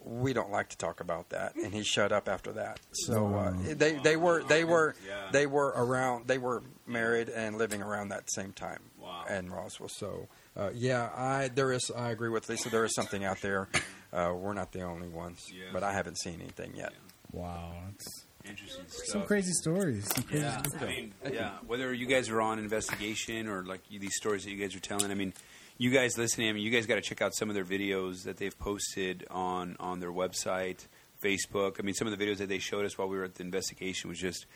[0.08, 2.80] "We don't like to talk about that," and he shut up after that.
[2.92, 5.28] So uh, they they were they were Yeah.
[5.32, 8.80] they were around they were married and living around that same time
[9.28, 9.88] and Roswell.
[9.90, 12.70] So uh, yeah, I there is I agree with Lisa.
[12.70, 13.68] There is something out there.
[14.12, 16.94] Uh, we're not the only ones, but I haven't seen anything yet.
[17.32, 20.08] Wow, that's Interesting some crazy stories.
[20.14, 20.82] Some crazy Yeah, stuff.
[20.82, 21.50] I mean, yeah.
[21.66, 24.80] Whether you guys are on investigation or like you- these stories that you guys are
[24.80, 25.34] telling, I mean,
[25.78, 28.24] you guys listening, I mean, you guys got to check out some of their videos
[28.24, 30.86] that they've posted on on their website,
[31.22, 31.76] Facebook.
[31.78, 33.44] I mean, some of the videos that they showed us while we were at the
[33.44, 34.46] investigation was just,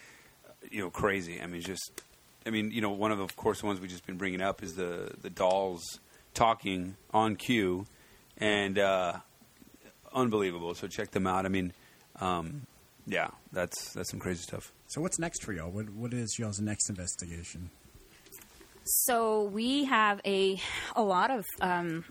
[0.70, 1.40] you know, crazy.
[1.40, 2.02] I mean, just,
[2.44, 4.62] I mean, you know, one of of course the ones we've just been bringing up
[4.62, 6.00] is the the dolls
[6.34, 7.86] talking on cue,
[8.36, 9.14] and uh,
[10.12, 10.74] unbelievable.
[10.74, 11.46] So check them out.
[11.46, 11.72] I mean.
[12.20, 12.66] Um,
[13.06, 14.72] yeah, that's that's some crazy stuff.
[14.86, 15.70] So what's next for y'all?
[15.70, 17.70] What what is y'all's next investigation?
[18.84, 20.60] So we have a
[20.96, 22.04] a lot of um,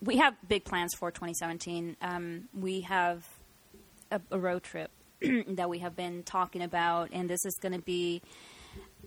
[0.00, 1.96] we have big plans for 2017.
[2.00, 3.26] Um, we have
[4.10, 4.90] a, a road trip
[5.48, 8.22] that we have been talking about, and this is going to be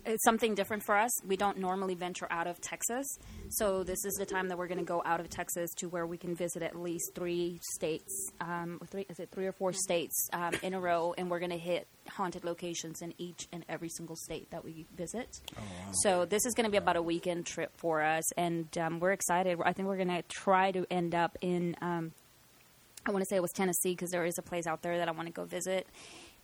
[0.06, 1.10] it's something different for us.
[1.24, 3.06] We don't normally venture out of Texas,
[3.48, 6.06] so this is the time that we're going to go out of Texas to where
[6.06, 10.28] we can visit at least three states, um, three is it three or four states
[10.32, 13.88] um, in a row, and we're going to hit haunted locations in each and every
[13.88, 15.40] single state that we visit.
[16.02, 19.12] So this is going to be about a weekend trip for us, and um, we're
[19.12, 19.58] excited.
[19.64, 21.76] I think we're going to try to end up in.
[21.80, 22.12] Um,
[23.06, 25.08] I want to say it was Tennessee because there is a place out there that
[25.08, 25.86] I want to go visit,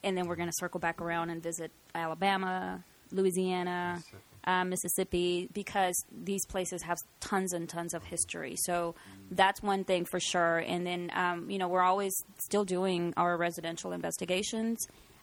[0.02, 4.02] and then we're going to circle back around and visit Alabama, Louisiana,
[4.44, 8.56] uh, Mississippi, because these places have tons and tons of history.
[8.56, 8.94] So
[9.30, 10.58] that's one thing for sure.
[10.58, 14.78] And then um, you know we're always still doing our residential investigations.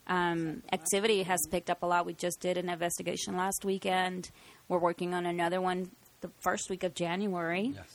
[0.08, 2.06] Um, activity has picked up a lot.
[2.06, 4.30] We just did an investigation last weekend.
[4.70, 5.92] We're working on another one
[6.22, 7.74] the first week of January.
[7.76, 7.86] Yes,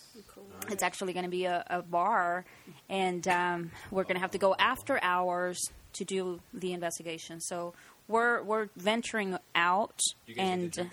[0.70, 2.44] It's actually going to be a, a bar,
[2.89, 5.59] and um, we're going to have to go after hours
[5.94, 7.40] to do the investigation.
[7.40, 7.74] So
[8.12, 9.98] we're we're venturing out,
[10.36, 10.90] and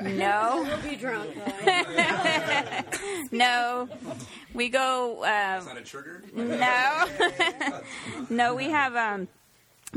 [0.00, 1.36] no, we'll be drunk.
[3.32, 3.88] no,
[4.54, 5.24] we go.
[5.24, 6.22] Um, not a trigger.
[6.34, 7.06] no,
[8.30, 9.28] no, we have um,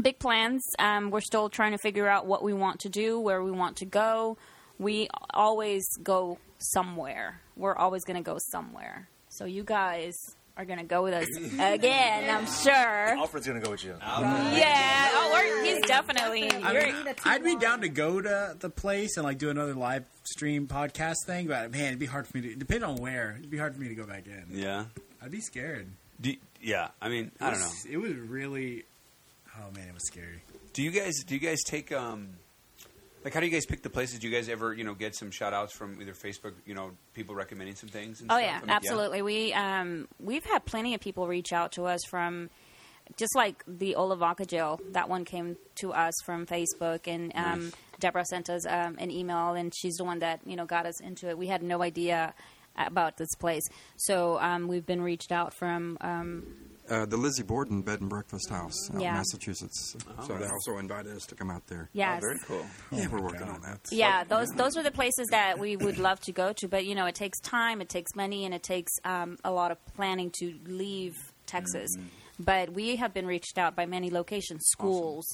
[0.02, 0.64] big plans.
[0.80, 3.78] Um, we're still trying to figure out what we want to do, where we want
[3.78, 4.38] to go.
[4.80, 7.42] We always go somewhere.
[7.56, 9.08] We're always going to go somewhere.
[9.30, 10.16] So you guys
[10.56, 11.28] are going to go with us
[11.60, 12.74] again, I'm sure.
[13.18, 13.96] Alfred's gonna go with you.
[14.00, 15.10] Yeah.
[15.14, 16.52] Oh, we're, he's definitely.
[16.52, 19.74] I You're, mean, I'd be down to go to the place and like do another
[19.74, 22.56] live stream podcast thing, but man, it'd be hard for me to.
[22.56, 24.46] Depending on where, it'd be hard for me to go back in.
[24.52, 24.86] Yeah.
[25.24, 25.88] I'd be scared.
[26.22, 27.72] Do, yeah, I mean, I don't know.
[27.90, 28.84] It was really.
[29.58, 30.44] Oh man, it was scary.
[30.74, 32.30] Do you guys do you guys take um
[33.24, 34.20] like how do you guys pick the places?
[34.20, 36.92] Do you guys ever you know get some shout outs from either Facebook, you know,
[37.14, 38.22] people recommending some things?
[38.22, 38.46] And Oh stuff?
[38.46, 39.22] yeah, I mean, absolutely.
[39.22, 42.50] We um, we've had plenty of people reach out to us from
[43.18, 44.80] just like the Olavaca jail.
[44.92, 47.74] That one came to us from Facebook, and um, Nice.
[48.00, 51.00] Deborah sent us um, an email, and she's the one that you know got us
[51.02, 51.38] into it.
[51.38, 52.34] We had no idea
[52.78, 53.64] about this place,
[53.98, 55.98] so um, we've been reached out from.
[56.02, 56.44] Um,
[56.90, 59.12] Uh, the Lizzie Borden Bed and Breakfast House out Yeah.
[59.12, 59.96] in Massachusetts.
[60.28, 61.90] so they also invited us to come out there.
[61.94, 62.22] Yes.
[62.24, 62.66] Oh, very cool.
[62.92, 63.80] Yeah, we're working on that.
[63.92, 66.94] yeah, those those are the places that we would love to go to, but you
[66.96, 70.30] know, it takes time, it takes money, and it takes um, a lot of planning
[70.40, 71.14] to leave
[71.46, 71.96] Texas.
[72.40, 75.26] But we have been reached out by many locations, schools.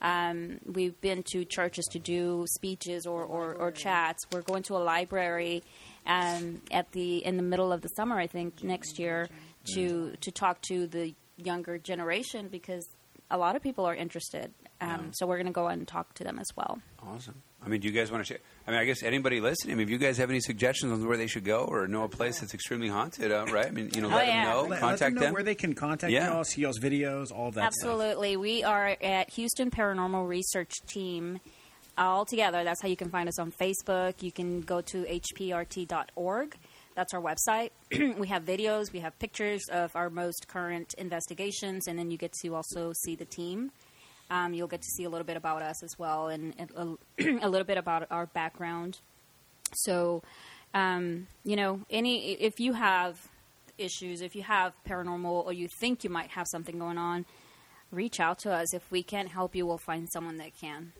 [0.00, 4.22] Um, we've been to churches to do speeches or, or, or chats.
[4.32, 5.62] We're going to a library
[6.06, 9.28] um, at the in the middle of the summer, I think, next year
[9.74, 12.86] to to talk to the younger generation because
[13.30, 14.52] a lot of people are interested.
[14.80, 16.80] Um, So we're going to go and talk to them as well.
[17.02, 17.42] Awesome.
[17.64, 18.40] I mean, do you guys want to share?
[18.66, 21.06] I mean, I guess anybody listening, I mean, if you guys have any suggestions on
[21.08, 23.66] where they should go or know a place that's extremely haunted, uh, right?
[23.66, 24.44] I mean, you know, Oh, let yeah.
[24.44, 25.32] them know, Let, let contact them know them.
[25.34, 26.34] where they can contact Yeah.
[26.34, 27.88] y'all, see y'all's videos, all of that stuff.
[27.92, 28.36] Absolutely.
[28.36, 31.40] We are at Houston Paranormal Research Team
[31.96, 32.62] all together.
[32.64, 34.22] That's how you can find us on Facebook.
[34.22, 36.54] You can go to hprt.org.
[36.94, 37.70] That's our website.
[38.18, 42.32] we have videos, we have pictures of our most current investigations, and then you get
[42.42, 43.72] to also see the team.
[44.30, 46.86] Um, you'll get to see a little bit about us as well and, a,
[47.44, 49.00] a little bit about our background.
[49.74, 50.22] So,
[50.72, 53.28] um, you know, any if you have
[53.76, 57.26] issues, if you have paranormal or you think you might have something going on,
[57.90, 58.72] reach out to us.
[58.72, 60.92] If we can't help you, we'll find someone that can.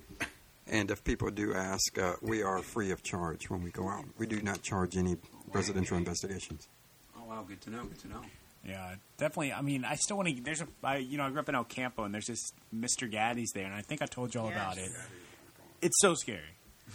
[0.66, 4.06] And if people do ask, uh, we are free of charge when we go out.
[4.16, 5.16] We do not charge any
[5.55, 6.68] residential investigations.
[7.16, 7.44] Oh, wow.
[7.47, 7.85] Good to know.
[7.85, 8.20] Good to know.
[8.66, 9.52] Yeah, definitely.
[9.52, 10.43] I mean, I still want to.
[10.43, 13.10] There's a, I, you know, I grew up in El Campo, and there's this Mr.
[13.10, 14.89] Gatti's there, and I think I told you all about it.
[15.82, 16.40] It's so scary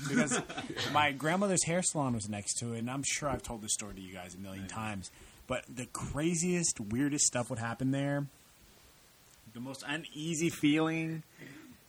[0.07, 0.41] because
[0.93, 3.93] my grandmother's hair salon was next to it, and I'm sure I've told this story
[3.95, 5.11] to you guys a million times.
[5.47, 8.25] But the craziest, weirdest stuff would happen there.
[9.53, 11.23] The most uneasy feeling,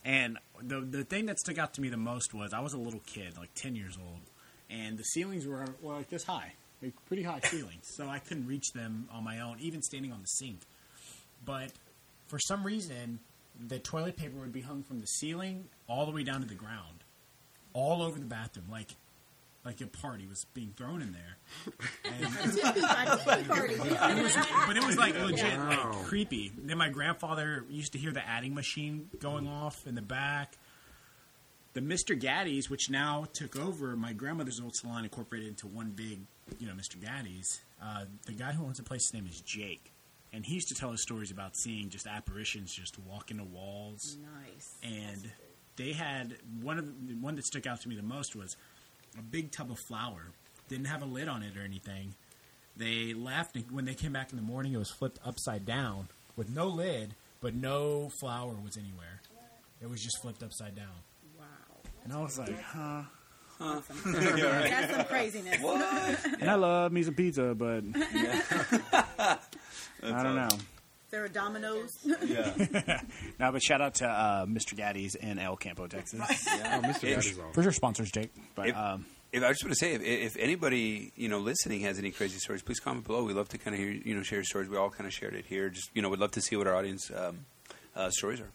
[0.03, 2.77] and the the thing that stuck out to me the most was I was a
[2.77, 4.21] little kid, like ten years old,
[4.69, 7.85] and the ceilings were, were like this high, like pretty high ceilings.
[7.95, 10.61] So I couldn't reach them on my own, even standing on the sink.
[11.45, 11.71] But
[12.27, 13.19] for some reason,
[13.67, 16.55] the toilet paper would be hung from the ceiling all the way down to the
[16.55, 17.03] ground,
[17.73, 18.95] all over the bathroom, like
[19.63, 21.37] like a party was being thrown in there.
[22.03, 24.35] And- It was-
[24.67, 25.67] but it was like legit, Wow.
[25.93, 26.51] like creepy.
[26.57, 30.53] Then my grandfather used to hear the adding machine going off in the back.
[31.73, 32.19] The Mr.
[32.19, 36.21] Gatti's, which now took over my grandmother's old salon, incorporated into one big,
[36.59, 36.97] you know, Mr.
[36.97, 37.61] Gatti's.
[37.81, 39.91] Uh, the guy who owns the place, his name is Jake,
[40.33, 44.17] and he used to tell us stories about seeing just apparitions just walk into walls.
[44.21, 44.75] Nice.
[44.83, 45.31] And
[45.77, 48.55] they had one of the one that stuck out to me the most was
[49.17, 50.27] a big tub of flour.
[50.69, 52.13] Didn't have a lid on it or anything.
[52.77, 54.73] They left and when they came back in the morning.
[54.73, 59.21] It was flipped upside down with no lid, but no flour was anywhere.
[59.81, 61.03] It was just flipped upside down.
[61.37, 61.45] Wow.
[62.03, 63.03] And I was like, huh.
[63.61, 65.61] That's some, that's some craziness.
[66.39, 67.83] And I love me some pizza, but
[69.23, 69.37] I
[70.01, 70.49] don't know.
[71.11, 71.89] There are dominoes.
[72.05, 74.75] no, but shout out to uh, Mr.
[74.77, 76.21] Gatti's in El Campo, Texas.
[76.47, 76.79] Yeah.
[76.81, 77.01] Oh, Mr.
[77.01, 77.51] Gatti's awesome.
[77.53, 78.31] For sure, sponsors, Jake.
[78.55, 81.81] But If- um, If, I just want to say, if, if anybody you know listening
[81.81, 83.23] has any crazy stories, please comment below.
[83.25, 84.69] We love to kind of hear you know share stories.
[84.69, 85.69] We all kind of shared it here.
[85.69, 87.45] Just you know, we'd love to see what our audience um,
[87.95, 88.51] uh, stories are.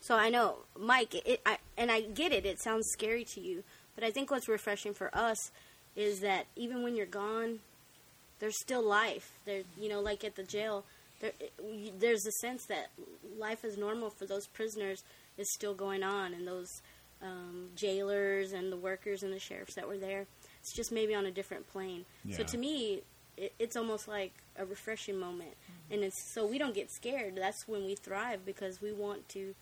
[0.00, 2.46] So I know, Mike, it, I, and I get it.
[2.46, 3.62] It sounds scary to you,
[4.00, 5.50] but I think what's refreshing for us
[5.94, 7.58] is that even when you're gone,
[8.38, 9.30] there's still life.
[9.44, 10.84] There, you know, like at the jail,
[11.20, 11.32] there,
[11.98, 12.90] there's a sense that
[13.38, 15.04] life is normal for those prisoners
[15.36, 16.80] is still going on, and those
[17.22, 20.24] um, jailers and the workers and the sheriffs that were there.
[20.62, 22.06] It's just maybe on a different plane.
[22.36, 23.02] So to me,
[23.36, 25.52] it, it's almost like a refreshing moment,
[25.90, 27.36] and it's so we don't get scared.
[27.36, 29.54] That's when we thrive because we want to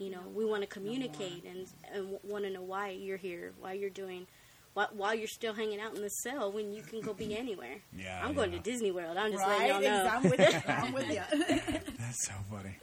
[0.00, 3.74] you know, we want to communicate and, and want to know why you're here, why
[3.74, 4.26] you're doing,
[4.72, 7.76] why, while you're still hanging out in the cell when you can go be anywhere.
[7.96, 8.58] Yeah, I'm going yeah.
[8.58, 9.16] to Disney World.
[9.18, 10.10] I'm just Right, letting y'all know.
[10.10, 10.60] I'm with you.
[10.66, 11.22] I'm with you.
[11.98, 12.76] That's so funny.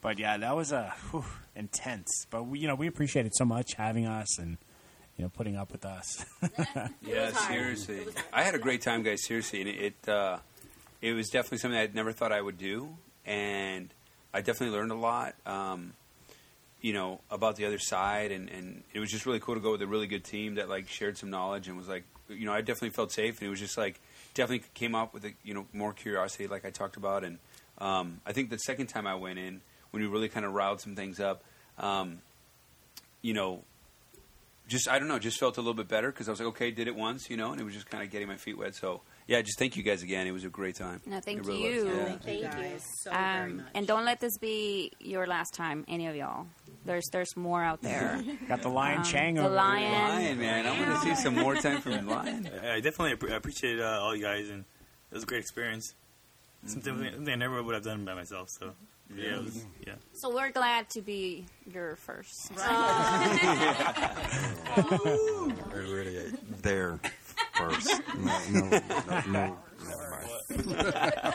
[0.00, 1.24] But yeah, that was a whew,
[1.54, 2.26] intense.
[2.30, 4.56] But we, you know, we appreciate it so much having us and
[5.16, 6.24] you know putting up with us.
[7.02, 8.06] Yeah, seriously.
[8.32, 9.24] I had a great time, guys.
[9.24, 10.38] Seriously, and it it, uh,
[11.02, 12.96] it was definitely something I never thought I would do,
[13.26, 13.92] and
[14.32, 15.34] I definitely learned a lot.
[15.44, 15.92] Um,
[16.80, 19.72] you know about the other side, and, and it was just really cool to go
[19.72, 22.52] with a really good team that like shared some knowledge and was like, you know,
[22.52, 24.00] I definitely felt safe, and it was just like
[24.34, 27.38] definitely came up with a, you know more curiosity, like I talked about, and
[27.78, 30.80] um, I think the second time I went in, when we really kind of riled
[30.80, 31.42] some things up,
[31.78, 32.18] um,
[33.22, 33.62] you know,
[34.68, 36.70] just I don't know, just felt a little bit better because I was like, okay,
[36.70, 38.74] did it once, you know, and it was just kind of getting my feet wet.
[38.76, 40.26] So yeah, just thank you guys again.
[40.26, 41.00] It was a great time.
[41.06, 41.86] No, thank really you.
[41.88, 42.16] Yeah.
[42.18, 42.48] Thank you.
[42.48, 43.66] guys so very Um, much.
[43.74, 46.46] and don't let this be your last time, any of y'all.
[46.84, 48.22] There's there's more out there.
[48.48, 49.56] Got the Lion Um, Chang the over there.
[49.58, 49.92] lion.
[49.92, 52.48] Lion, man, I want to see some more time from the Lion.
[52.64, 54.64] I definitely appre- appreciate uh, all you guys, and
[55.10, 55.94] it was a great experience.
[56.66, 58.50] Something, something I never would have done by myself.
[58.50, 58.72] So
[59.16, 59.94] yeah, was, yeah.
[60.12, 62.50] So we're glad to be your first.
[64.76, 66.32] We're really
[66.62, 66.98] there
[67.54, 67.90] first.
[68.18, 68.80] No, no, no,
[69.28, 69.58] no
[69.88, 70.09] never mind.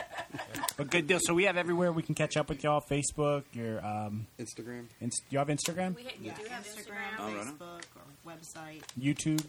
[0.76, 1.18] But good deal.
[1.22, 2.82] So we have everywhere we can catch up with y'all.
[2.82, 4.84] Facebook, your um, Instagram.
[5.00, 7.54] Inst- you have Instagram, We do have Instagram, Oh, right on.
[7.54, 8.82] Facebook, or website.
[9.00, 9.42] YouTube.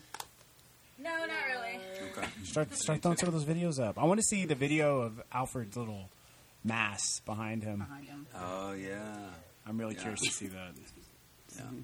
[0.98, 1.81] No, not really.
[2.11, 2.27] Okay.
[2.45, 3.98] Start start throwing some of those videos up.
[4.02, 6.10] I want to see the video of Alfred's little
[6.64, 7.80] mass behind him.
[7.80, 8.26] Behind him.
[8.34, 9.18] Oh yeah.
[9.68, 10.02] I'm really Yeah.
[10.02, 10.72] curious to see that.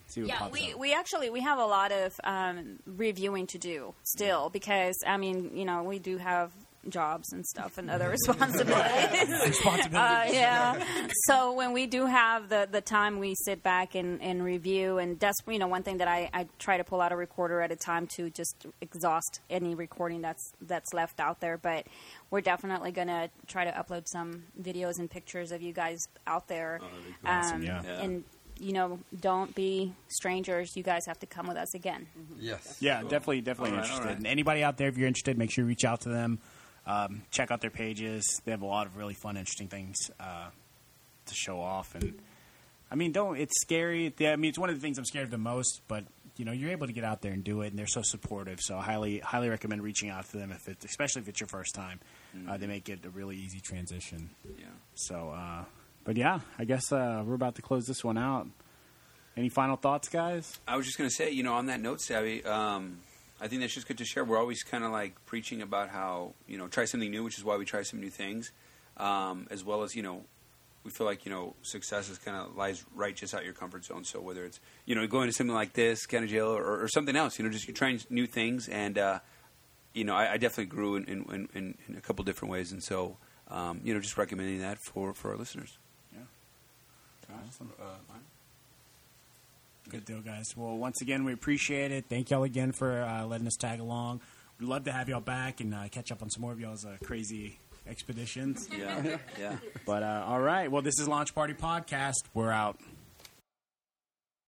[0.07, 0.79] See what Yeah, pops we, up.
[0.79, 5.51] we actually we have a lot of um, reviewing to do still because I mean
[5.57, 6.51] you know we do have
[6.89, 9.29] jobs and stuff and other responsibilities.
[9.47, 9.93] Responsibilities.
[9.95, 10.83] Uh, yeah.
[11.27, 14.97] So when we do have the, the time, we sit back and, and review.
[14.97, 17.61] And that's you know one thing that I, I try to pull out a recorder
[17.61, 21.57] at a time to just exhaust any recording that's that's left out there.
[21.57, 21.85] But
[22.29, 26.79] we're definitely gonna try to upload some videos and pictures of you guys out there.
[26.81, 27.81] Oh, that'd be awesome, yeah.
[27.83, 28.01] Yeah.
[28.01, 28.23] And
[28.59, 30.75] you know, don't be strangers.
[30.75, 32.07] You guys have to come with us again.
[32.39, 32.77] Yes.
[32.79, 34.03] Yeah, definitely, definitely All right, interested.
[34.03, 34.17] all right.
[34.17, 36.39] And anybody out there, if you're interested, make sure you reach out to them.
[36.85, 38.41] Um, check out their pages.
[38.43, 40.49] They have a lot of really fun, interesting things uh,
[41.25, 41.95] to show off.
[41.95, 42.19] And
[42.91, 43.37] I mean, don't.
[43.37, 44.13] It's scary.
[44.19, 45.81] I mean, it's one of the things I'm scared of the most.
[45.87, 46.03] But
[46.37, 48.59] you know, you're able to get out there and do it, and they're so supportive.
[48.59, 51.47] So I highly, highly recommend reaching out to them if it, especially if it's your
[51.47, 51.99] first time.
[52.47, 54.31] Uh, they make it a really easy transition.
[54.57, 54.65] Yeah.
[54.95, 55.65] So, uh,
[56.03, 58.47] but yeah, I guess uh, we're about to close this one out.
[59.37, 60.59] Any final thoughts, guys?
[60.67, 62.99] I was just going to say, you know, on that note, Savvy, um,
[63.43, 64.23] I think that's just good to share.
[64.23, 67.43] We're always kind of like preaching about how, you know, try something new, which is
[67.43, 68.51] why we try some new things,
[68.95, 70.23] um, as well as, you know,
[70.85, 73.83] we feel like, you know, success is kind of lies right just out your comfort
[73.83, 74.05] zone.
[74.05, 76.87] So whether it's, you know, going to something like this, kind of jail, or, or
[76.87, 78.69] something else, you know, just you're trying new things.
[78.69, 79.19] And, uh,
[79.93, 82.71] you know, I, I definitely grew in, in, in, in a couple different ways.
[82.71, 83.17] And so,
[83.49, 85.77] um, you know, just recommending that for, for our listeners.
[86.13, 86.19] Yeah,
[87.45, 87.73] awesome.
[89.89, 90.55] Good deal, guys.
[90.55, 92.05] Well, once again, we appreciate it.
[92.09, 94.21] Thank y'all again for uh, letting us tag along.
[94.59, 96.85] We'd love to have y'all back and uh, catch up on some more of y'all's
[96.85, 98.69] uh, crazy expeditions.
[98.75, 99.57] Yeah, yeah.
[99.85, 100.71] But uh, all right.
[100.71, 102.23] Well, this is Launch Party Podcast.
[102.33, 102.79] We're out.